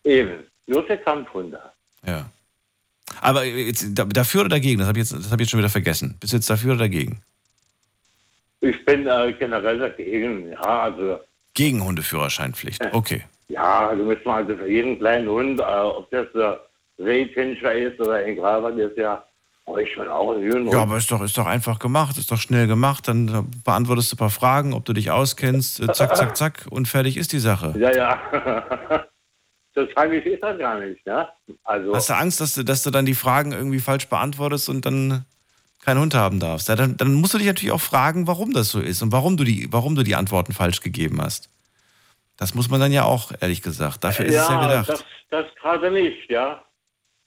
[0.04, 0.44] eben.
[0.66, 1.60] Nur für Kampfhunde.
[2.06, 2.30] Ja.
[3.22, 4.80] Aber jetzt da- dafür oder dagegen?
[4.80, 6.16] Das habe ich, jetzt- das hab ich jetzt schon wieder vergessen.
[6.20, 7.22] Bist du jetzt dafür oder dagegen?
[8.62, 10.52] Ich bin äh, generell dagegen.
[10.52, 11.20] Ja, also,
[11.54, 12.82] Gegen Hundeführerscheinpflicht.
[12.94, 13.24] Okay.
[13.48, 16.60] ja, du musst mal also für jeden kleinen Hund, äh, ob das der
[17.00, 19.24] Rehpinscher ist oder ein Graber, das ist ja
[19.80, 20.72] ich schon auch einen Hühner.
[20.72, 23.08] Ja, aber ist doch, ist doch einfach gemacht, ist doch schnell gemacht.
[23.08, 25.80] Dann äh, beantwortest du ein paar Fragen, ob du dich auskennst.
[25.82, 27.76] äh, Zack, zack, zack und fertig ist die Sache.
[27.78, 29.06] Ja, ja.
[29.76, 31.28] so tragisch ist das gar nicht, ne?
[31.64, 34.86] Also, Hast du Angst, dass du, dass du dann die Fragen irgendwie falsch beantwortest und
[34.86, 35.26] dann
[35.84, 36.70] keinen Hund haben darfst?
[36.70, 39.38] Ja, dann, dann musst du dich natürlich auch fragen, warum das so ist und warum
[39.38, 41.50] du die, warum du die Antworten falsch gegeben hast.
[42.38, 44.04] Das muss man dann ja auch, ehrlich gesagt.
[44.04, 44.90] Dafür ist es ja gedacht.
[44.90, 46.64] Das, das gerade nicht, ja.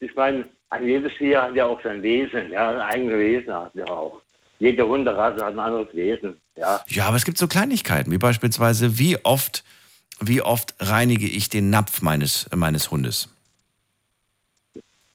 [0.00, 3.74] Ich meine, ein jedes Tier hat ja auch sein Wesen, ja, ein eigenes Wesen hat
[3.74, 4.20] ja auch.
[4.58, 6.80] Jede Hunderasse hat ein anderes Wesen, ja.
[6.88, 9.64] Ja, aber es gibt so Kleinigkeiten, wie beispielsweise, wie oft
[10.22, 13.28] wie oft reinige ich den Napf meines, meines Hundes?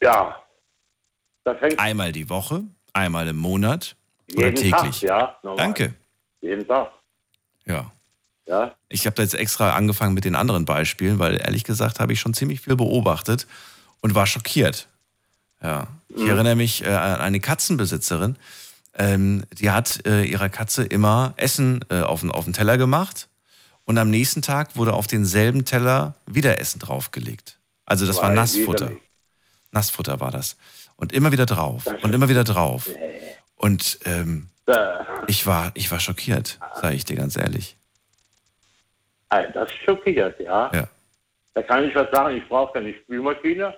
[0.02, 0.36] Ja.
[1.78, 2.64] Einmal die Woche,
[2.94, 3.96] einmal im Monat
[4.36, 4.72] oder täglich?
[4.72, 5.38] Tag, ja.
[5.44, 5.58] Normal.
[5.66, 5.94] Danke.
[6.42, 6.92] Jeden Tag.
[7.66, 7.92] Ja.
[8.46, 8.76] Ja.
[8.90, 12.20] Ich habe da jetzt extra angefangen mit den anderen Beispielen, weil ehrlich gesagt habe ich
[12.20, 13.48] schon ziemlich viel beobachtet
[14.02, 14.88] und war schockiert.
[15.62, 15.88] Ja.
[16.10, 16.30] Ich Mhm.
[16.30, 18.38] erinnere mich äh, an eine Katzenbesitzerin,
[18.94, 23.28] ähm, die hat äh, ihrer Katze immer Essen äh, auf, den, auf den Teller gemacht
[23.88, 27.58] und am nächsten Tag wurde auf denselben Teller wieder Essen draufgelegt.
[27.86, 28.92] Also das war Nassfutter.
[29.72, 30.58] Nassfutter war das.
[30.98, 32.90] Und immer wieder drauf und immer wieder drauf.
[33.56, 37.78] Und ähm, Äh, ich war, ich war schockiert, sage ich dir ganz ehrlich.
[39.30, 40.70] das schockiert, ja.
[40.74, 40.88] Ja.
[41.54, 43.74] Da kann ich was sagen, ich brauche keine Spülmaschine.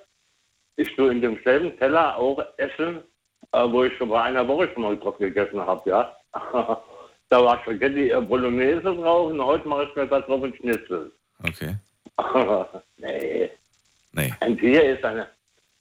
[0.75, 3.03] Ich tue in demselben Teller auch essen,
[3.51, 6.17] äh, wo ich schon bei einer Woche schon mal drauf gegessen habe, ja.
[7.29, 11.11] da war Spaghetti äh, Bolognese drauf und heute mache ich mir da drauf ein Schnitzel.
[11.43, 11.75] Okay.
[12.97, 13.49] nee.
[14.11, 14.33] Nee.
[14.39, 15.27] Ein Tier ist eine,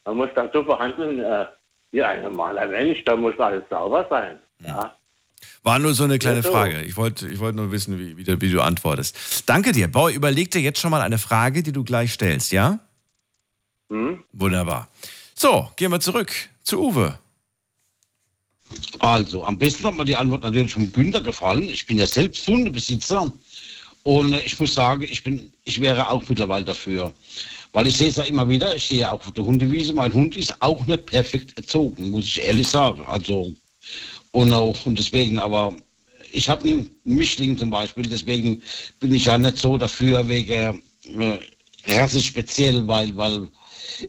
[0.04, 1.46] man muss das so verhandeln, äh,
[1.90, 4.38] wie ein normaler Mensch, da muss alles sauber sein.
[4.64, 4.94] Ja.
[5.62, 6.50] War nur so eine kleine so.
[6.52, 6.82] Frage.
[6.82, 9.48] Ich wollte ich wollte nur wissen, wie, wie, du- wie du antwortest.
[9.48, 9.88] Danke dir.
[9.88, 12.78] Bau, überleg dir jetzt schon mal eine Frage, die du gleich stellst, ja?
[13.90, 14.22] Hm?
[14.32, 14.88] Wunderbar.
[15.34, 16.30] So, gehen wir zurück
[16.62, 17.18] zu Uwe.
[18.98, 21.62] Also, am besten hat mir die Antwort natürlich von Günther gefallen.
[21.62, 23.32] Ich bin ja selbst Hundebesitzer.
[24.02, 27.12] Und äh, ich muss sagen, ich, bin, ich wäre auch mittlerweile dafür.
[27.72, 30.36] Weil ich sehe es ja immer wieder, ich sehe auch auf der Hundewiese, mein Hund
[30.36, 33.02] ist auch nicht perfekt erzogen, muss ich ehrlich sagen.
[33.06, 33.52] Also,
[34.32, 35.74] und auch, und deswegen, aber
[36.32, 38.62] ich habe einen Mischling zum Beispiel, deswegen
[39.00, 40.82] bin ich ja nicht so dafür, wegen
[41.18, 41.38] äh,
[41.86, 43.48] Rasse speziell, weil, weil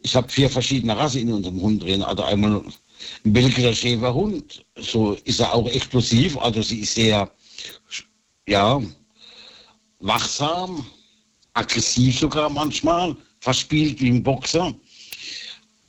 [0.03, 2.03] ich habe vier verschiedene Rassen in unserem Hund drin.
[2.03, 2.61] Also einmal
[3.25, 7.31] ein belgischer Schäferhund, so ist er auch explosiv, also sie ist sehr,
[8.47, 8.81] ja,
[9.99, 10.85] wachsam,
[11.53, 14.73] aggressiv sogar manchmal, verspielt wie ein Boxer,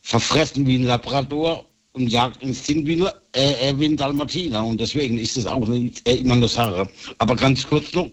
[0.03, 4.65] verfressen wie ein Labrador und Jagdinstinkt wie, ein- äh, äh, wie ein Dalmatiner.
[4.65, 6.89] Und deswegen ist es auch nicht, äh, immer eine Sache.
[7.19, 8.11] Aber ganz kurz noch,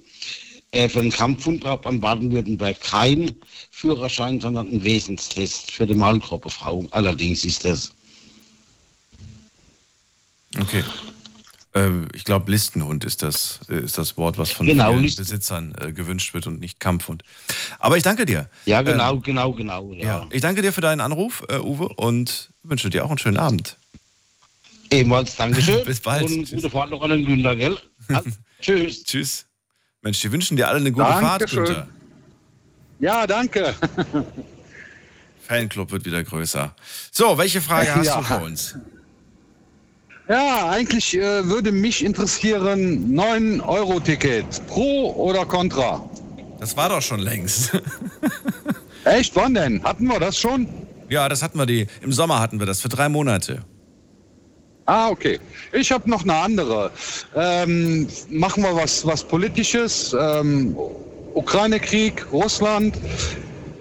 [0.72, 3.36] äh, für den Kampfhund braucht man Baden-Württemberg keinen
[3.72, 6.92] Führerschein, sondern einen Wesenstest für die Maulkorbbefragung.
[6.92, 7.94] Allerdings ist das
[10.60, 10.84] Okay.
[11.74, 15.22] Ähm, ich glaube, Listenhund ist das, äh, ist das Wort, was von Genau, vielen Listen-
[15.22, 17.24] Besitzern äh, gewünscht wird und nicht Kampfhund.
[17.80, 18.50] Aber ich danke dir.
[18.66, 19.92] Ja, genau, Ähm, genau, genau.
[19.94, 20.04] Ja.
[20.06, 20.28] ja.
[20.32, 23.78] Ich danke dir für deinen Anruf, äh, Uwe, und wünsche dir auch einen schönen Abend.
[24.92, 25.84] Ebenfalls, Dankeschön.
[25.86, 26.24] Bis bald.
[26.24, 27.78] Und gute Fahrt noch an den Günther, gell?
[28.08, 28.30] Also,
[28.62, 29.04] tschüss.
[29.04, 29.46] Tschüss.
[30.02, 31.66] Mensch, die wünschen dir alle eine gute Dankeschön.
[31.66, 31.88] Fahrt, Günther.
[33.00, 33.76] Ja, danke.
[35.46, 36.74] Fanclub wird wieder größer.
[37.12, 38.18] So, welche Frage hast Ja.
[38.18, 38.76] du für uns?
[40.30, 46.04] Ja, eigentlich äh, würde mich interessieren, 9-Euro-Ticket, pro oder contra?
[46.60, 47.72] Das war doch schon längst.
[49.06, 49.82] Echt, wann denn?
[49.84, 50.68] Hatten wir das schon?
[51.08, 51.88] Ja, das hatten wir die.
[52.02, 53.64] Im Sommer hatten wir das für drei Monate.
[54.86, 55.40] Ah, okay.
[55.72, 56.92] Ich habe noch eine andere.
[57.34, 60.14] Ähm, machen wir was, was Politisches.
[60.20, 60.76] Ähm,
[61.36, 62.98] Ukraine-Krieg, Russland.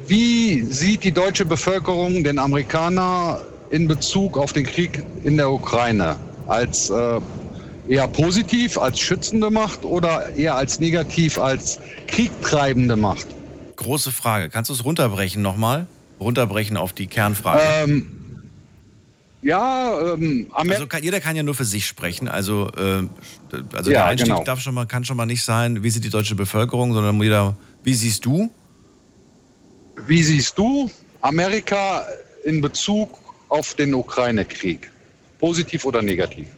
[0.06, 3.40] Wie sieht die deutsche Bevölkerung den Amerikaner
[3.70, 6.16] in Bezug auf den Krieg in der Ukraine?
[6.46, 7.20] Als äh,
[7.88, 13.26] eher positiv, als schützende Macht oder eher als negativ, als kriegtreibende Macht?
[13.76, 14.48] Große Frage.
[14.48, 15.86] Kannst du es runterbrechen nochmal?
[16.18, 17.62] Runterbrechen auf die Kernfrage.
[17.84, 18.16] Ähm,
[19.42, 22.26] ja, ähm, also kann, jeder kann ja nur für sich sprechen.
[22.26, 23.06] Also, äh,
[23.74, 24.44] also Ja, der Einstieg genau.
[24.44, 27.56] darf schon mal, kann schon mal nicht sein, wie sieht die deutsche Bevölkerung, sondern jeder,
[27.84, 28.50] wie siehst du?
[30.06, 30.90] Wie siehst du
[31.20, 32.04] Amerika
[32.44, 33.18] in Bezug
[33.48, 34.90] auf den Ukraine-Krieg?
[35.38, 36.48] Positiv oder negativ?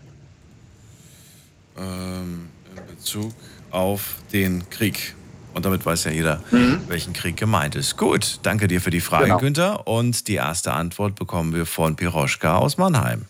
[1.77, 3.33] Ähm, in Bezug
[3.71, 5.15] auf den Krieg.
[5.55, 6.43] Und damit weiß ja jeder,
[6.89, 7.97] welchen Krieg gemeint ist.
[7.97, 9.39] Gut, danke dir für die Frage, Genau.
[9.39, 9.89] Günther.
[9.89, 13.25] Und die erste Antwort bekommen wir von Piroschka aus Mannheim.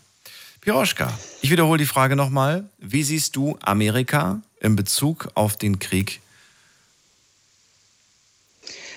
[0.61, 1.11] Piroschka,
[1.41, 2.69] ich wiederhole die Frage nochmal.
[2.77, 6.19] Wie siehst du Amerika in Bezug auf den Krieg?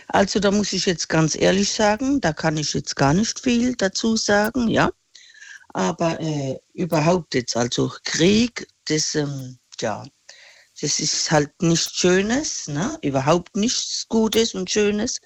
[0.08, 3.74] Also da muss ich jetzt ganz ehrlich sagen, da kann ich jetzt gar nicht viel
[3.76, 4.90] dazu sagen, ja.
[5.74, 10.04] Aber äh, überhaupt jetzt, also Krieg, das, ähm, ja,
[10.80, 12.98] das ist halt nichts Schönes, ne?
[13.02, 15.20] überhaupt nichts Gutes und Schönes.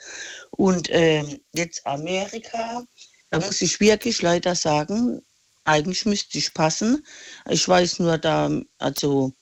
[0.51, 2.85] Und ähm, jetzt Amerika,
[3.31, 5.23] da muss ich wirklich leider sagen,
[5.64, 7.05] eigentlich müsste ich passen.
[7.48, 9.32] Ich weiß nur da, also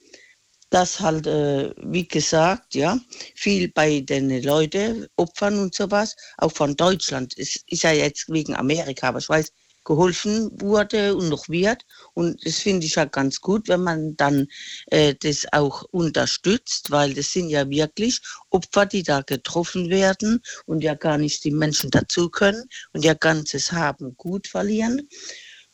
[0.70, 2.98] dass halt, äh, wie gesagt, ja,
[3.36, 8.56] viel bei den Leuten, Opfern und sowas, auch von Deutschland, ist, ist ja jetzt wegen
[8.56, 9.52] Amerika, aber ich weiß
[9.84, 11.84] geholfen wurde und noch wird.
[12.14, 14.46] Und das finde ich ja ganz gut, wenn man dann
[14.86, 18.20] äh, das auch unterstützt, weil das sind ja wirklich
[18.50, 23.14] Opfer, die da getroffen werden und ja gar nicht die Menschen dazu können und ihr
[23.14, 25.08] ganzes Haben gut verlieren.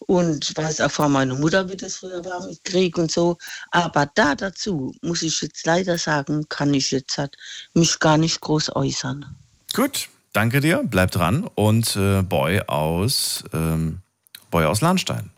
[0.07, 3.37] Und weiß auch von meiner Mutter, wie das früher war mit Krieg und so.
[3.70, 7.37] Aber da dazu, muss ich jetzt leider sagen, kann ich jetzt halt
[7.74, 9.37] mich gar nicht groß äußern.
[9.74, 11.48] Gut, danke dir, bleib dran.
[11.55, 14.01] Und äh, Boy aus ähm,
[14.51, 15.31] Boy aus Lahnstein.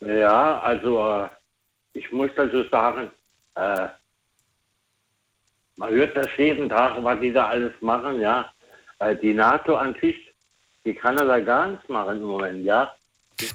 [0.00, 1.28] Ja, also äh,
[1.94, 3.10] ich muss dazu sagen,
[3.54, 3.88] äh,
[5.76, 8.52] man hört das jeden Tag, was die da alles machen, ja.
[8.98, 10.16] Äh, die NATO an sich,
[10.84, 12.92] die kann da gar nichts machen im Moment, ja.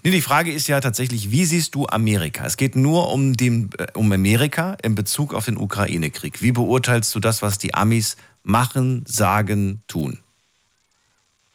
[0.03, 2.45] Nee, die Frage ist ja tatsächlich, wie siehst du Amerika?
[2.45, 6.41] Es geht nur um, den, äh, um Amerika in Bezug auf den Ukraine-Krieg.
[6.41, 10.19] Wie beurteilst du das, was die Amis machen, sagen, tun?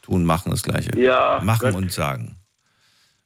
[0.01, 0.97] Tun, machen das Gleiche.
[0.99, 1.75] Ja, Machen Gott.
[1.75, 2.35] und sagen.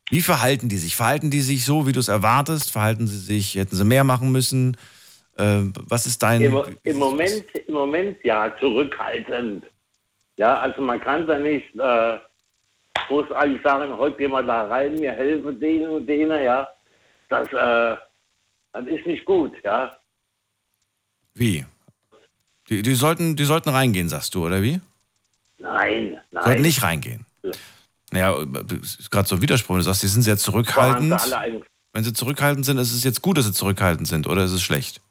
[0.10, 0.96] Wie verhalten die sich?
[0.96, 2.72] Verhalten die sich so, wie du es erwartest?
[2.72, 4.78] Verhalten sie sich, hätten sie mehr machen müssen?
[5.38, 6.42] Äh, was ist dein.
[6.42, 9.66] Im, Im Moment, im Moment ja zurückhaltend.
[10.36, 12.18] Ja, also man kann da nicht äh,
[13.08, 16.68] großartig sagen, heute gehen wir da rein, wir helfen denen und denen, ja.
[17.30, 17.98] Das, äh,
[18.74, 19.96] das ist nicht gut, ja.
[21.34, 21.66] Wie?
[22.70, 24.80] Die, die, sollten, die sollten reingehen, sagst du, oder wie?
[25.58, 26.44] Nein, nein.
[26.44, 27.26] Sollten nicht reingehen.
[28.12, 28.36] Naja,
[28.82, 29.78] ist gerade so ein Widerspruch.
[29.78, 31.20] Du sagst, sie sind sehr zurückhaltend.
[31.94, 34.62] Wenn sie zurückhaltend sind, ist es jetzt gut, dass sie zurückhaltend sind, oder ist es
[34.62, 35.02] schlecht?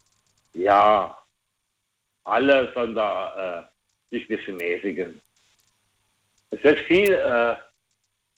[0.54, 1.16] Ja,
[2.24, 3.68] alle sollen da
[4.10, 5.20] äh, sich ein bisschen mäßigen.
[6.50, 7.56] Es wird viel, äh,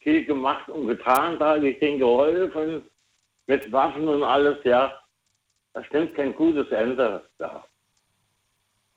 [0.04, 2.82] viel gemacht und getan da, die denen geholfen,
[3.46, 4.92] mit Waffen und alles, ja.
[5.72, 7.64] Das nimmt kein gutes Ende da.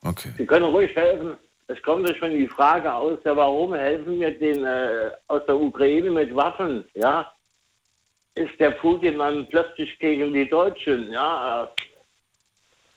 [0.04, 0.30] Okay.
[0.38, 1.38] Sie können ruhig helfen.
[1.68, 5.58] Es kommt ja schon die Frage aus, ja, warum helfen wir den äh, aus der
[5.58, 7.34] Ukraine mit Waffen, ja?
[8.36, 11.70] Ist der Putin dann plötzlich gegen die Deutschen, ja?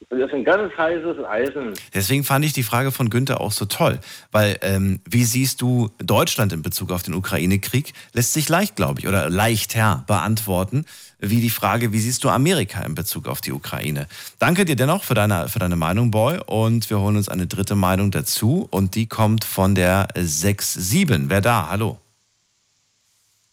[0.09, 1.75] Das ist ein ganz heißes Eisen.
[1.95, 4.01] Deswegen fand ich die Frage von Günther auch so toll.
[4.33, 7.93] Weil, ähm, wie siehst du Deutschland in Bezug auf den Ukraine-Krieg?
[8.15, 10.87] Lässt sich leicht, glaube ich, oder leichter beantworten,
[11.19, 14.09] wie die Frage, wie siehst du Amerika in Bezug auf die Ukraine?
[14.39, 16.41] Danke dir dennoch für deine, für deine Meinung, Boy.
[16.47, 18.67] Und wir holen uns eine dritte Meinung dazu.
[18.71, 21.25] Und die kommt von der 6-7.
[21.29, 21.69] Wer da?
[21.69, 21.99] Hallo.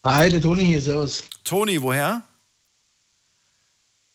[0.06, 1.26] Hi, der Toni hier, servus.
[1.44, 2.24] Toni, woher?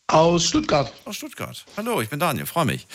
[0.07, 0.91] Aus Stuttgart.
[1.05, 1.65] Aus Stuttgart.
[1.77, 2.87] Hallo, ich bin Daniel, freue mich.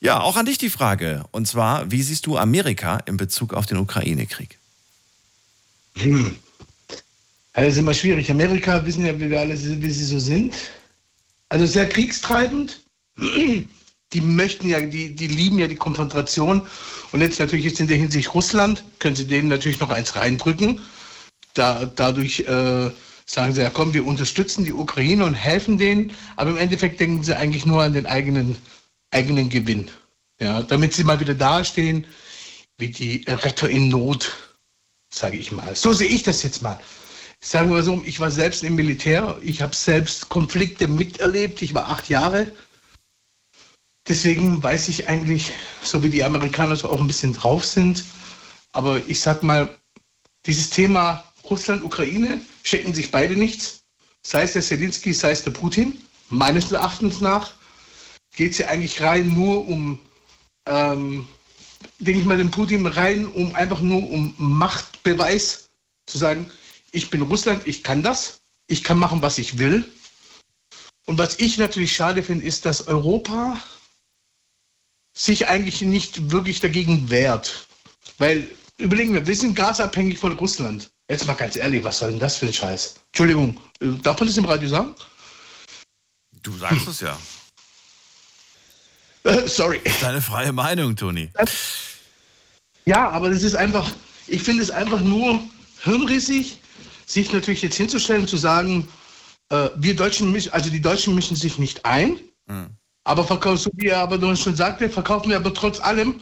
[0.00, 1.24] Ja, auch an dich die Frage.
[1.30, 4.58] Und zwar, wie siehst du Amerika in Bezug auf den Ukraine-Krieg?
[5.96, 6.36] Hm.
[7.54, 8.30] Also ist immer schwierig.
[8.30, 10.54] Amerika wissen ja, wie wir alle wie sie so sind.
[11.48, 12.80] Also sehr kriegstreibend.
[13.16, 16.62] Die möchten ja, die, die lieben ja die Konfrontation.
[17.12, 20.80] Und jetzt natürlich jetzt in der Hinsicht Russland, können sie denen natürlich noch eins reindrücken.
[21.54, 22.90] Da, dadurch äh,
[23.32, 26.12] sagen sie, ja komm, wir unterstützen die Ukraine und helfen denen.
[26.36, 28.56] Aber im Endeffekt denken sie eigentlich nur an den eigenen,
[29.10, 29.90] eigenen Gewinn.
[30.38, 32.06] Ja, damit sie mal wieder dastehen,
[32.78, 34.32] wie die Retter in Not,
[35.12, 35.74] sage ich mal.
[35.74, 36.78] So sehe ich das jetzt mal.
[37.40, 41.88] Sagen wir so, ich war selbst im Militär, ich habe selbst Konflikte miterlebt, ich war
[41.88, 42.52] acht Jahre.
[44.08, 45.52] Deswegen weiß ich eigentlich,
[45.82, 48.04] so wie die Amerikaner so auch ein bisschen drauf sind.
[48.72, 49.76] Aber ich sag mal,
[50.44, 53.82] dieses Thema Russland, Ukraine schenken sich beide nichts.
[54.22, 56.00] Sei es der Zelensky, sei es der Putin.
[56.30, 57.52] Meines Erachtens nach
[58.34, 59.98] geht es ja eigentlich rein nur um,
[60.64, 61.28] ähm,
[61.98, 65.68] denke ich mal, den Putin rein, um einfach nur um Machtbeweis
[66.06, 66.50] zu sagen,
[66.90, 69.84] ich bin Russland, ich kann das, ich kann machen, was ich will.
[71.04, 73.62] Und was ich natürlich schade finde, ist, dass Europa
[75.12, 77.68] sich eigentlich nicht wirklich dagegen wehrt.
[78.16, 78.48] Weil,
[78.78, 80.90] überlegen wir, wir sind gasabhängig von Russland.
[81.12, 82.94] Jetzt mal ganz ehrlich, was soll denn das für ein Scheiß?
[83.08, 84.94] Entschuldigung, äh, darf man das im Radio sagen?
[86.42, 87.16] Du sagst es ja.
[89.24, 89.80] Äh, sorry.
[90.00, 91.30] Deine freie Meinung, Toni.
[92.86, 93.88] Ja, aber das ist einfach,
[94.26, 95.38] ich finde es einfach nur
[95.84, 96.58] hirnrissig,
[97.06, 98.88] sich natürlich jetzt hinzustellen und zu sagen,
[99.50, 102.18] äh, wir Deutschen, mischen- also die Deutschen mischen sich nicht ein,
[103.04, 106.20] aber verkaufen, so wie er aber schon sagte, verkaufen wir aber trotz allem,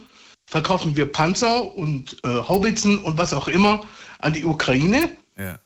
[0.51, 3.81] verkaufen wir Panzer und äh, Haubitzen und was auch immer
[4.19, 5.17] an die Ukraine.
[5.37, 5.57] Ja.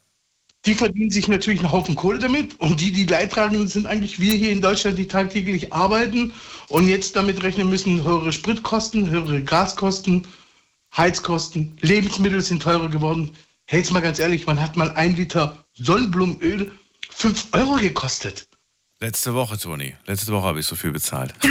[0.65, 4.33] Die verdienen sich natürlich einen Haufen Kohle damit und die, die Leidtragenden sind eigentlich wir
[4.33, 6.33] hier in Deutschland, die tagtäglich arbeiten
[6.69, 10.27] und jetzt damit rechnen müssen, höhere Spritkosten, höhere Gaskosten,
[10.95, 13.31] Heizkosten, Lebensmittel sind teurer geworden.
[13.65, 16.71] Hey, jetzt mal ganz ehrlich, man hat mal ein Liter Sonnenblumenöl
[17.09, 18.47] 5 Euro gekostet.
[18.99, 19.95] Letzte Woche, Toni.
[20.05, 21.33] Letzte Woche habe ich so viel bezahlt.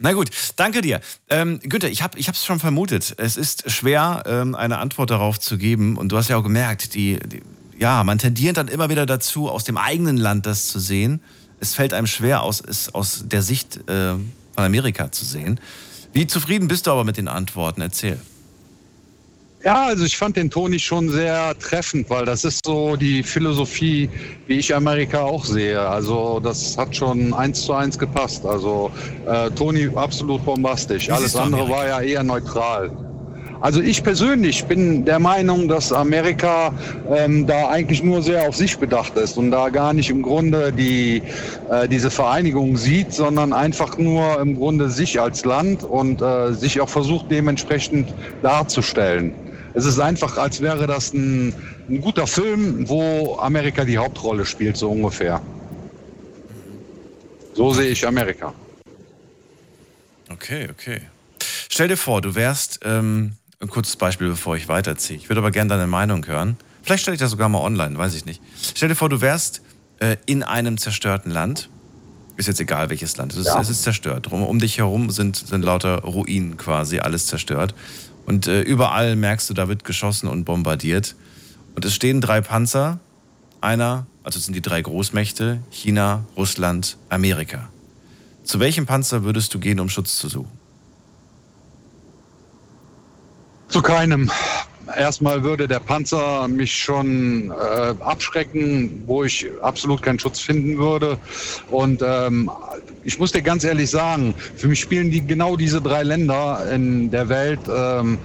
[0.00, 1.00] Na gut, danke dir.
[1.28, 3.14] Ähm, Günther, ich habe es schon vermutet.
[3.18, 5.96] Es ist schwer, ähm, eine Antwort darauf zu geben.
[5.96, 7.42] Und du hast ja auch gemerkt, die, die,
[7.76, 11.20] ja, man tendiert dann immer wieder dazu, aus dem eigenen Land das zu sehen.
[11.58, 14.14] Es fällt einem schwer, aus, es aus der Sicht äh,
[14.54, 15.58] von Amerika zu sehen.
[16.12, 17.80] Wie zufrieden bist du aber mit den Antworten?
[17.80, 18.20] Erzähl.
[19.64, 24.08] Ja, also ich fand den Toni schon sehr treffend, weil das ist so die Philosophie,
[24.46, 25.80] wie ich Amerika auch sehe.
[25.80, 28.46] Also das hat schon eins zu eins gepasst.
[28.46, 28.92] Also
[29.26, 31.10] äh, Toni absolut bombastisch.
[31.10, 32.90] Alles andere war ja eher neutral.
[33.60, 36.72] Also ich persönlich bin der Meinung, dass Amerika
[37.10, 40.72] ähm, da eigentlich nur sehr auf sich bedacht ist und da gar nicht im Grunde
[40.72, 41.22] die,
[41.68, 46.80] äh, diese Vereinigung sieht, sondern einfach nur im Grunde sich als Land und äh, sich
[46.80, 49.34] auch versucht dementsprechend darzustellen.
[49.74, 51.54] Es ist einfach, als wäre das ein,
[51.88, 55.40] ein guter Film, wo Amerika die Hauptrolle spielt, so ungefähr.
[57.54, 58.54] So sehe ich Amerika.
[60.30, 61.02] Okay, okay.
[61.68, 65.16] Stell dir vor, du wärst, ähm, ein kurzes Beispiel, bevor ich weiterziehe.
[65.18, 66.56] Ich würde aber gerne deine Meinung hören.
[66.82, 68.40] Vielleicht stelle ich das sogar mal online, weiß ich nicht.
[68.74, 69.62] Stell dir vor, du wärst
[69.98, 71.68] äh, in einem zerstörten Land.
[72.36, 73.32] Ist jetzt egal, welches Land.
[73.32, 73.60] Es ist, Ja.
[73.60, 74.28] es ist zerstört.
[74.32, 77.74] Um, um dich herum sind, sind lauter Ruinen quasi, alles zerstört.
[78.28, 81.16] Und äh, überall merkst du, da wird geschossen und bombardiert.
[81.74, 83.00] Und es stehen drei Panzer.
[83.62, 87.70] Einer, also sind die drei Großmächte, China, Russland, Amerika.
[88.44, 90.52] Zu welchem Panzer würdest du gehen, um Schutz zu suchen?
[93.68, 94.30] Zu keinem.
[94.94, 101.18] Erstmal würde der Panzer mich schon äh, abschrecken, wo ich absolut keinen Schutz finden würde.
[101.70, 102.50] Und ähm,
[103.08, 107.10] ich muss dir ganz ehrlich sagen, für mich spielen die genau diese drei Länder in
[107.10, 107.60] der Welt.
[107.74, 108.18] Ähm,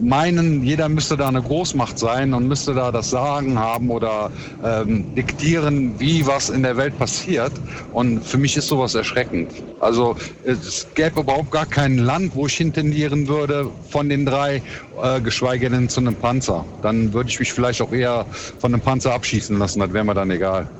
[0.00, 4.30] meinen, jeder müsste da eine Großmacht sein und müsste da das Sagen haben oder
[4.62, 7.50] ähm, diktieren, wie was in der Welt passiert.
[7.92, 9.50] Und für mich ist sowas erschreckend.
[9.80, 14.62] Also es gäbe überhaupt gar kein Land, wo ich hintendieren würde von den drei,
[15.02, 16.64] äh, geschweige denn zu einem Panzer.
[16.80, 18.24] Dann würde ich mich vielleicht auch eher
[18.60, 20.70] von einem Panzer abschießen lassen, das wäre mir dann egal.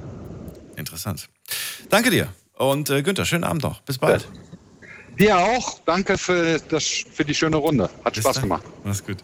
[0.76, 1.28] Interessant.
[1.90, 2.28] Danke dir.
[2.56, 3.80] Und äh, Günther, schönen Abend noch.
[3.82, 4.28] Bis bald.
[5.18, 5.80] Dir auch.
[5.84, 7.90] Danke für, das, für die schöne Runde.
[8.04, 8.64] Hat Spaß gemacht.
[8.84, 9.18] Mach's gut.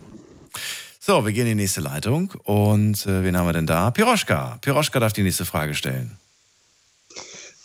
[1.00, 2.32] So, wir gehen in die nächste Leitung.
[2.44, 3.90] Und äh, wen haben wir denn da?
[3.90, 4.58] Piroschka.
[4.60, 6.18] Piroschka darf die nächste Frage stellen.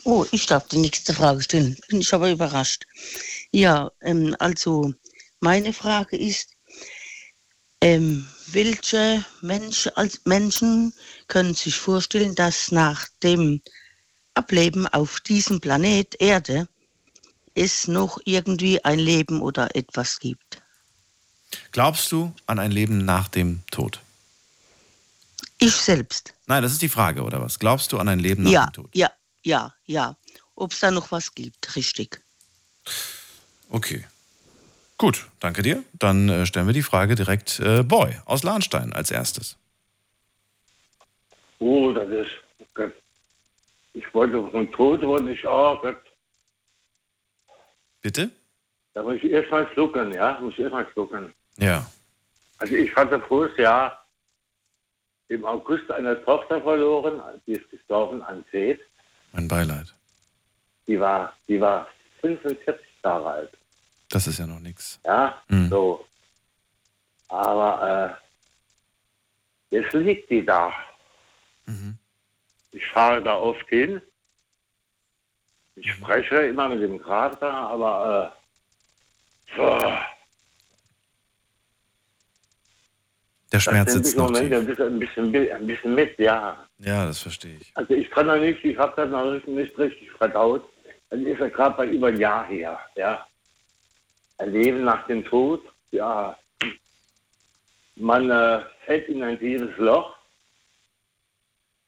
[0.05, 1.77] Oh, ich darf die nächste Frage stellen.
[1.89, 2.85] Bin ich aber überrascht.
[3.51, 4.93] Ja, ähm, also
[5.39, 6.49] meine Frage ist,
[7.81, 10.93] ähm, welche Mensch, als Menschen
[11.27, 13.61] können sich vorstellen, dass nach dem
[14.35, 16.67] Ableben auf diesem Planet Erde
[17.55, 20.61] es noch irgendwie ein Leben oder etwas gibt?
[21.71, 23.99] Glaubst du an ein Leben nach dem Tod?
[25.59, 26.33] Ich selbst.
[26.47, 27.59] Nein, das ist die Frage, oder was?
[27.59, 28.89] Glaubst du an ein Leben nach ja, dem Tod?
[28.93, 29.11] ja,
[29.43, 30.17] ja, ja.
[30.55, 32.21] Ob es da noch was gibt, richtig.
[33.69, 34.05] Okay.
[34.97, 35.83] Gut, danke dir.
[35.93, 39.57] Dann äh, stellen wir die Frage direkt äh, Boy aus Lahnstein als erstes.
[41.59, 42.31] Oh, das ist.
[42.73, 42.93] Gott.
[43.93, 45.81] Ich wollte von Tod wollte ich auch.
[45.81, 45.97] Gott.
[48.01, 48.31] Bitte?
[48.93, 50.39] Da muss ich erst mal schlucken, ja?
[50.41, 51.33] Muss ich erst mal schlucken.
[51.57, 51.85] Ja.
[52.57, 54.05] Also ich hatte voriges Jahr
[55.29, 58.81] im August eine Tochter verloren, die ist gestorben an Krebs.
[59.31, 59.93] Mein Beileid.
[60.87, 61.87] Die war, die war
[62.21, 63.57] 45 Jahre alt.
[64.09, 64.99] Das ist ja noch nichts.
[65.05, 65.69] Ja, Hm.
[65.69, 66.05] so.
[67.29, 68.19] Aber
[69.71, 70.71] äh, jetzt liegt die da.
[72.73, 74.01] Ich fahre da oft hin.
[75.75, 79.93] Ich spreche immer mit dem Vater, aber äh, so,
[83.53, 84.57] Der Schmerz sitzt noch Moment tief.
[84.57, 84.65] ein
[84.99, 86.67] bisschen, ein, bisschen, mit, ja.
[86.79, 87.71] Ja, das verstehe ich.
[87.75, 90.67] Also ich kann da nicht, ich habe das noch nicht, nicht richtig verdaut.
[91.11, 93.27] Dann ist ja gerade bei über ein Jahr her, ja.
[94.39, 96.35] Ein Leben nach dem Tod, ja.
[97.95, 100.15] Man äh, fällt in ein tiefes Loch.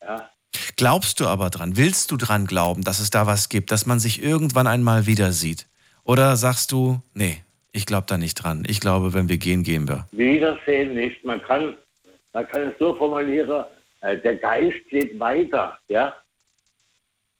[0.01, 0.29] Ja.
[0.77, 1.77] Glaubst du aber dran?
[1.77, 5.31] Willst du dran glauben, dass es da was gibt, dass man sich irgendwann einmal wieder
[5.31, 5.67] sieht?
[6.03, 8.63] Oder sagst du, nee, ich glaube da nicht dran.
[8.67, 10.07] Ich glaube, wenn wir gehen, gehen wir.
[10.11, 11.23] Wiedersehen nicht.
[11.23, 11.77] Man kann,
[12.33, 13.65] man kann es so formulieren,
[14.01, 16.13] äh, der Geist geht weiter, ja.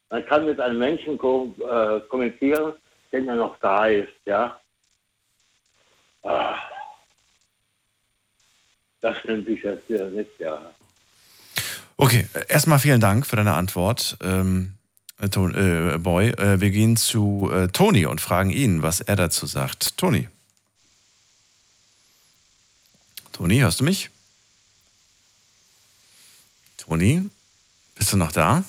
[0.10, 2.74] Man kann mit einem Menschen äh, kommentieren,
[3.12, 4.60] der ja noch da ist, ja.
[6.24, 6.56] Ah.
[9.02, 10.72] Das sich jetzt wieder mit, ja.
[11.98, 14.74] Okay, erstmal vielen Dank für deine Antwort, ähm,
[15.20, 16.30] äh, To- äh, Boy.
[16.32, 19.98] Äh, wir gehen zu äh, Toni und fragen ihn, was er dazu sagt.
[19.98, 20.28] Toni.
[23.32, 24.10] Toni, hörst du mich?
[26.78, 27.30] Toni,
[27.96, 28.64] bist du noch da?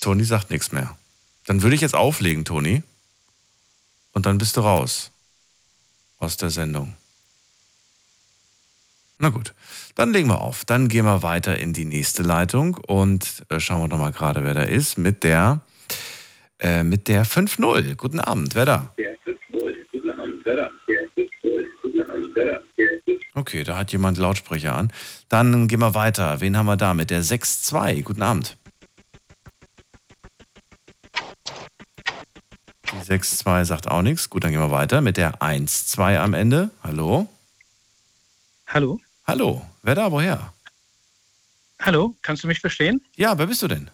[0.00, 0.98] Toni sagt nichts mehr.
[1.46, 2.82] Dann würde ich jetzt auflegen, Toni.
[4.12, 5.10] Und dann bist du raus
[6.18, 6.94] aus der Sendung.
[9.18, 9.54] Na gut,
[9.94, 10.64] dann legen wir auf.
[10.64, 14.54] Dann gehen wir weiter in die nächste Leitung und äh, schauen wir nochmal gerade, wer
[14.54, 15.60] da ist, mit der,
[16.58, 17.94] äh, mit der 5-0.
[17.94, 18.94] Guten Abend, wer da?
[23.36, 24.92] Okay, da hat jemand Lautsprecher an.
[25.28, 26.40] Dann gehen wir weiter.
[26.40, 26.94] Wen haben wir da?
[26.94, 28.02] Mit der 6-2.
[28.02, 28.56] Guten Abend.
[32.92, 34.30] Die 6-2 sagt auch nichts.
[34.30, 36.70] Gut, dann gehen wir weiter mit der 1-2 am Ende.
[36.82, 37.28] Hallo?
[38.66, 39.00] Hallo?
[39.26, 40.52] Hallo, wer da, woher?
[41.80, 43.04] Hallo, kannst du mich verstehen?
[43.16, 43.90] Ja, wer bist du denn?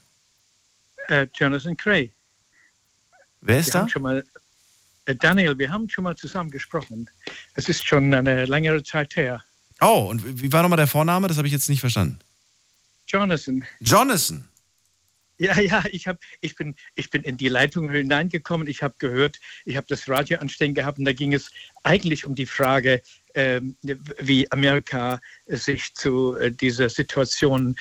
[1.09, 2.13] Äh, Jonathan Cray.
[3.41, 3.79] Wer ist wir da?
[3.81, 4.25] Haben schon mal,
[5.07, 7.09] äh, Daniel, wir haben schon mal zusammen gesprochen.
[7.55, 9.43] Es ist schon eine längere Zeit her.
[9.81, 11.27] Oh, und wie war nochmal der Vorname?
[11.27, 12.19] Das habe ich jetzt nicht verstanden.
[13.07, 13.65] Jonathan.
[13.81, 14.49] Jonathan.
[15.41, 18.67] Ja, ja, ich, hab, ich, bin, ich bin in die Leitung hineingekommen.
[18.67, 21.51] Ich habe gehört, ich habe das Radio anstehen gehabt und da ging es
[21.83, 23.01] eigentlich um die Frage,
[23.35, 23.75] ähm,
[24.19, 27.75] wie Amerika sich zu äh, dieser Situation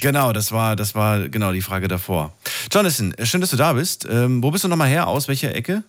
[0.00, 2.36] genau, das war, das war genau die Frage davor.
[2.70, 4.06] Jonathan, schön, dass du da bist.
[4.10, 5.06] Ähm, wo bist du nochmal her?
[5.06, 5.82] Aus welcher Ecke?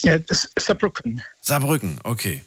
[0.00, 1.22] Ja, das Saarbrücken.
[1.40, 2.42] Saarbrücken, okay.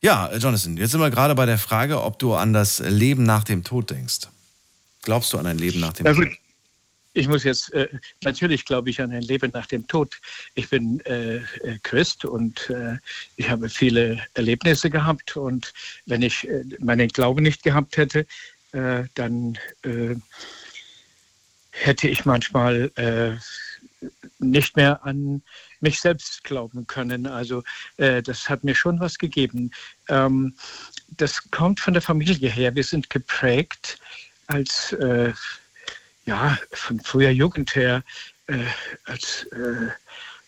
[0.00, 3.44] Ja, Jonathan, jetzt sind wir gerade bei der Frage, ob du an das Leben nach
[3.44, 4.28] dem Tod denkst.
[5.06, 6.28] Glaubst du an ein Leben nach dem Tod?
[7.12, 7.88] Ich muss jetzt, äh,
[8.24, 10.20] natürlich glaube ich an ein Leben nach dem Tod.
[10.56, 12.96] Ich bin äh, äh, Christ und äh,
[13.36, 15.36] ich habe viele Erlebnisse gehabt.
[15.36, 15.72] Und
[16.06, 18.26] wenn ich äh, meinen Glauben nicht gehabt hätte,
[18.72, 19.56] äh, dann
[21.70, 22.90] hätte ich manchmal
[24.40, 25.42] nicht mehr an
[25.80, 27.26] mich selbst glauben können.
[27.26, 27.62] Also
[27.96, 29.70] das hat mir schon was gegeben.
[30.08, 30.54] Ähm,
[31.16, 32.74] das kommt von der Familie her.
[32.74, 33.98] Wir sind geprägt
[34.46, 35.32] als äh,
[36.24, 38.02] ja von früher Jugend her
[38.46, 38.64] äh,
[39.04, 39.88] als äh,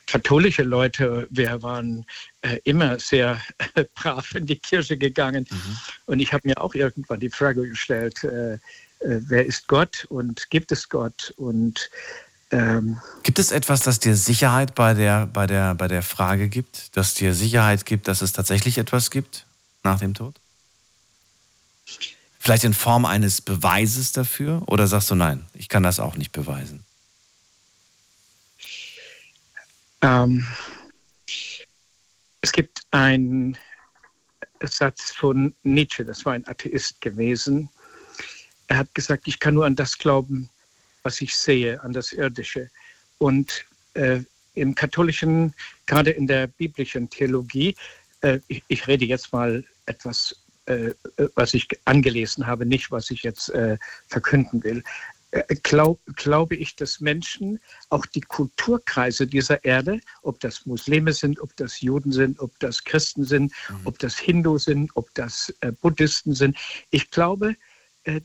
[0.07, 2.05] katholische Leute, wir waren
[2.43, 3.41] äh, immer sehr
[3.95, 5.47] brav in die Kirche gegangen.
[5.51, 5.77] Mhm.
[6.07, 8.59] Und ich habe mir auch irgendwann die Frage gestellt, äh, äh,
[9.01, 11.35] wer ist Gott und gibt es Gott?
[11.37, 11.91] Und
[12.51, 16.97] ähm, gibt es etwas, das dir Sicherheit bei der, bei, der, bei der Frage gibt,
[16.97, 19.47] das dir Sicherheit gibt, dass es tatsächlich etwas gibt
[19.83, 20.35] nach dem Tod?
[22.39, 24.63] Vielleicht in Form eines Beweises dafür?
[24.67, 26.85] Oder sagst du nein, ich kann das auch nicht beweisen?
[30.01, 30.47] Ähm,
[32.41, 33.59] es gibt einen
[34.63, 37.69] Satz von Nietzsche, das war ein Atheist gewesen.
[38.69, 40.49] Er hat gesagt, ich kann nur an das glauben,
[41.03, 42.71] was ich sehe, an das Irdische.
[43.19, 44.21] Und äh,
[44.55, 45.55] im katholischen,
[45.87, 47.75] gerade in der biblischen Theologie,
[48.21, 50.37] äh, ich, ich, rede jetzt mal etwas
[51.35, 54.83] was ich angelesen habe, nicht was ich jetzt äh, verkünden will.
[55.31, 61.39] Äh, glaub, glaube ich, dass Menschen, auch die Kulturkreise dieser Erde, ob das Muslime sind,
[61.41, 63.81] ob das Juden sind, ob das Christen sind, mhm.
[63.85, 66.57] ob das Hindu sind, ob das äh, Buddhisten sind,
[66.91, 67.57] ich glaube,
[68.05, 68.23] äh,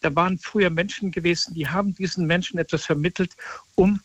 [0.00, 3.34] da waren früher Menschen gewesen, die haben diesen Menschen etwas vermittelt,
[3.74, 4.00] um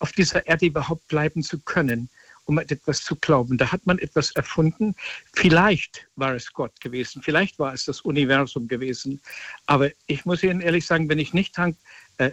[0.00, 2.08] auf dieser Erde überhaupt bleiben zu können
[2.46, 3.58] um an etwas zu glauben.
[3.58, 4.94] Da hat man etwas erfunden.
[5.32, 9.20] Vielleicht war es Gott gewesen, vielleicht war es das Universum gewesen.
[9.66, 11.76] Aber ich muss Ihnen ehrlich sagen, wenn ich nicht tank,
[12.18, 12.30] äh,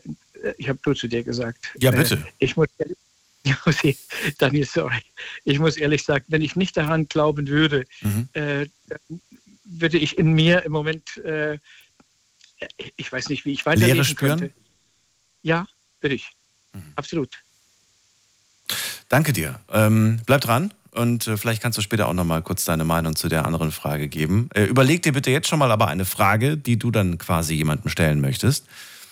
[0.58, 1.74] ich habe du zu dir gesagt.
[1.80, 2.16] Ja, bitte.
[2.16, 2.68] Äh, ich muss,
[3.44, 3.78] ich muss,
[4.38, 5.02] Daniel, sorry.
[5.46, 8.30] Ich muss ehrlich sagen, wenn ich nicht daran glauben würde, mhm.
[8.34, 8.66] äh,
[9.64, 11.58] würde ich in mir im Moment, äh,
[12.96, 14.40] ich weiß nicht, wie ich weiterleben Leere spüren?
[14.40, 14.56] könnte.
[15.42, 15.66] Ja,
[16.02, 16.30] würde ich.
[16.74, 16.94] Mhm.
[16.96, 17.44] Absolut.
[19.10, 19.60] Danke dir.
[19.72, 23.15] Ähm, bleib dran und äh, vielleicht kannst du später auch noch mal kurz deine Meinung
[23.15, 24.49] zu der anderen Frage geben.
[24.53, 27.89] Äh, überleg dir bitte jetzt schon mal aber eine Frage, die du dann quasi jemandem
[27.89, 28.65] stellen möchtest.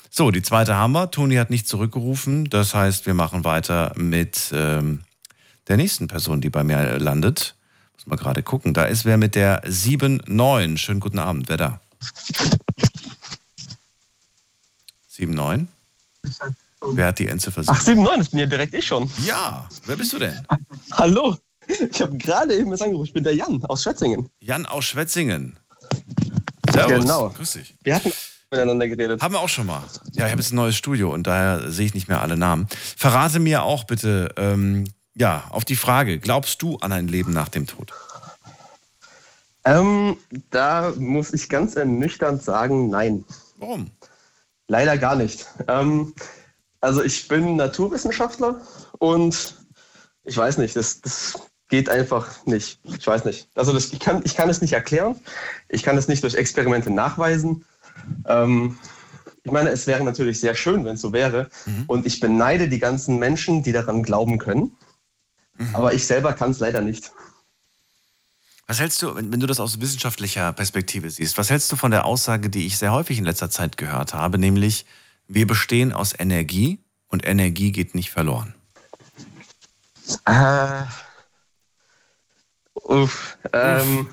[0.10, 1.12] So, die zweite haben wir.
[1.12, 2.50] Toni hat nicht zurückgerufen.
[2.50, 5.02] Das heißt, wir machen weiter mit ähm,
[5.68, 7.56] der nächsten Person, die bei mir landet.
[7.94, 8.74] Muss mal gerade gucken.
[8.74, 10.78] Da ist wer mit der 7-9.
[10.78, 11.48] Schönen guten Abend.
[11.48, 11.82] Wer da?
[15.12, 15.68] 7-9?
[16.82, 17.62] Wer hat die Endziffer?
[17.68, 19.10] Ach, 7-9, das bin ja direkt ich schon.
[19.26, 20.40] Ja, wer bist du denn?
[20.92, 21.36] Hallo,
[21.68, 23.06] ich habe gerade eben was angerufen.
[23.08, 24.30] Ich bin der Jan aus Schwetzingen.
[24.40, 25.60] Jan aus Schwetzingen.
[26.72, 27.02] Servus.
[27.02, 27.30] Genau.
[27.30, 27.76] Grüß dich.
[27.84, 28.12] Wir hatten
[28.52, 29.22] miteinander geredet.
[29.22, 29.84] Haben wir auch schon mal.
[30.14, 32.68] Ja, ich habe jetzt ein neues Studio und daher sehe ich nicht mehr alle Namen.
[32.98, 34.86] Verrate mir auch bitte, ähm,
[35.16, 37.94] ja, auf die Frage, glaubst du an ein Leben nach dem Tod?
[39.66, 40.18] Ähm,
[40.50, 43.26] da muss ich ganz ernüchternd sagen, nein.
[43.58, 43.92] Warum?
[44.68, 45.46] Leider gar nicht.
[45.68, 46.14] Ähm,
[46.82, 48.62] also ich bin Naturwissenschaftler
[49.00, 49.56] und
[50.24, 52.80] ich weiß nicht, das, das geht einfach nicht.
[52.84, 53.48] Ich weiß nicht.
[53.56, 55.16] Also das, ich, kann, ich kann es nicht erklären.
[55.68, 57.66] Ich kann es nicht durch Experimente nachweisen.
[58.26, 58.78] Ähm,
[59.44, 61.50] ich meine, es wäre natürlich sehr schön, wenn es so wäre.
[61.88, 64.76] Und ich beneide die ganzen Menschen, die daran glauben können.
[65.74, 67.12] Aber ich selber kann es leider nicht.
[68.68, 72.06] Was hältst du, wenn du das aus wissenschaftlicher Perspektive siehst, was hältst du von der
[72.06, 74.86] Aussage, die ich sehr häufig in letzter Zeit gehört habe, nämlich
[75.30, 78.56] wir bestehen aus Energie und Energie geht nicht verloren?
[80.26, 80.84] Äh,
[82.74, 84.08] uff, ähm,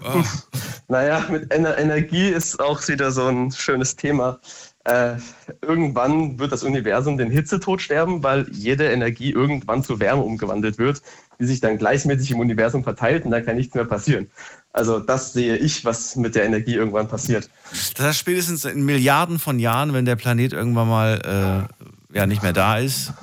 [0.88, 4.40] naja, mit Ener Energie ist auch wieder so ein schönes Thema.
[4.84, 5.16] Äh,
[5.62, 11.02] irgendwann wird das Universum den Hitzetod sterben, weil jede Energie irgendwann zu Wärme umgewandelt wird,
[11.40, 14.30] die sich dann gleichmäßig im Universum verteilt und dann kann nichts mehr passieren.
[14.76, 17.48] Also das sehe ich, was mit der Energie irgendwann passiert.
[17.96, 21.68] Das heißt, spätestens in Milliarden von Jahren, wenn der Planet irgendwann mal
[22.12, 23.14] äh, ja, nicht mehr da ist,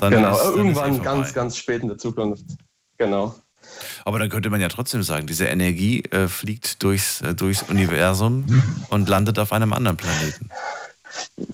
[0.00, 2.44] dann genau, ist, dann irgendwann ist eh ganz, ganz spät in der Zukunft.
[2.96, 3.34] Genau.
[4.06, 8.46] Aber dann könnte man ja trotzdem sagen, diese Energie äh, fliegt durchs, äh, durchs Universum
[8.88, 10.48] und landet auf einem anderen Planeten.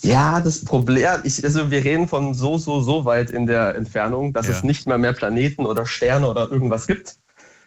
[0.03, 4.33] Ja, das Problem, ich, also wir reden von so, so, so weit in der Entfernung,
[4.33, 7.17] dass es nicht mal mehr Planeten oder Sterne oder irgendwas gibt,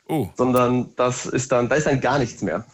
[0.10, 0.30] Oh.
[0.36, 2.66] sondern das ist dann, da ist dann gar nichts mehr.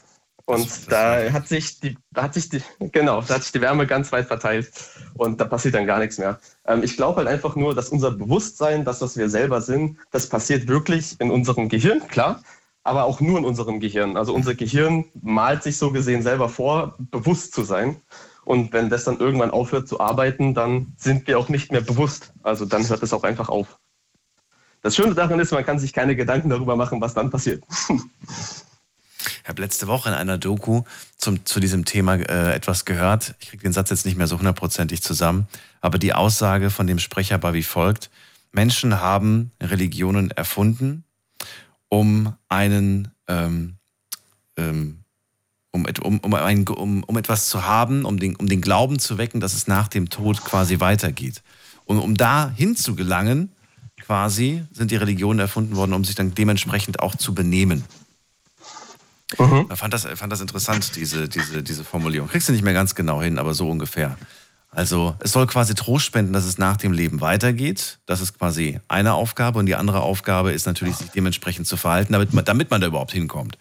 [0.45, 2.61] Und da hat sich die, da hat sich die,
[2.91, 4.71] genau, da hat sich die Wärme ganz weit verteilt
[5.13, 6.39] und da passiert dann gar nichts mehr.
[6.65, 10.27] Ähm, ich glaube halt einfach nur, dass unser Bewusstsein, das, was wir selber sind, das
[10.27, 12.41] passiert wirklich in unserem Gehirn, klar,
[12.83, 14.17] aber auch nur in unserem Gehirn.
[14.17, 18.01] Also unser Gehirn malt sich so gesehen selber vor, bewusst zu sein.
[18.43, 22.33] Und wenn das dann irgendwann aufhört zu arbeiten, dann sind wir auch nicht mehr bewusst.
[22.43, 23.79] Also dann hört es auch einfach auf.
[24.83, 27.63] Das Schöne daran ist, man kann sich keine Gedanken darüber machen, was dann passiert.
[29.41, 30.83] Ich habe letzte Woche in einer Doku
[31.17, 33.35] zum, zu diesem Thema äh, etwas gehört.
[33.39, 35.47] Ich kriege den Satz jetzt nicht mehr so hundertprozentig zusammen,
[35.81, 38.09] aber die Aussage von dem Sprecher war wie folgt.
[38.53, 41.03] Menschen haben Religionen erfunden,
[41.89, 43.75] um einen, ähm,
[44.57, 44.99] ähm,
[45.71, 49.17] um, um, um, ein, um, um etwas zu haben, um den, um den Glauben zu
[49.17, 51.41] wecken, dass es nach dem Tod quasi weitergeht.
[51.85, 53.51] Und um da hinzugelangen,
[54.05, 57.83] quasi, sind die Religionen erfunden worden, um sich dann dementsprechend auch zu benehmen.
[59.31, 62.27] Ich fand das, fand das interessant, diese, diese, diese Formulierung.
[62.27, 64.17] Kriegst du nicht mehr ganz genau hin, aber so ungefähr.
[64.69, 67.99] Also es soll quasi Trost spenden, dass es nach dem Leben weitergeht.
[68.05, 69.59] Das ist quasi eine Aufgabe.
[69.59, 72.87] Und die andere Aufgabe ist natürlich, sich dementsprechend zu verhalten, damit man, damit man da
[72.87, 73.57] überhaupt hinkommt.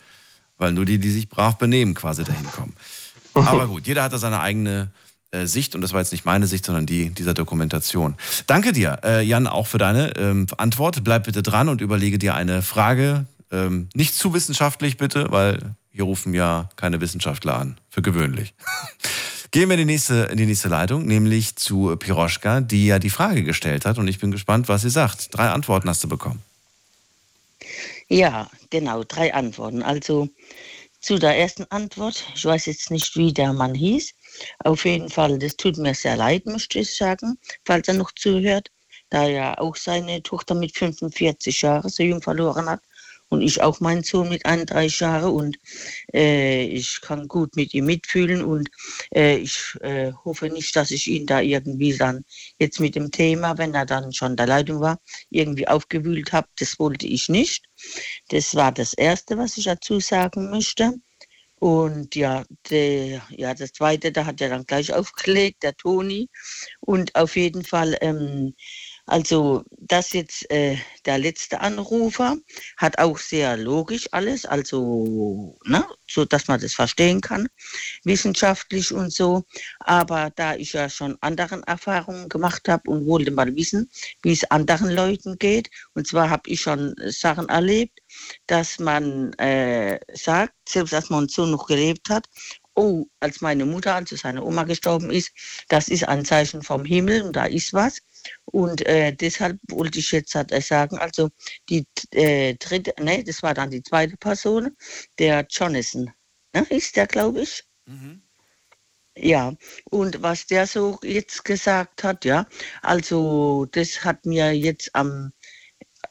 [0.59, 2.74] Weil nur die, die sich brav benehmen, quasi dahin kommen.
[3.35, 4.90] Aber gut, jeder hat da seine eigene
[5.45, 5.75] Sicht.
[5.75, 8.15] Und das war jetzt nicht meine Sicht, sondern die dieser Dokumentation.
[8.47, 11.03] Danke dir, äh, Jan, auch für deine ähm, Antwort.
[11.05, 13.27] Bleib bitte dran und überlege dir eine Frage.
[13.51, 17.79] Ähm, nicht zu wissenschaftlich bitte, weil hier rufen ja keine Wissenschaftler an.
[17.91, 18.55] Für gewöhnlich.
[19.51, 23.11] Gehen wir in die nächste, in die nächste Leitung, nämlich zu Piroschka, die ja die
[23.11, 23.99] Frage gestellt hat.
[23.99, 25.29] Und ich bin gespannt, was sie sagt.
[25.37, 26.41] Drei Antworten hast du bekommen.
[28.09, 29.83] Ja, genau, drei Antworten.
[29.83, 30.31] Also
[31.01, 34.15] zu der ersten Antwort, ich weiß jetzt nicht, wie der Mann hieß.
[34.61, 38.71] Auf jeden Fall, das tut mir sehr leid, möchte ich sagen, falls er noch zuhört,
[39.11, 42.81] da er auch seine Tochter mit 45 Jahren so jung verloren hat
[43.33, 45.59] und ich auch meinen Sohn mit 31 Jahren und
[46.13, 48.69] äh, ich kann gut mit ihm mitfühlen und
[49.15, 52.25] äh, ich äh, hoffe nicht, dass ich ihn da irgendwie dann
[52.59, 55.01] jetzt mit dem Thema, wenn er dann schon der Leitung war,
[55.31, 56.47] irgendwie aufgewühlt habe.
[56.57, 57.65] Das wollte ich nicht.
[58.29, 60.93] Das war das Erste, was ich dazu sagen möchte.
[61.63, 66.29] Und ja, der, ja, das Zweite, da hat er dann gleich aufgelegt, der Toni.
[66.81, 68.55] Und auf jeden Fall, ähm,
[69.13, 72.39] also das jetzt, äh, der letzte Anrufer
[72.79, 77.47] hat auch sehr logisch alles, also, ne, so dass man das verstehen kann,
[78.05, 79.45] wissenschaftlich und so.
[79.81, 83.91] Aber da ich ja schon anderen Erfahrungen gemacht habe und wollte mal wissen,
[84.23, 87.99] wie es anderen Leuten geht, und zwar habe ich schon Sachen erlebt,
[88.47, 92.27] dass man äh, sagt, selbst als mein Sohn noch gelebt hat,
[92.74, 95.32] oh, als meine Mutter, also seine Oma gestorben ist,
[95.69, 98.01] das ist ein Zeichen vom Himmel und da ist was.
[98.44, 101.31] Und äh, deshalb wollte ich jetzt halt, äh, sagen, also
[101.69, 104.77] die äh, dritte, ne, das war dann die zweite Person,
[105.19, 106.12] der Jonathan,
[106.55, 107.65] ne, ist der, glaube ich.
[109.16, 109.55] Ja,
[109.90, 112.47] und was der so jetzt gesagt hat, ja,
[112.82, 115.32] also das hat mir jetzt am,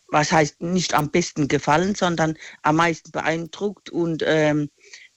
[0.09, 4.69] was heißt nicht am besten gefallen, sondern am meisten beeindruckt und ähm,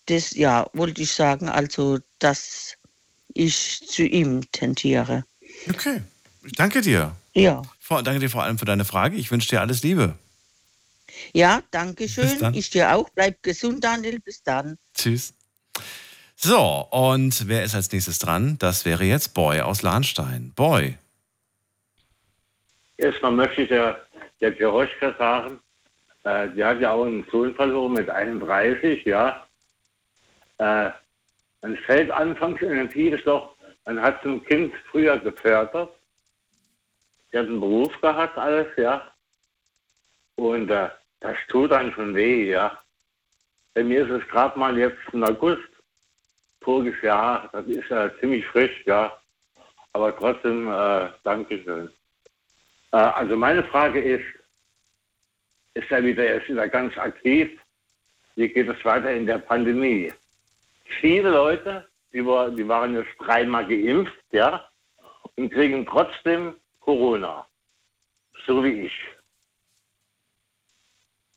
[0.07, 2.77] das, ja, wollte ich sagen, also dass
[3.33, 5.25] ich zu ihm tendiere.
[5.69, 6.03] Okay,
[6.45, 7.17] ich danke dir.
[7.35, 7.63] Ja.
[7.81, 9.17] Vor, danke dir vor allem für deine Frage.
[9.17, 10.17] Ich wünsche dir alles Liebe.
[11.33, 12.39] Ja, danke Bis schön.
[12.39, 12.55] dann.
[12.55, 13.09] Ich dir auch.
[13.11, 14.21] Bleib gesund, Daniel.
[14.21, 14.79] Bis dann.
[14.95, 15.35] Tschüss.
[16.37, 18.57] So, und wer ist als nächstes dran?
[18.59, 20.53] Das wäre jetzt Boy aus Lahnstein.
[20.55, 20.99] Boy.
[22.97, 24.01] Erstmal möchte ich der,
[24.41, 25.61] der Piroschka sagen,
[26.25, 29.44] äh, die hat ja auch einen Sohn verloren mit 31, ja.
[30.59, 30.91] Äh,
[31.61, 33.57] dann fällt anfangs Energie ist doch
[33.87, 35.93] Man hat ein Kind früher gefördert.
[37.31, 39.13] Sie hat einen Beruf gehabt, alles, ja.
[40.37, 40.89] Und äh,
[41.21, 42.79] das tut dann schon weh, ja.
[43.75, 45.69] Bei mir ist es gerade mal jetzt im August,
[46.61, 49.17] voriges Jahr, das ist ja ziemlich frisch, ja.
[49.93, 51.91] Aber trotzdem, äh, Dankeschön.
[52.93, 54.25] Äh, also meine Frage ist,
[55.75, 57.61] ist er wieder, er ist wieder ganz aktiv?
[58.37, 60.13] Wie geht es weiter in der Pandemie?
[61.01, 64.69] Viele Leute, die, war, die waren jetzt dreimal geimpft, ja,
[65.37, 67.47] und kriegen trotzdem Corona.
[68.47, 68.93] So wie ich.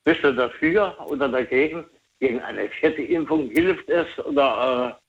[0.04, 1.86] Bist du dafür oder dagegen?
[2.20, 5.08] Gegen eine vierte Impfung hilft es oder äh,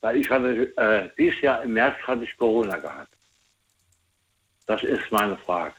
[0.00, 3.12] weil ich hatte äh, dieses Jahr im März hatte ich Corona gehabt.
[4.66, 5.74] Das ist meine Frage.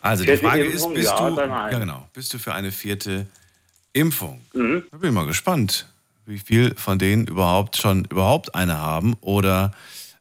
[0.00, 1.72] Also Vierte die Frage Impfung, ist, bist ja du, oder nein?
[1.72, 3.26] ja genau, bist du für eine vierte
[3.92, 4.40] Impfung?
[4.52, 4.84] Mhm.
[4.90, 5.88] Da bin ich mal gespannt,
[6.30, 9.72] wie viel von denen überhaupt schon überhaupt eine haben oder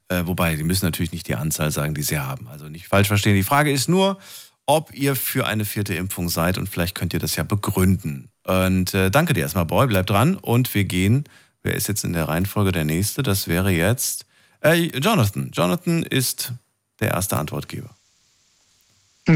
[0.10, 2.48] äh, wobei, die müssen natürlich nicht die Anzahl sagen, die sie haben.
[2.48, 3.36] Also nicht falsch verstehen.
[3.36, 4.18] Die Frage ist nur,
[4.66, 8.30] ob ihr für eine vierte Impfung seid und vielleicht könnt ihr das ja begründen.
[8.44, 11.24] Und äh, danke dir erstmal, Boy, bleib dran und wir gehen.
[11.62, 13.22] Wer ist jetzt in der Reihenfolge der nächste?
[13.22, 14.26] Das wäre jetzt
[14.62, 15.52] äh, Jonathan.
[15.54, 16.54] Jonathan ist
[17.00, 17.90] der erste Antwortgeber.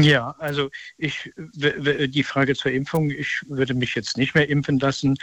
[0.02, 5.16] Ja, also ich die Frage zur Impfung, ich würde mich jetzt nicht mehr impfen lassen.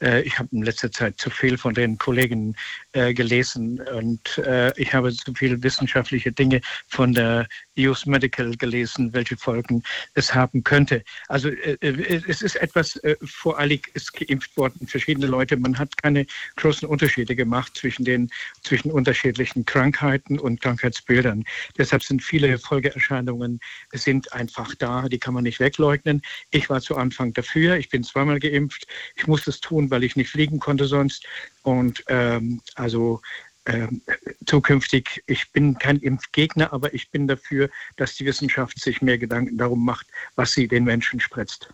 [0.00, 2.56] Äh, Ich habe in letzter Zeit zu viel von den Kollegen
[2.92, 7.46] äh, gelesen und äh, ich habe zu viele wissenschaftliche Dinge von der
[7.78, 9.82] US Medical gelesen, welche Folgen
[10.14, 11.02] es haben könnte.
[11.28, 15.56] Also äh, äh, es ist etwas äh, voreilig ist geimpft worden, verschiedene Leute.
[15.56, 16.26] Man hat keine
[16.56, 18.30] großen Unterschiede gemacht zwischen den
[18.62, 21.44] zwischen unterschiedlichen Krankheiten und Krankheitsbildern.
[21.78, 23.60] Deshalb sind viele Folgeerscheinungen
[23.92, 26.22] sind einfach da, die kann man nicht wegleugnen.
[26.50, 28.86] Ich war zu Anfang dafür, ich bin zweimal geimpft.
[29.16, 31.26] Ich musste es tun, weil ich nicht fliegen konnte sonst.
[31.62, 33.20] Und ähm, also
[33.66, 34.00] ähm,
[34.46, 39.58] zukünftig, ich bin kein Impfgegner, aber ich bin dafür, dass die Wissenschaft sich mehr Gedanken
[39.58, 40.06] darum macht,
[40.36, 41.68] was sie den Menschen spritzt.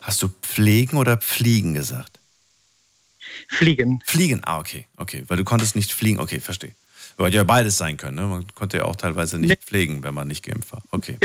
[0.00, 2.18] Hast du pflegen oder pfliegen gesagt?
[3.48, 4.02] Fliegen.
[4.04, 5.24] Fliegen, ah, okay, okay.
[5.28, 6.74] Weil du konntest nicht fliegen, okay, verstehe.
[7.16, 8.26] Wollte ja beides sein können, ne?
[8.26, 10.82] Man konnte ja auch teilweise nicht pflegen, wenn man nicht geimpft war.
[10.90, 11.18] Okay.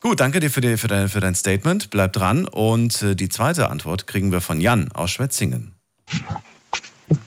[0.00, 1.90] Gut, danke dir für, die, für, dein, für dein Statement.
[1.90, 2.48] Bleib dran.
[2.48, 5.74] Und äh, die zweite Antwort kriegen wir von Jan aus Schwetzingen.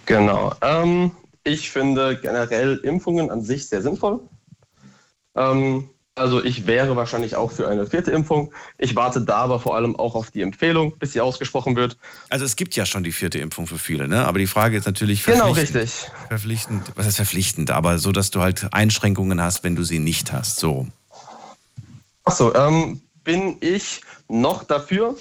[0.05, 0.55] Genau.
[0.61, 1.11] Ähm,
[1.49, 4.21] ich finde generell Impfungen an sich sehr sinnvoll.
[5.35, 8.51] Ähm, also ich wäre wahrscheinlich auch für eine vierte Impfung.
[8.77, 11.97] Ich warte da aber vor allem auch auf die Empfehlung, bis sie ausgesprochen wird.
[12.29, 14.25] Also es gibt ja schon die vierte Impfung für viele, ne?
[14.25, 15.83] Aber die Frage ist natürlich Genau, verpflichtend.
[15.83, 16.11] richtig.
[16.27, 17.71] Verpflichtend, was heißt verpflichtend?
[17.71, 20.57] Aber so, dass du halt Einschränkungen hast, wenn du sie nicht hast.
[20.57, 20.87] So.
[22.25, 25.15] Achso, ähm, bin ich noch dafür.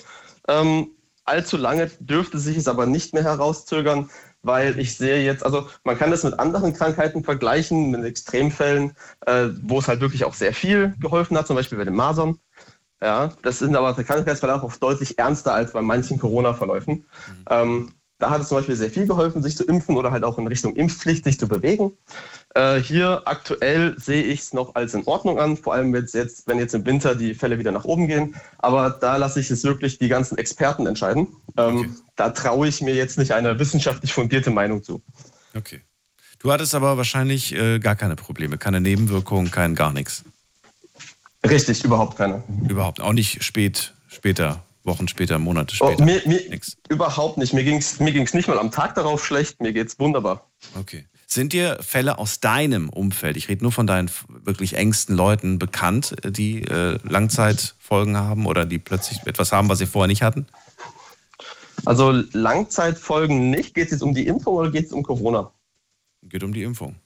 [0.48, 0.88] Ähm,
[1.24, 4.10] allzu lange dürfte sich es aber nicht mehr herauszögern,
[4.43, 8.93] weil ich sehe jetzt, also man kann das mit anderen Krankheiten vergleichen, mit Extremfällen,
[9.27, 12.39] äh, wo es halt wirklich auch sehr viel geholfen hat, zum Beispiel bei den Masern.
[13.01, 17.06] Ja, das sind aber der Krankheitsverlauf auch deutlich ernster als bei manchen Corona-Verläufen.
[17.48, 20.39] Ähm, da hat es zum Beispiel sehr viel geholfen, sich zu impfen oder halt auch
[20.39, 21.93] in Richtung Impfpflicht sich zu bewegen.
[22.55, 26.59] Äh, hier aktuell sehe ich es noch als in Ordnung an, vor allem jetzt, wenn
[26.59, 28.35] jetzt im Winter die Fälle wieder nach oben gehen.
[28.59, 31.28] Aber da lasse ich es wirklich die ganzen Experten entscheiden.
[31.56, 35.01] Ähm, Da traue ich mir jetzt nicht eine wissenschaftlich fundierte Meinung zu.
[35.57, 35.82] Okay.
[36.40, 40.24] Du hattest aber wahrscheinlich äh, gar keine Probleme, keine Nebenwirkungen, kein gar nichts.
[41.49, 42.43] Richtig, überhaupt keine.
[42.69, 43.01] Überhaupt.
[43.01, 46.05] Auch nicht spät, später, Wochen später, Monate Oh, später.
[46.05, 46.40] mir, mir,
[46.89, 47.53] überhaupt nicht.
[47.55, 49.61] Mir ging es mir ging's nicht mal am Tag darauf schlecht.
[49.62, 50.51] Mir geht's wunderbar.
[50.74, 51.07] Okay.
[51.28, 54.11] Sind dir Fälle aus deinem Umfeld, ich rede nur von deinen
[54.43, 59.78] wirklich engsten Leuten, bekannt, äh, die äh, Langzeitfolgen haben oder die plötzlich etwas haben, was
[59.78, 60.47] sie vorher nicht hatten?
[61.84, 63.74] Also Langzeitfolgen nicht.
[63.74, 65.52] Geht es jetzt um die Impfung oder geht es um Corona?
[66.22, 66.96] Geht um die Impfung.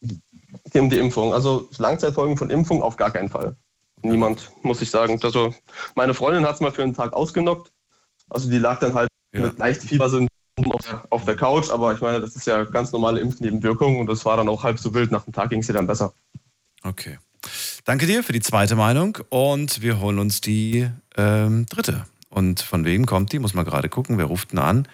[0.00, 1.32] Geht um die Impfung.
[1.32, 3.56] Also Langzeitfolgen von Impfung auf gar keinen Fall.
[4.02, 5.18] Niemand, muss ich sagen.
[5.22, 5.54] Also
[5.94, 7.72] meine Freundin hat es mal für einen Tag ausgenockt.
[8.28, 11.70] Also die lag dann halt mit leicht Fiebersymptomen auf der, auf der Couch.
[11.70, 14.78] Aber ich meine, das ist ja ganz normale Impfnebenwirkung und das war dann auch halb
[14.78, 15.10] so wild.
[15.10, 16.14] Nach dem Tag ging es ihr dann besser.
[16.82, 17.18] Okay.
[17.84, 22.06] Danke dir für die zweite Meinung und wir holen uns die ähm, dritte.
[22.30, 23.38] Und von wem kommt die?
[23.38, 24.88] Muss man gerade gucken, wer ruft denn an?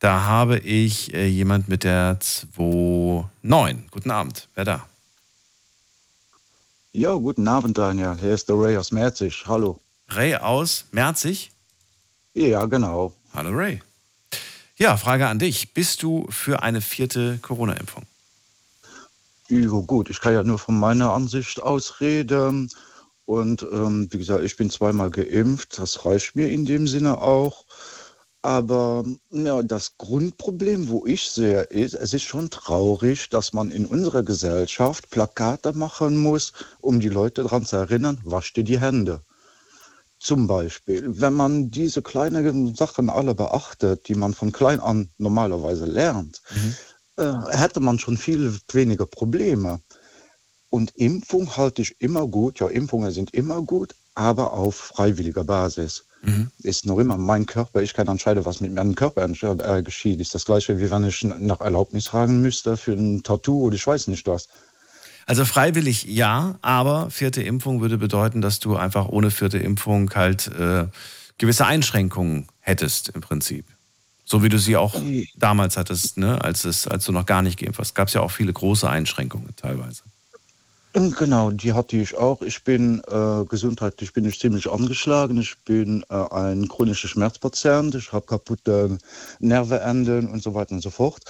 [0.00, 2.18] Da habe ich äh, jemand mit der
[2.56, 3.90] 29.
[3.90, 4.86] Guten Abend, wer da?
[6.92, 8.16] Ja, guten Abend, Daniel.
[8.18, 9.44] Hier ist der Ray aus Merzig.
[9.46, 9.78] Hallo.
[10.08, 11.50] Ray aus Merzig?
[12.32, 13.12] Ja, genau.
[13.34, 13.82] Hallo Ray.
[14.76, 15.74] Ja, Frage an dich.
[15.74, 18.04] Bist du für eine vierte Corona-Impfung?
[19.48, 22.70] Ja, gut, ich kann ja nur von meiner Ansicht aus reden.
[23.28, 25.78] Und ähm, wie gesagt, ich bin zweimal geimpft.
[25.78, 27.66] Das reicht mir in dem Sinne auch.
[28.40, 33.84] Aber ja, das Grundproblem, wo ich sehe, ist, es ist schon traurig, dass man in
[33.84, 39.20] unserer Gesellschaft Plakate machen muss, um die Leute daran zu erinnern, wasch dir die Hände.
[40.18, 45.84] Zum Beispiel, wenn man diese kleinen Sachen alle beachtet, die man von klein an normalerweise
[45.84, 46.40] lernt,
[47.18, 49.80] äh, hätte man schon viel weniger Probleme.
[50.70, 52.60] Und Impfung halte ich immer gut.
[52.60, 56.04] Ja, Impfungen sind immer gut, aber auf freiwilliger Basis.
[56.62, 57.80] Ist noch immer mein Körper.
[57.80, 60.20] Ich kann entscheiden, was mit meinem Körper äh, geschieht.
[60.20, 63.86] Ist das gleiche, wie wenn ich nach Erlaubnis fragen müsste für ein Tattoo oder ich
[63.86, 64.48] weiß nicht was.
[65.26, 70.48] Also freiwillig ja, aber vierte Impfung würde bedeuten, dass du einfach ohne vierte Impfung halt
[70.48, 70.86] äh,
[71.36, 73.66] gewisse Einschränkungen hättest im Prinzip.
[74.24, 74.94] So wie du sie auch
[75.36, 76.42] damals hattest, ne?
[76.42, 77.94] als, es, als du noch gar nicht geimpft hast.
[77.94, 80.02] Gab es ja auch viele große Einschränkungen teilweise.
[80.98, 82.42] Und Genau, die hatte ich auch.
[82.42, 85.38] Ich bin äh, gesundheitlich bin ich ziemlich angeschlagen.
[85.38, 87.94] Ich bin äh, ein chronischer Schmerzpatient.
[87.94, 88.98] Ich habe kaputte
[89.40, 91.20] Nervenenden und so weiter und so fort.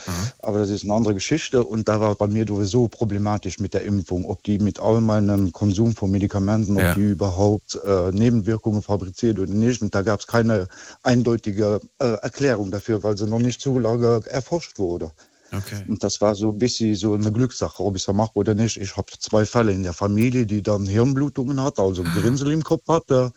[0.41, 1.65] Aber das ist eine andere Geschichte.
[1.65, 5.53] Und da war bei mir sowieso problematisch mit der Impfung, ob die mit all meinem
[5.53, 6.95] Konsum von Medikamenten, ob Ja.
[6.95, 9.83] die überhaupt äh, Nebenwirkungen fabriziert oder nicht.
[9.83, 10.69] Und da gab es keine
[11.03, 15.11] eindeutige äh, Erklärung dafür, weil sie noch nicht so lange erforscht wurde.
[15.53, 15.83] Okay.
[15.89, 18.77] Und das war so ein bisschen so eine Glückssache, ob ich es mache oder nicht.
[18.77, 22.87] Ich habe zwei Fälle in der Familie, die dann Hirnblutungen hat, also Grinsel im Kopf
[22.89, 23.33] hatte.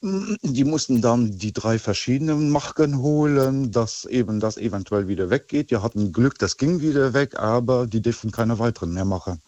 [0.00, 5.70] Die mussten dann die drei verschiedenen Masken holen, dass eben das eventuell wieder weggeht.
[5.70, 9.42] Die hatten Glück, das ging wieder weg, aber die dürfen keine weiteren mehr machen.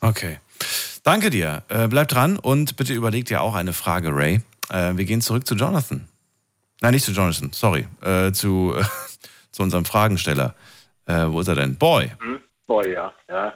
[0.00, 0.38] Okay.
[1.02, 1.62] Danke dir.
[1.68, 4.42] Äh, bleib dran und bitte überleg dir auch eine Frage, Ray.
[4.70, 6.08] Äh, wir gehen zurück zu Jonathan.
[6.80, 7.86] Nein, nicht zu Jonathan, sorry.
[8.00, 8.74] Äh, zu,
[9.52, 10.54] zu unserem Fragensteller.
[11.10, 11.76] Äh, wo ist er denn?
[11.76, 12.10] Boy.
[12.20, 12.40] Hm?
[12.66, 13.52] Boy, ja, ja.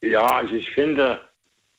[0.00, 1.20] Ja, also ich finde,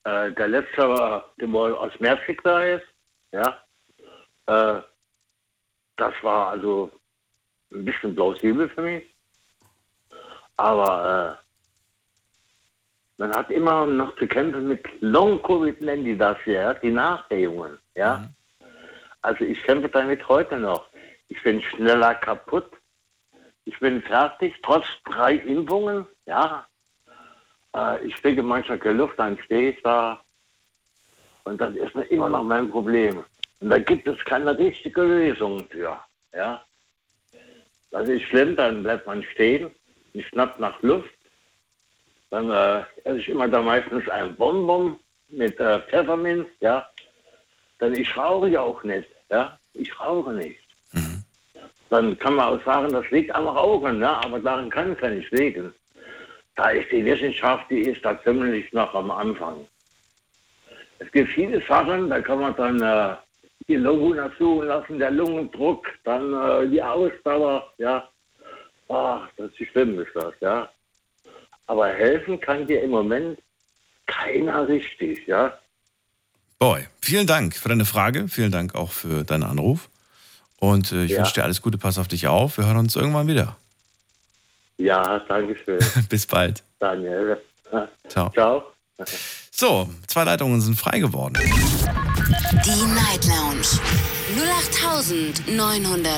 [0.04, 2.86] äh, der letzte, der wohl aus Mexiko da ist,
[3.32, 3.58] ja,
[4.46, 4.82] äh,
[5.98, 6.92] das war also
[7.72, 9.04] ein bisschen plausibel für mich.
[10.58, 11.44] Aber äh,
[13.18, 18.30] man hat immer noch zu kämpfen mit Long-Covid, nennen die das ja, die Nachwehungen, ja.
[19.22, 20.86] Also ich kämpfe damit heute noch.
[21.30, 22.79] Ich bin schneller kaputt.
[23.70, 26.66] Ich bin fertig, trotz drei Impfungen, ja.
[27.76, 30.20] Äh, ich kriege manchmal keine Luft, dann stehe ich da.
[31.44, 33.24] Und das ist immer noch mein Problem.
[33.60, 36.00] Und da gibt es keine richtige Lösung für,
[36.34, 36.66] ja.
[37.92, 39.70] Das ist schlimm, dann bleibt man stehen,
[40.16, 41.14] und schnappt nach Luft.
[42.32, 46.90] Dann äh, esse ich immer da meistens ein Bonbon mit äh, Pfefferminz, ja.
[47.80, 49.60] Denn ich rauche ja auch nicht, ja.
[49.74, 50.69] Ich rauche nicht.
[51.90, 55.10] Dann kann man auch sagen, das liegt am Rauchen, ja, aber daran kann es ja
[55.10, 55.74] nicht liegen.
[56.56, 59.66] Da ist die Wissenschaft, die ist da ziemlich noch am Anfang.
[61.00, 63.16] Es gibt viele Sachen, da kann man dann äh,
[63.68, 68.08] die untersuchen lassen, der Lungendruck, dann äh, die Ausdauer, ja.
[68.90, 70.70] Ach, das ist schlimm, ist das, ja.
[71.68, 73.40] Aber helfen kann dir im Moment
[74.08, 75.58] keiner richtig, ja.
[76.58, 78.28] Boy, vielen Dank für deine Frage.
[78.28, 79.88] Vielen Dank auch für deinen Anruf.
[80.60, 81.20] Und äh, ich Ja.
[81.20, 82.58] wünsche dir alles Gute, pass auf dich auf.
[82.58, 83.56] Wir hören uns irgendwann wieder.
[84.78, 85.80] Ja, danke schön.
[86.10, 86.64] Bis bald.
[86.80, 87.38] Daniel.
[88.08, 88.30] Ciao.
[88.32, 88.64] Ciao.
[89.52, 91.34] So, zwei Leitungen sind frei geworden.
[91.42, 93.68] Die Night Lounge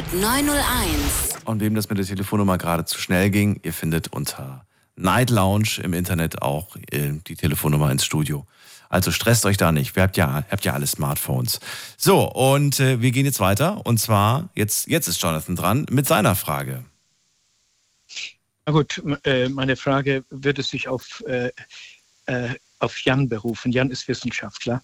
[0.01, 1.39] 08901.
[1.45, 4.65] Und wem das mit der Telefonnummer gerade zu schnell ging, ihr findet unter
[4.95, 8.45] Night Lounge im Internet auch äh, die Telefonnummer ins Studio.
[8.91, 9.95] Also stresst euch da nicht.
[9.95, 11.61] Wir habt ja, habt ja alle Smartphones.
[11.97, 13.85] So, und äh, wir gehen jetzt weiter.
[13.85, 16.83] Und zwar, jetzt, jetzt ist Jonathan dran mit seiner Frage.
[18.65, 21.51] Na gut, äh, meine Frage würde sich auf, äh,
[22.25, 22.49] äh,
[22.79, 23.71] auf Jan berufen.
[23.71, 24.81] Jan ist Wissenschaftler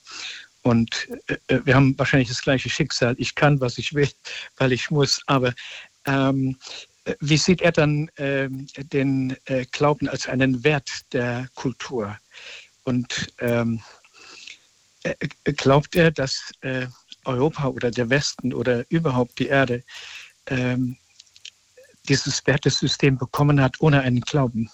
[0.62, 3.14] und äh, äh, wir haben wahrscheinlich das gleiche Schicksal.
[3.18, 4.10] Ich kann, was ich will,
[4.56, 5.22] weil ich muss.
[5.28, 5.54] Aber
[6.06, 6.58] ähm,
[7.04, 12.18] äh, wie sieht er dann ähm, den äh, Glauben als einen Wert der Kultur?
[12.84, 13.80] Und ähm, äh, äh,
[15.44, 16.88] glaubt er, dass äh,
[17.26, 19.84] Europa oder der Westen oder überhaupt die Erde
[20.48, 20.98] ähm,
[22.08, 24.70] dieses Wertesystem bekommen hat, ohne einen Glauben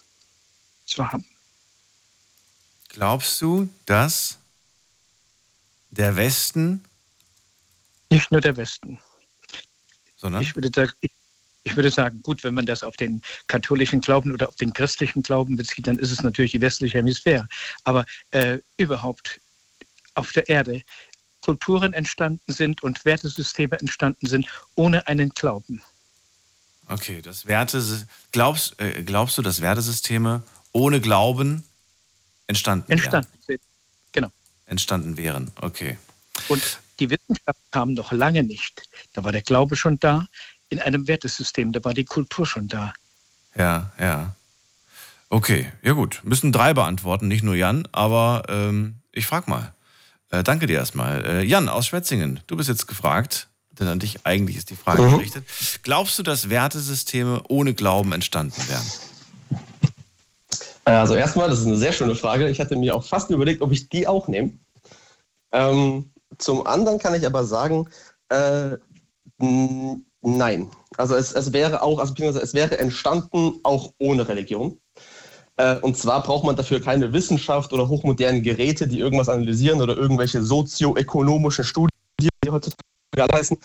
[0.86, 1.26] zu haben.
[2.90, 4.38] Glaubst du, dass
[5.90, 6.84] der Westen,
[8.12, 9.00] Nicht nur der Westen.
[10.16, 11.12] sondern Ich würde, sagen, ich,
[11.64, 15.24] ich würde sagen, gut, wenn man das auf den katholischen Glauben oder auf den christlichen
[15.24, 17.48] Glauben bezieht, dann ist es natürlich die westliche Hemisphäre.
[17.84, 19.42] Aber äh, überhaupt
[20.16, 20.82] auf der Erde
[21.42, 25.82] Kulturen entstanden sind und Wertesysteme entstanden sind, ohne einen Glauben.
[26.88, 27.84] okay, das Werte,
[28.32, 31.64] glaubst, äh, glaubst du, dass Wertesysteme ohne Glauben
[32.48, 33.62] entstanden, Entstanden sind.
[34.14, 34.28] Genau.
[34.28, 34.68] Wären?
[34.68, 35.98] Entstanden wären, okay.
[36.48, 38.84] Und Die Wissenschaft kam noch lange nicht.
[39.14, 40.28] Da war der Glaube schon da.
[40.70, 42.94] In einem Wertesystem, da war die Kultur schon da.
[43.56, 44.36] Ja, ja.
[45.30, 46.22] Okay, ja gut.
[46.24, 49.74] Müssen drei beantworten, nicht nur Jan, aber ähm, ich frag mal.
[50.34, 51.24] Äh, danke dir erstmal.
[51.26, 53.50] Äh, Jan aus Schwetzingen, du bist jetzt gefragt,
[53.80, 55.12] denn an dich eigentlich ist die Frage Mhm.
[55.18, 55.46] gerichtet.
[55.84, 59.62] Glaubst du, dass Wertesysteme ohne Glauben entstanden wären?
[60.86, 62.50] Äh, Also erstmal, das ist eine sehr schöne Frage.
[62.50, 64.54] Ich hatte mir auch fast überlegt, ob ich die auch nehme.
[65.52, 67.88] Ähm, zum anderen kann ich aber sagen,
[68.30, 68.78] äh,
[69.38, 70.72] nein.
[70.98, 74.80] Also es, es wäre auch, also es wäre entstanden auch ohne Religion.
[75.58, 79.96] Äh, und zwar braucht man dafür keine Wissenschaft oder hochmoderne Geräte, die irgendwas analysieren oder
[79.96, 81.90] irgendwelche sozioökonomischen Studien,
[82.22, 82.78] die heutzutage
[83.32, 83.58] heißen.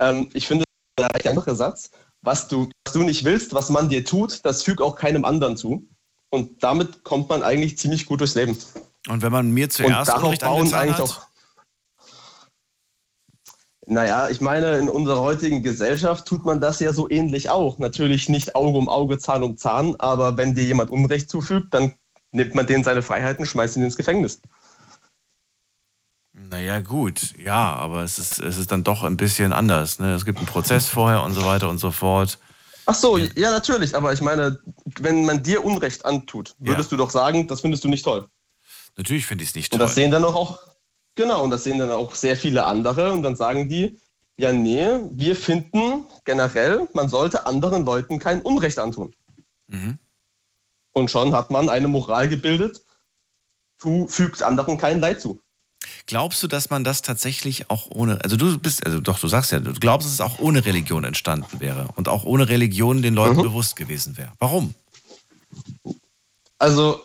[0.00, 0.64] Ähm, ich finde,
[0.98, 1.90] der einfache Satz,
[2.22, 5.56] was du, was du nicht willst, was man dir tut, das füg auch keinem anderen
[5.56, 5.86] zu.
[6.30, 8.58] Und damit kommt man eigentlich ziemlich gut durchs Leben.
[9.08, 11.26] Und wenn man mir zuerst Und darauf bauen eigentlich auch.
[13.88, 17.78] Naja, ich meine, in unserer heutigen Gesellschaft tut man das ja so ähnlich auch.
[17.78, 21.94] Natürlich nicht Auge um Auge, Zahn um Zahn, aber wenn dir jemand Unrecht zufügt, dann
[22.32, 24.40] nimmt man denen seine Freiheiten, schmeißt ihn ins Gefängnis.
[26.32, 30.00] Naja, gut, ja, aber es ist, es ist dann doch ein bisschen anders.
[30.00, 30.14] Ne?
[30.14, 32.38] Es gibt einen Prozess vorher und so weiter und so fort.
[32.86, 34.58] Ach so, ja, natürlich, aber ich meine,
[35.00, 38.28] wenn man dir Unrecht antut, würdest du doch sagen, das findest du nicht toll.
[38.96, 39.86] Natürlich finde ich es nicht Und toll.
[39.86, 40.58] das sehen dann auch,
[41.16, 43.98] genau, und das sehen dann auch sehr viele andere und dann sagen die,
[44.38, 49.14] ja, nee, wir finden generell, man sollte anderen Leuten kein Unrecht antun.
[49.68, 49.98] Mhm.
[50.92, 52.82] Und schon hat man eine Moral gebildet,
[53.80, 55.40] du fügst anderen kein Leid zu.
[56.06, 59.52] Glaubst du, dass man das tatsächlich auch ohne, also du bist, also doch, du sagst
[59.52, 63.14] ja, du glaubst, dass es auch ohne Religion entstanden wäre und auch ohne Religion den
[63.14, 63.18] Mhm.
[63.18, 64.32] Leuten bewusst gewesen wäre.
[64.38, 64.74] Warum?
[66.58, 67.02] Also,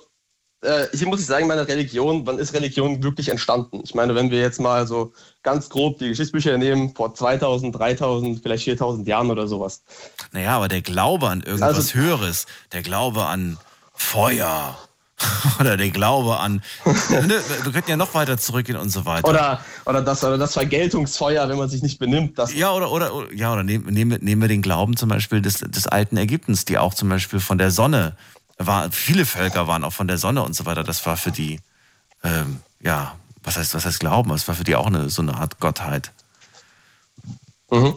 [0.62, 3.82] äh, hier muss ich sagen, meine Religion, wann ist Religion wirklich entstanden?
[3.84, 5.12] Ich meine, wenn wir jetzt mal so
[5.44, 9.84] ganz grob die Geschichtsbücher nehmen, vor 2000, 3000, vielleicht 4000 Jahren oder sowas.
[10.32, 13.58] Naja, aber der Glaube an irgendwas Also- Höheres, der Glaube an
[13.94, 14.78] Feuer
[15.60, 19.28] oder der Glaube an, ne, wir könnten ja noch weiter zurückgehen und so weiter.
[19.28, 22.40] Oder, oder, das, oder das Vergeltungsfeuer, wenn man sich nicht benimmt.
[22.40, 25.40] Das Ja, oder, oder, ja, oder nehmen, nehmen, wir- nehmen wir den Glauben zum Beispiel
[25.42, 28.16] des, des alten Ägyptens, die auch zum Beispiel von der Sonne
[28.68, 30.84] war, viele Völker waren auch von der Sonne und so weiter.
[30.84, 31.60] Das war für die,
[32.24, 34.30] ähm, ja, was heißt, was heißt Glauben?
[34.30, 36.12] Das war für die auch eine, so eine Art Gottheit.
[37.70, 37.96] Mhm.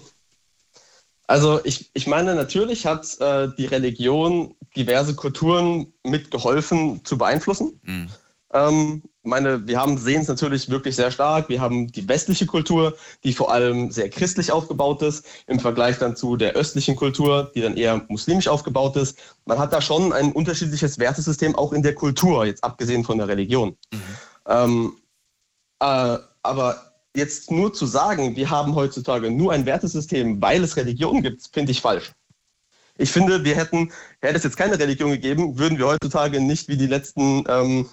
[1.26, 7.80] Also ich, ich meine, natürlich hat äh, die Religion diverse Kulturen mitgeholfen zu beeinflussen.
[7.82, 8.08] Mhm.
[8.52, 11.48] Ähm, meine, wir haben sehen es natürlich wirklich sehr stark.
[11.48, 16.16] Wir haben die westliche Kultur, die vor allem sehr christlich aufgebaut ist, im Vergleich dann
[16.16, 19.18] zu der östlichen Kultur, die dann eher muslimisch aufgebaut ist.
[19.46, 23.28] Man hat da schon ein unterschiedliches Wertesystem auch in der Kultur, jetzt abgesehen von der
[23.28, 23.76] Religion.
[24.46, 24.94] Ähm,
[25.80, 31.22] äh, aber jetzt nur zu sagen, wir haben heutzutage nur ein Wertesystem, weil es Religion
[31.22, 32.12] gibt, finde ich falsch.
[32.96, 36.76] Ich finde, wir hätten, hätte es jetzt keine Religion gegeben, würden wir heutzutage nicht wie
[36.76, 37.88] die letzten, ähm,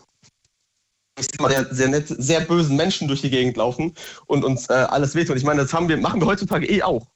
[1.22, 3.93] ich sag mal, sehr, sehr nett, sehr bösen Menschen durch die Gegend laufen
[4.26, 5.38] und uns äh, alles wehtun.
[5.38, 7.07] Ich meine, das haben wir, machen wir heutzutage eh auch.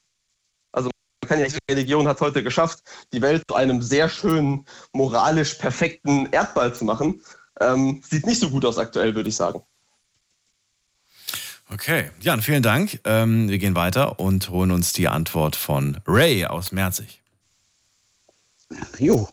[0.72, 0.90] Also
[1.22, 5.56] man kann ja nicht, Religion hat heute geschafft, die Welt zu einem sehr schönen, moralisch
[5.56, 7.22] perfekten Erdball zu machen.
[7.60, 9.62] Ähm, sieht nicht so gut aus aktuell, würde ich sagen.
[11.72, 13.00] Okay, Jan, vielen Dank.
[13.06, 17.24] Ähm, wir gehen weiter und holen uns die Antwort von Ray aus Merzig.
[19.00, 19.28] Jo.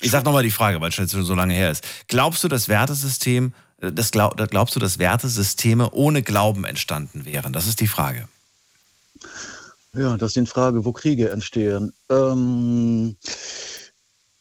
[0.00, 1.84] Ich sag nochmal die Frage, weil es schon so lange her ist.
[2.08, 7.52] Glaubst du, das Wertesystem, das glaub, glaubst du, dass Wertesysteme ohne Glauben entstanden wären?
[7.52, 8.28] Das ist die Frage.
[9.94, 11.92] Ja, das sind Fragen, wo Kriege entstehen.
[12.10, 13.16] Ähm,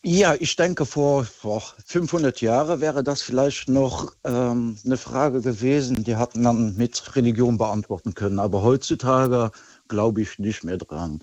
[0.03, 6.03] ja, ich denke, vor, vor 500 Jahren wäre das vielleicht noch ähm, eine Frage gewesen,
[6.03, 8.37] die hat man mit Religion beantworten können.
[8.37, 9.51] Aber heutzutage
[9.87, 11.21] glaube ich nicht mehr dran.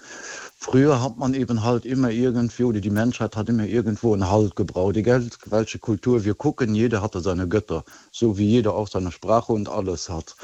[0.65, 4.55] Früher hat man eben halt immer irgendwie, oder die Menschheit hat immer irgendwo einen Halt
[4.55, 4.97] gebraucht.
[4.97, 9.53] Egal welche Kultur wir gucken, jeder hatte seine Götter, so wie jeder auch seine Sprache
[9.53, 10.37] und alles hat.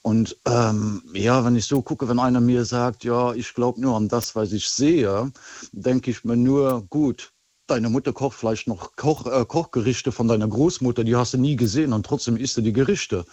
[0.00, 3.94] Und ähm, ja, wenn ich so gucke, wenn einer mir sagt, ja, ich glaube nur
[3.94, 5.30] an das, was ich sehe,
[5.72, 7.34] denke ich mir nur, gut,
[7.66, 11.56] deine Mutter kocht vielleicht noch Koch, äh, Kochgerichte von deiner Großmutter, die hast du nie
[11.56, 13.26] gesehen und trotzdem isst du die Gerichte.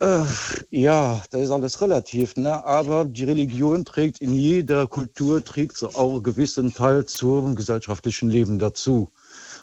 [0.00, 0.24] Äh,
[0.70, 2.64] ja, das ist alles relativ, ne?
[2.64, 8.28] aber die Religion trägt in jeder Kultur trägt so auch einen gewissen Teil zum gesellschaftlichen
[8.28, 9.08] Leben dazu.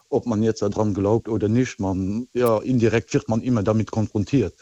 [0.09, 4.55] Ob man jetzt daran glaubt oder nicht, man, ja, indirekt wird man immer damit konfrontiert.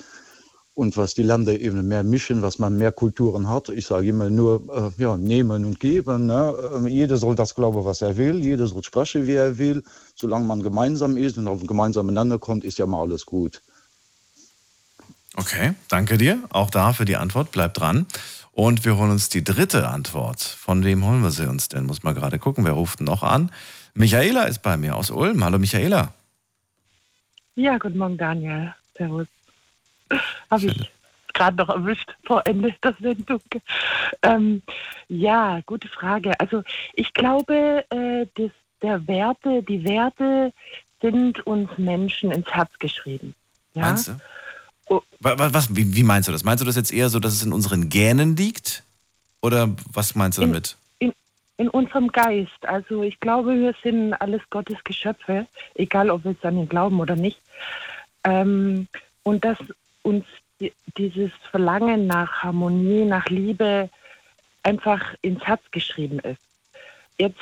[0.74, 4.30] Und was die Länder eben mehr mischen, was man mehr Kulturen hat, ich sage immer
[4.30, 4.64] nur,
[4.98, 6.26] äh, ja, nehmen und geben.
[6.28, 6.56] Ne?
[6.86, 9.84] Äh, jeder soll das glauben, was er will, jeder soll sprechen, wie er will.
[10.16, 13.62] Solange man gemeinsam ist und auf einen gemeinsamen Nenner kommt, ist ja mal alles gut.
[15.36, 16.40] Okay, danke dir.
[16.50, 17.52] Auch da für die Antwort.
[17.52, 18.06] Bleib dran.
[18.52, 20.42] Und wir holen uns die dritte Antwort.
[20.42, 21.86] Von wem holen wir sie uns denn?
[21.86, 23.52] Muss mal gerade gucken, wer ruft noch an.
[23.94, 25.44] Michaela ist bei mir aus Ulm.
[25.44, 26.14] Hallo Michaela.
[27.56, 28.74] Ja, guten Morgen, Daniel.
[28.98, 29.28] Servus.
[30.50, 30.92] Habe ich
[31.34, 33.42] gerade noch erwischt vor Ende der Sendung.
[34.24, 34.62] Ähm,
[35.08, 36.38] ja, gute Frage.
[36.40, 38.52] Also ich glaube, äh, dass
[38.82, 40.54] der Werte, die Werte
[41.02, 43.36] sind uns Menschen ins Herz geschrieben.
[43.74, 43.84] Ja?
[43.84, 44.20] Meinst du?
[45.20, 46.44] Was, was, wie, wie meinst du das?
[46.44, 48.84] Meinst du das jetzt eher so, dass es in unseren Gänen liegt?
[49.42, 50.78] Oder was meinst du damit?
[51.00, 51.14] In,
[51.58, 52.66] in unserem Geist.
[52.66, 57.00] Also ich glaube, wir sind alles Gottes Geschöpfe, egal ob wir es an ihn glauben
[57.00, 57.40] oder nicht.
[58.24, 58.88] Ähm,
[59.24, 59.58] und dass
[60.04, 60.26] uns
[60.60, 63.90] die, dieses Verlangen nach Harmonie, nach Liebe
[64.64, 66.42] einfach ins Herz geschrieben ist.
[67.18, 67.38] Jetzt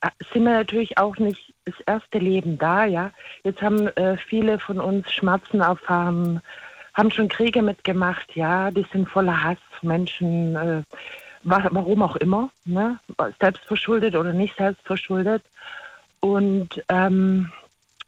[0.00, 3.10] äh, sind wir natürlich auch nicht das erste Leben da, ja.
[3.42, 6.40] Jetzt haben äh, viele von uns Schmerzen erfahren,
[6.94, 8.70] haben schon Kriege mitgemacht, ja.
[8.70, 10.82] Die sind voller Hass, Menschen, äh,
[11.42, 12.98] warum auch immer, ne?
[13.40, 15.42] Selbstverschuldet oder nicht selbstverschuldet.
[16.20, 17.52] Und ähm,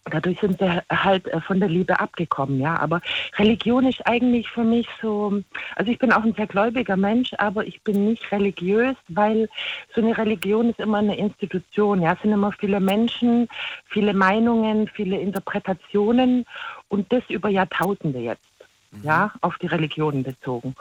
[0.04, 2.78] dadurch sind sie halt äh, von der Liebe abgekommen, ja.
[2.78, 3.00] Aber
[3.36, 5.42] Religion ist eigentlich für mich so,
[5.76, 9.48] also ich bin auch ein sehr gläubiger Mensch, aber ich bin nicht religiös, weil
[9.94, 12.14] so eine Religion ist immer eine Institution, ja.
[12.14, 13.48] Es sind immer viele Menschen,
[13.86, 16.44] viele Meinungen, viele Interpretationen
[16.88, 18.42] und das über Jahrtausende jetzt,
[18.90, 19.04] mhm.
[19.04, 20.74] ja, auf die Religionen bezogen.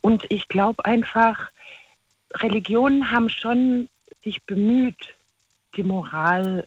[0.00, 1.50] Und ich glaube einfach,
[2.34, 3.88] Religionen haben schon
[4.22, 5.14] sich bemüht,
[5.76, 6.66] die Moral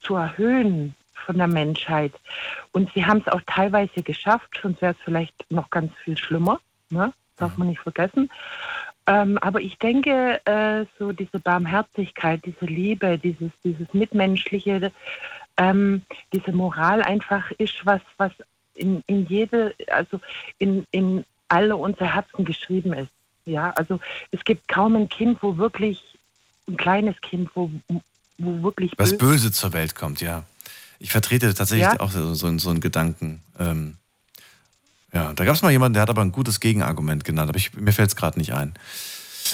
[0.00, 2.12] zu erhöhen, von der Menschheit.
[2.72, 6.60] Und sie haben es auch teilweise geschafft, sonst wäre es vielleicht noch ganz viel schlimmer.
[6.90, 7.12] Ne?
[7.36, 8.30] Darf man nicht vergessen.
[9.06, 14.92] Ähm, aber ich denke, äh, so diese Barmherzigkeit, diese Liebe, dieses, dieses Mitmenschliche,
[15.56, 16.02] ähm,
[16.32, 18.32] diese Moral einfach ist was, was
[18.74, 20.20] in, in jede, also
[20.58, 23.10] in, in alle unsere Herzen geschrieben ist.
[23.46, 26.02] Ja, also es gibt kaum ein Kind, wo wirklich,
[26.68, 27.70] ein kleines Kind, wo,
[28.38, 28.92] wo wirklich.
[28.96, 30.44] Was böse, böse zur Welt kommt, ja.
[31.00, 31.98] Ich vertrete tatsächlich ja?
[31.98, 33.42] auch so, so, so einen Gedanken.
[33.58, 33.96] Ähm,
[35.12, 37.74] ja, da gab es mal jemanden, der hat aber ein gutes Gegenargument genannt, aber ich,
[37.74, 38.74] mir fällt es gerade nicht ein.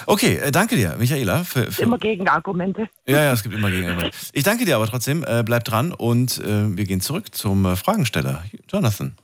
[0.04, 1.44] Okay, äh, danke dir, Michaela.
[1.44, 2.88] Für, für immer Gegenargumente.
[3.06, 4.16] Ja, ja, es gibt immer Gegenargumente.
[4.32, 5.24] Ich danke dir aber trotzdem.
[5.24, 8.44] Äh, bleib dran und äh, wir gehen zurück zum äh, Fragensteller.
[8.70, 9.16] Jonathan.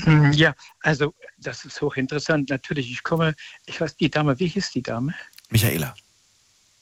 [0.00, 2.50] Hm, ja, also das ist hochinteressant.
[2.50, 3.34] Natürlich, ich komme,
[3.66, 5.14] ich weiß, die Dame, wie hieß die Dame?
[5.50, 5.94] Michaela.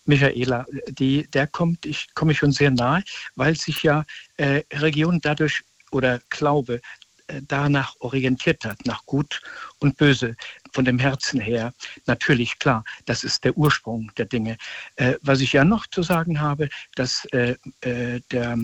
[0.04, 3.02] Michaela, die, der kommt, ich komme schon sehr nahe,
[3.36, 4.04] weil sich ja
[4.36, 6.80] äh, Religion dadurch oder Glaube
[7.28, 9.40] äh, danach orientiert hat, nach Gut
[9.78, 10.36] und Böse,
[10.72, 11.72] von dem Herzen her.
[12.06, 14.56] Natürlich, klar, das ist der Ursprung der Dinge.
[14.96, 18.56] Äh, was ich ja noch zu sagen habe, dass äh, äh, der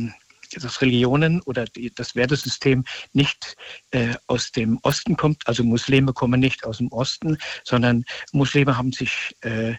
[0.56, 3.56] dass Religionen oder die, das Wertesystem nicht
[3.90, 8.92] äh, aus dem Osten kommt, also Muslime kommen nicht aus dem Osten, sondern Muslime haben
[8.92, 9.74] sich äh,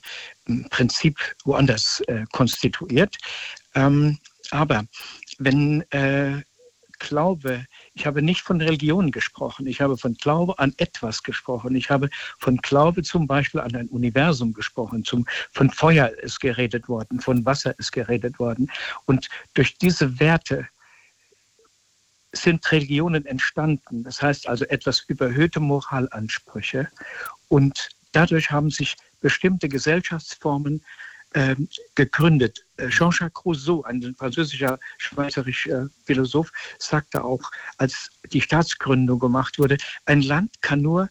[0.69, 3.17] Prinzip woanders äh, konstituiert.
[3.75, 4.17] Ähm,
[4.51, 4.83] aber
[5.37, 6.41] wenn äh,
[6.99, 11.89] Glaube, ich habe nicht von Religion gesprochen, ich habe von Glaube an etwas gesprochen, ich
[11.89, 12.09] habe
[12.39, 17.45] von Glaube zum Beispiel an ein Universum gesprochen, zum, von Feuer ist geredet worden, von
[17.45, 18.69] Wasser ist geredet worden.
[19.05, 20.67] Und durch diese Werte
[22.33, 26.89] sind Religionen entstanden, das heißt also etwas überhöhte Moralansprüche.
[27.47, 30.83] Und dadurch haben sich bestimmte Gesellschaftsformen
[31.33, 31.55] äh,
[31.95, 32.65] gegründet.
[32.77, 40.21] Äh, Jean-Jacques Rousseau, ein französischer, schweizerischer Philosoph, sagte auch, als die Staatsgründung gemacht wurde, ein
[40.21, 41.09] Land kann nur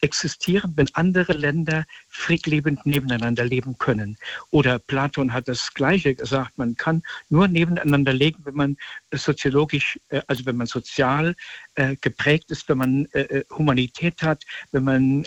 [0.00, 1.84] existieren, wenn andere Länder
[2.16, 4.16] friedlebend nebeneinander leben können.
[4.50, 8.76] Oder Platon hat das Gleiche gesagt, man kann nur nebeneinander leben, wenn man
[9.12, 11.36] soziologisch, äh, also wenn man sozial
[11.74, 15.24] äh, geprägt ist, wenn man äh, Humanität hat, wenn man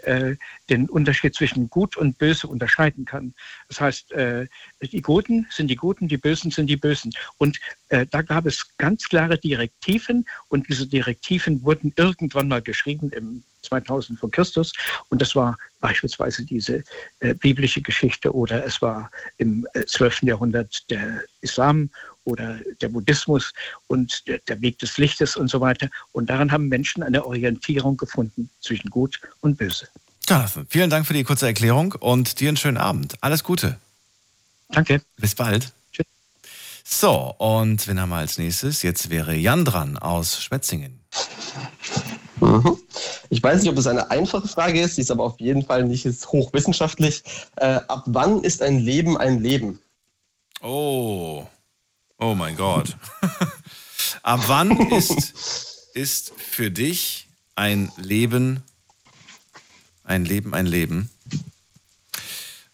[0.69, 3.33] den Unterschied zwischen Gut und Böse unterscheiden kann.
[3.67, 4.13] Das heißt,
[4.81, 7.11] die Guten sind die Guten, die Bösen sind die Bösen.
[7.37, 7.59] Und
[7.89, 14.19] da gab es ganz klare Direktiven und diese Direktiven wurden irgendwann mal geschrieben im 2000
[14.19, 14.73] vor Christus.
[15.09, 16.83] Und das war beispielsweise diese
[17.19, 20.23] äh, biblische Geschichte oder es war im äh, 12.
[20.23, 21.89] Jahrhundert der Islam
[22.25, 23.53] oder der Buddhismus
[23.87, 25.89] und der, der, Weg des Lichtes und so weiter.
[26.11, 29.87] Und daran haben Menschen eine Orientierung gefunden zwischen Gut und Böse.
[30.27, 33.15] Jonathan, vielen Dank für die kurze Erklärung und dir einen schönen Abend.
[33.21, 33.79] Alles Gute.
[34.69, 35.01] Danke.
[35.17, 35.73] Bis bald.
[35.91, 36.05] Tschüss.
[36.83, 38.83] So, und wen haben wir als nächstes?
[38.83, 40.99] Jetzt wäre Jan dran aus Schwetzingen.
[42.41, 42.77] Mhm.
[43.29, 45.83] Ich weiß nicht, ob es eine einfache Frage ist, sie ist aber auf jeden Fall
[45.83, 47.23] nicht hochwissenschaftlich.
[47.57, 49.79] Äh, ab wann ist ein Leben ein Leben?
[50.61, 51.45] Oh,
[52.17, 52.97] oh mein Gott.
[54.23, 58.63] ab wann ist, ist für dich ein Leben,
[60.03, 61.09] ein Leben, ein Leben.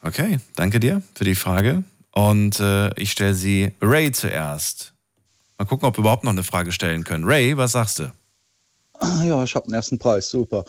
[0.01, 1.83] Okay, danke dir für die Frage.
[2.11, 4.93] Und äh, ich stelle sie Ray zuerst.
[5.57, 7.25] Mal gucken, ob wir überhaupt noch eine Frage stellen können.
[7.25, 8.11] Ray, was sagst du?
[9.23, 10.65] Ja, ich habe den ersten Preis, super.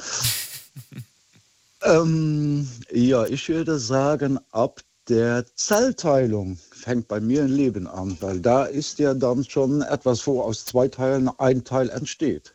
[1.82, 8.40] ähm, ja, ich würde sagen, ab der Zellteilung fängt bei mir ein Leben an, weil
[8.40, 12.55] da ist ja dann schon etwas, wo aus zwei Teilen ein Teil entsteht.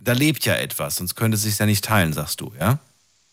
[0.00, 2.78] Da lebt ja etwas, sonst könnte es sich ja nicht teilen, sagst du, ja?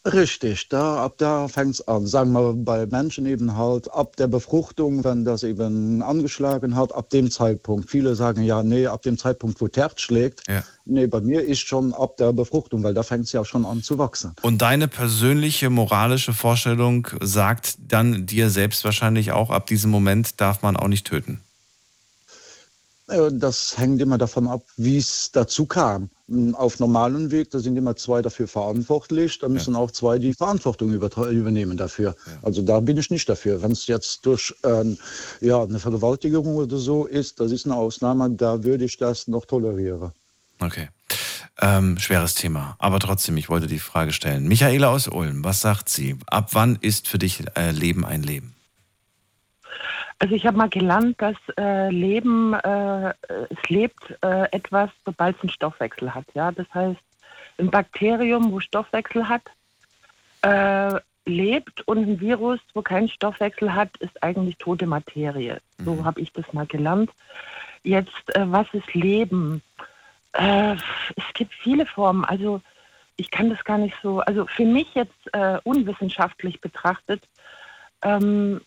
[0.05, 2.05] Richtig, da, ab da fängt es an.
[2.05, 7.09] Sagen wir bei Menschen eben halt ab der Befruchtung, wenn das eben angeschlagen hat, ab
[7.09, 7.89] dem Zeitpunkt.
[7.89, 10.45] Viele sagen ja, nee, ab dem Zeitpunkt, wo Terz schlägt.
[10.49, 10.61] Ja.
[10.83, 13.81] Nee, bei mir ist schon ab der Befruchtung, weil da fängt es ja schon an
[13.81, 14.33] zu wachsen.
[14.41, 20.63] Und deine persönliche moralische Vorstellung sagt dann dir selbst wahrscheinlich auch, ab diesem Moment darf
[20.63, 21.39] man auch nicht töten.
[23.07, 26.09] Äh, Das hängt immer davon ab, wie es dazu kam.
[26.53, 30.93] Auf normalem Weg, da sind immer zwei dafür verantwortlich, da müssen auch zwei die Verantwortung
[30.93, 32.15] übernehmen dafür.
[32.41, 33.61] Also da bin ich nicht dafür.
[33.61, 34.97] Wenn es jetzt durch ähm,
[35.41, 39.45] ja, eine Vergewaltigung oder so ist, das ist eine Ausnahme, da würde ich das noch
[39.45, 40.11] tolerieren.
[40.59, 40.87] Okay.
[41.61, 44.47] Ähm, schweres Thema, aber trotzdem, ich wollte die Frage stellen.
[44.47, 46.17] Michaela aus Ulm, was sagt sie?
[46.25, 48.52] Ab wann ist für dich äh, Leben ein Leben?
[50.19, 53.13] Also ich habe mal gelernt, dass äh, Leben, äh,
[53.49, 56.25] es lebt äh, etwas, sobald es einen Stoffwechsel hat.
[56.33, 56.99] Ja, das heißt,
[57.57, 59.43] ein Bakterium, wo Stoffwechsel hat,
[60.41, 65.59] äh, lebt und ein Virus, wo keinen Stoffwechsel hat, ist eigentlich tote Materie.
[65.77, 67.11] So habe ich das mal gelernt.
[67.83, 69.61] Jetzt, äh, was ist Leben?
[70.33, 70.75] Äh,
[71.15, 72.23] es gibt viele Formen.
[72.23, 72.61] Also
[73.17, 74.19] ich kann das gar nicht so.
[74.21, 75.13] Also für mich jetzt
[75.63, 77.21] unwissenschaftlich betrachtet.
[78.01, 78.61] Ähm,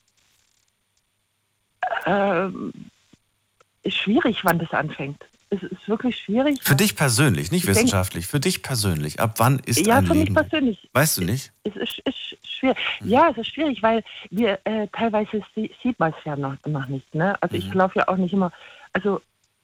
[3.82, 5.24] ist schwierig, wann das anfängt.
[5.48, 6.58] Es ist wirklich schwierig.
[6.60, 9.20] Für dich persönlich, nicht wissenschaftlich, für dich persönlich.
[9.20, 10.34] Ab wann ist ja, ein für mich Leben?
[10.34, 10.90] persönlich.
[10.92, 11.52] Weißt du nicht?
[11.62, 12.76] Es ist, ist schwierig.
[13.04, 16.88] Ja, es ist schwierig, weil wir äh, teilweise sie, sieht man es ja noch, noch
[16.88, 17.14] nicht.
[17.14, 17.40] Ne?
[17.40, 18.50] Also ich laufe ja auch nicht immer.
[18.92, 19.20] Also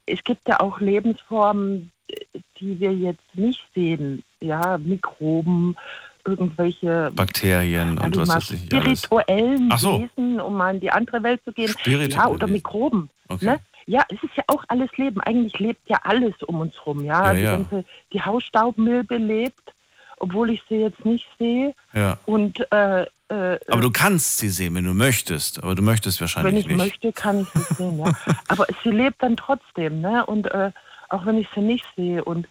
[0.07, 4.23] es gibt ja auch Lebensformen, äh, die wir jetzt nicht sehen.
[4.41, 5.77] Ja, Mikroben,
[6.25, 9.03] irgendwelche Bakterien und was weiß ich nicht alles.
[9.03, 10.01] spirituellen so.
[10.03, 11.69] Wesen, um mal in die andere Welt zu gehen.
[11.69, 12.47] Spirituelle Ja, oder.
[12.47, 13.11] Mikroben.
[13.29, 13.45] Okay.
[13.47, 13.61] Ne?
[13.87, 15.21] Ja, es ist ja auch alles Leben.
[15.21, 17.05] Eigentlich lebt ja alles um uns rum.
[17.05, 17.51] Ja, Ja, die, ja.
[17.57, 19.73] ganze, die Hausstaubmilbe lebt,
[20.19, 21.75] obwohl ich sie jetzt nicht sehe.
[21.93, 22.17] Ja.
[22.27, 25.63] Und äh, äh, Aber du kannst sie sehen, wenn du möchtest.
[25.63, 26.77] Aber du möchtest wenn wahrscheinlich ich nicht.
[26.77, 27.99] möchte, kann ich sie sehen.
[27.99, 28.13] Ja.
[28.49, 30.01] Aber sie lebt dann trotzdem.
[30.01, 30.25] Ne?
[30.27, 30.71] Und äh,
[31.09, 32.23] auch wenn ich sie nicht sehe.
[32.25, 32.47] Und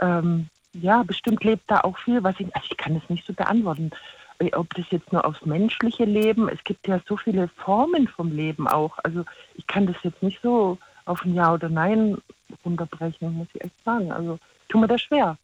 [0.00, 3.32] ähm, ja, bestimmt lebt da auch viel, was ich, also ich kann es nicht so
[3.32, 3.90] beantworten.
[4.38, 8.32] Äh, Ob das jetzt nur aufs menschliche Leben, es gibt ja so viele Formen vom
[8.32, 8.98] Leben auch.
[9.02, 9.24] Also
[9.54, 12.18] ich kann das jetzt nicht so auf ein Ja oder Nein
[12.64, 14.12] runterbrechen, muss ich echt sagen.
[14.12, 14.38] Also
[14.68, 15.36] tu mir das schwer.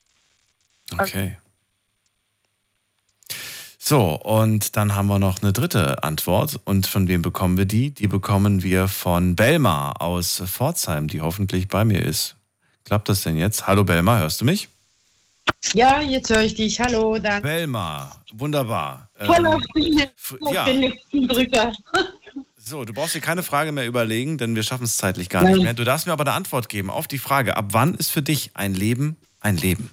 [0.99, 1.37] Okay.
[3.79, 6.61] So, und dann haben wir noch eine dritte Antwort.
[6.65, 7.93] Und von wem bekommen wir die?
[7.93, 12.37] Die bekommen wir von Belma aus Pforzheim, die hoffentlich bei mir ist.
[12.85, 13.67] Klappt das denn jetzt?
[13.69, 14.69] Hallo Belma, hörst du mich?
[15.75, 16.81] Ja, jetzt höre ich dich.
[16.81, 17.43] Hallo, dann.
[17.43, 19.11] Belma, wunderbar.
[19.19, 20.03] Voll Ähm, auf den,
[20.41, 20.65] auf ja.
[20.65, 21.73] den letzten Drücker.
[22.69, 25.53] So, du brauchst dir keine Frage mehr überlegen, denn wir schaffen es zeitlich gar nicht
[25.53, 25.63] Nein.
[25.63, 25.75] mehr.
[25.75, 28.51] Du darfst mir aber eine Antwort geben auf die Frage, ab wann ist für dich
[28.55, 29.89] ein Leben ein Leben?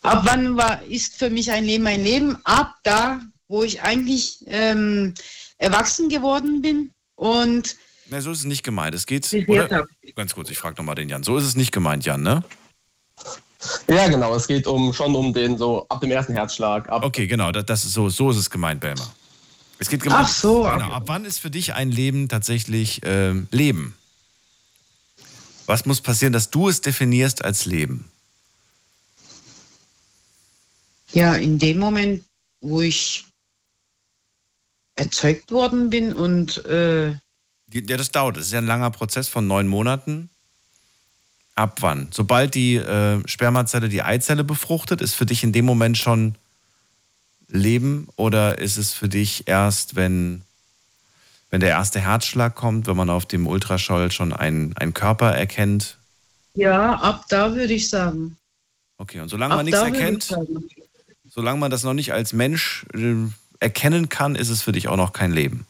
[0.00, 2.38] Ab wann war, ist für mich ein Leben ein Leben?
[2.44, 5.12] Ab da, wo ich eigentlich ähm,
[5.58, 7.76] erwachsen geworden bin und
[8.08, 8.94] Na, so ist es nicht gemeint.
[8.94, 9.86] Es geht, oder?
[10.14, 11.22] Ganz kurz, ich frage nochmal den Jan.
[11.22, 12.44] So ist es nicht gemeint, Jan, ne?
[13.88, 14.34] Ja, genau.
[14.34, 16.88] Es geht um schon um den so ab dem ersten Herzschlag.
[16.88, 19.06] Ab Okay, genau, das, das ist so, so ist es gemeint, Belma.
[19.78, 23.48] Es geht gemeint, Ach so, Genau, ab wann ist für dich ein Leben tatsächlich ähm,
[23.50, 23.94] Leben?
[25.66, 28.10] Was muss passieren, dass du es definierst als Leben?
[31.12, 32.24] ja, in dem Moment,
[32.60, 33.24] wo ich
[34.96, 37.10] erzeugt worden bin und äh,
[37.72, 38.36] Ja, das dauert.
[38.36, 40.30] Das ist ja ein langer Prozess von neun Monaten.
[41.56, 42.08] Ab wann?
[42.12, 46.36] Sobald die äh, Spermazelle die Eizelle befruchtet, ist für dich in dem Moment schon
[47.48, 50.42] Leben oder ist es für dich erst, wenn,
[51.50, 55.96] wenn der erste Herzschlag kommt, wenn man auf dem Ultraschall schon einen, einen Körper erkennt?
[56.56, 58.36] ja, ab da würde ich sagen.
[58.98, 60.34] Okay, und solange ab man nichts erkennt,
[61.28, 63.14] solange man das noch nicht als Mensch äh,
[63.60, 65.66] erkennen kann, ist es für dich auch noch kein Leben.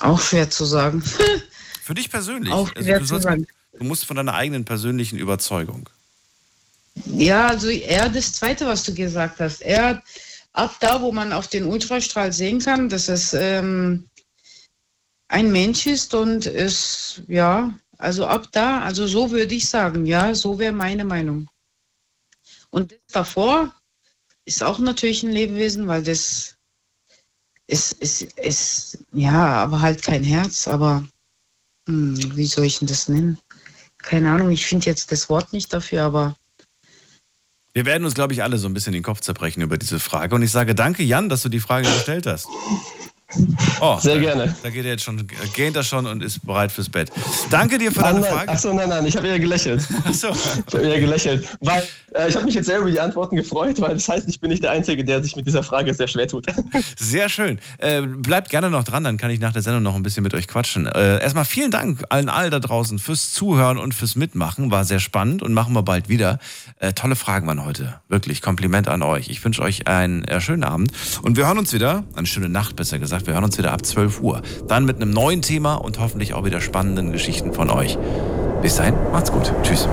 [0.00, 1.02] Auch schwer zu sagen.
[1.84, 2.50] Für dich persönlich.
[2.50, 3.46] Auch Also du, sollst, sagen.
[3.78, 5.90] du musst von deiner eigenen persönlichen Überzeugung.
[7.04, 9.60] Ja, also eher das Zweite, was du gesagt hast.
[9.60, 10.02] Eher
[10.54, 14.08] ab da, wo man auf den Ultrastrahl sehen kann, dass es ähm,
[15.28, 20.34] ein Mensch ist und es, ja, Also ab da, also so würde ich sagen, ja,
[20.34, 21.50] so wäre meine Meinung.
[22.70, 23.74] Und das davor
[24.46, 26.56] ist auch natürlich ein Lebewesen, weil das
[27.66, 31.06] ist, ist, ist ja, aber halt kein Herz, aber
[31.86, 33.38] hm, wie soll ich denn das nennen?
[33.98, 36.36] Keine Ahnung, ich finde jetzt das Wort nicht dafür, aber
[37.72, 40.34] Wir werden uns, glaube ich, alle so ein bisschen den Kopf zerbrechen über diese Frage.
[40.34, 42.46] Und ich sage danke, Jan, dass du die Frage gestellt hast.
[43.80, 44.54] Oh, Sehr gerne.
[44.62, 47.10] Da geht er jetzt schon, gähnt er schon und ist bereit fürs Bett.
[47.50, 48.48] Danke dir für deine Frage.
[48.48, 49.86] Achso, nein, nein, ich habe eher gelächelt.
[50.04, 50.28] Achso.
[50.30, 51.48] Ich habe eher gelächelt.
[51.60, 51.82] Weil
[52.14, 54.50] äh, ich habe mich jetzt sehr über die Antworten gefreut, weil das heißt, ich bin
[54.50, 56.46] nicht der Einzige, der sich mit dieser Frage sehr schwer tut.
[56.96, 57.58] Sehr schön.
[57.78, 60.34] Äh, bleibt gerne noch dran, dann kann ich nach der Sendung noch ein bisschen mit
[60.34, 60.86] euch quatschen.
[60.86, 64.70] Äh, erstmal vielen Dank allen all da draußen fürs Zuhören und fürs Mitmachen.
[64.70, 66.38] War sehr spannend und machen wir bald wieder.
[66.78, 68.00] Äh, tolle Fragen waren heute.
[68.08, 69.28] Wirklich Kompliment an euch.
[69.28, 70.92] Ich wünsche euch einen äh, schönen Abend
[71.22, 73.26] und wir hören uns wieder, eine schöne Nacht besser gesagt.
[73.26, 74.42] Wir hören uns wieder ab 12 Uhr.
[74.66, 77.96] Dann mit einem neuen Thema und hoffentlich auch wieder spannenden Geschichten von euch.
[78.62, 79.52] Bis dahin, macht's gut.
[79.62, 79.88] Tschüss.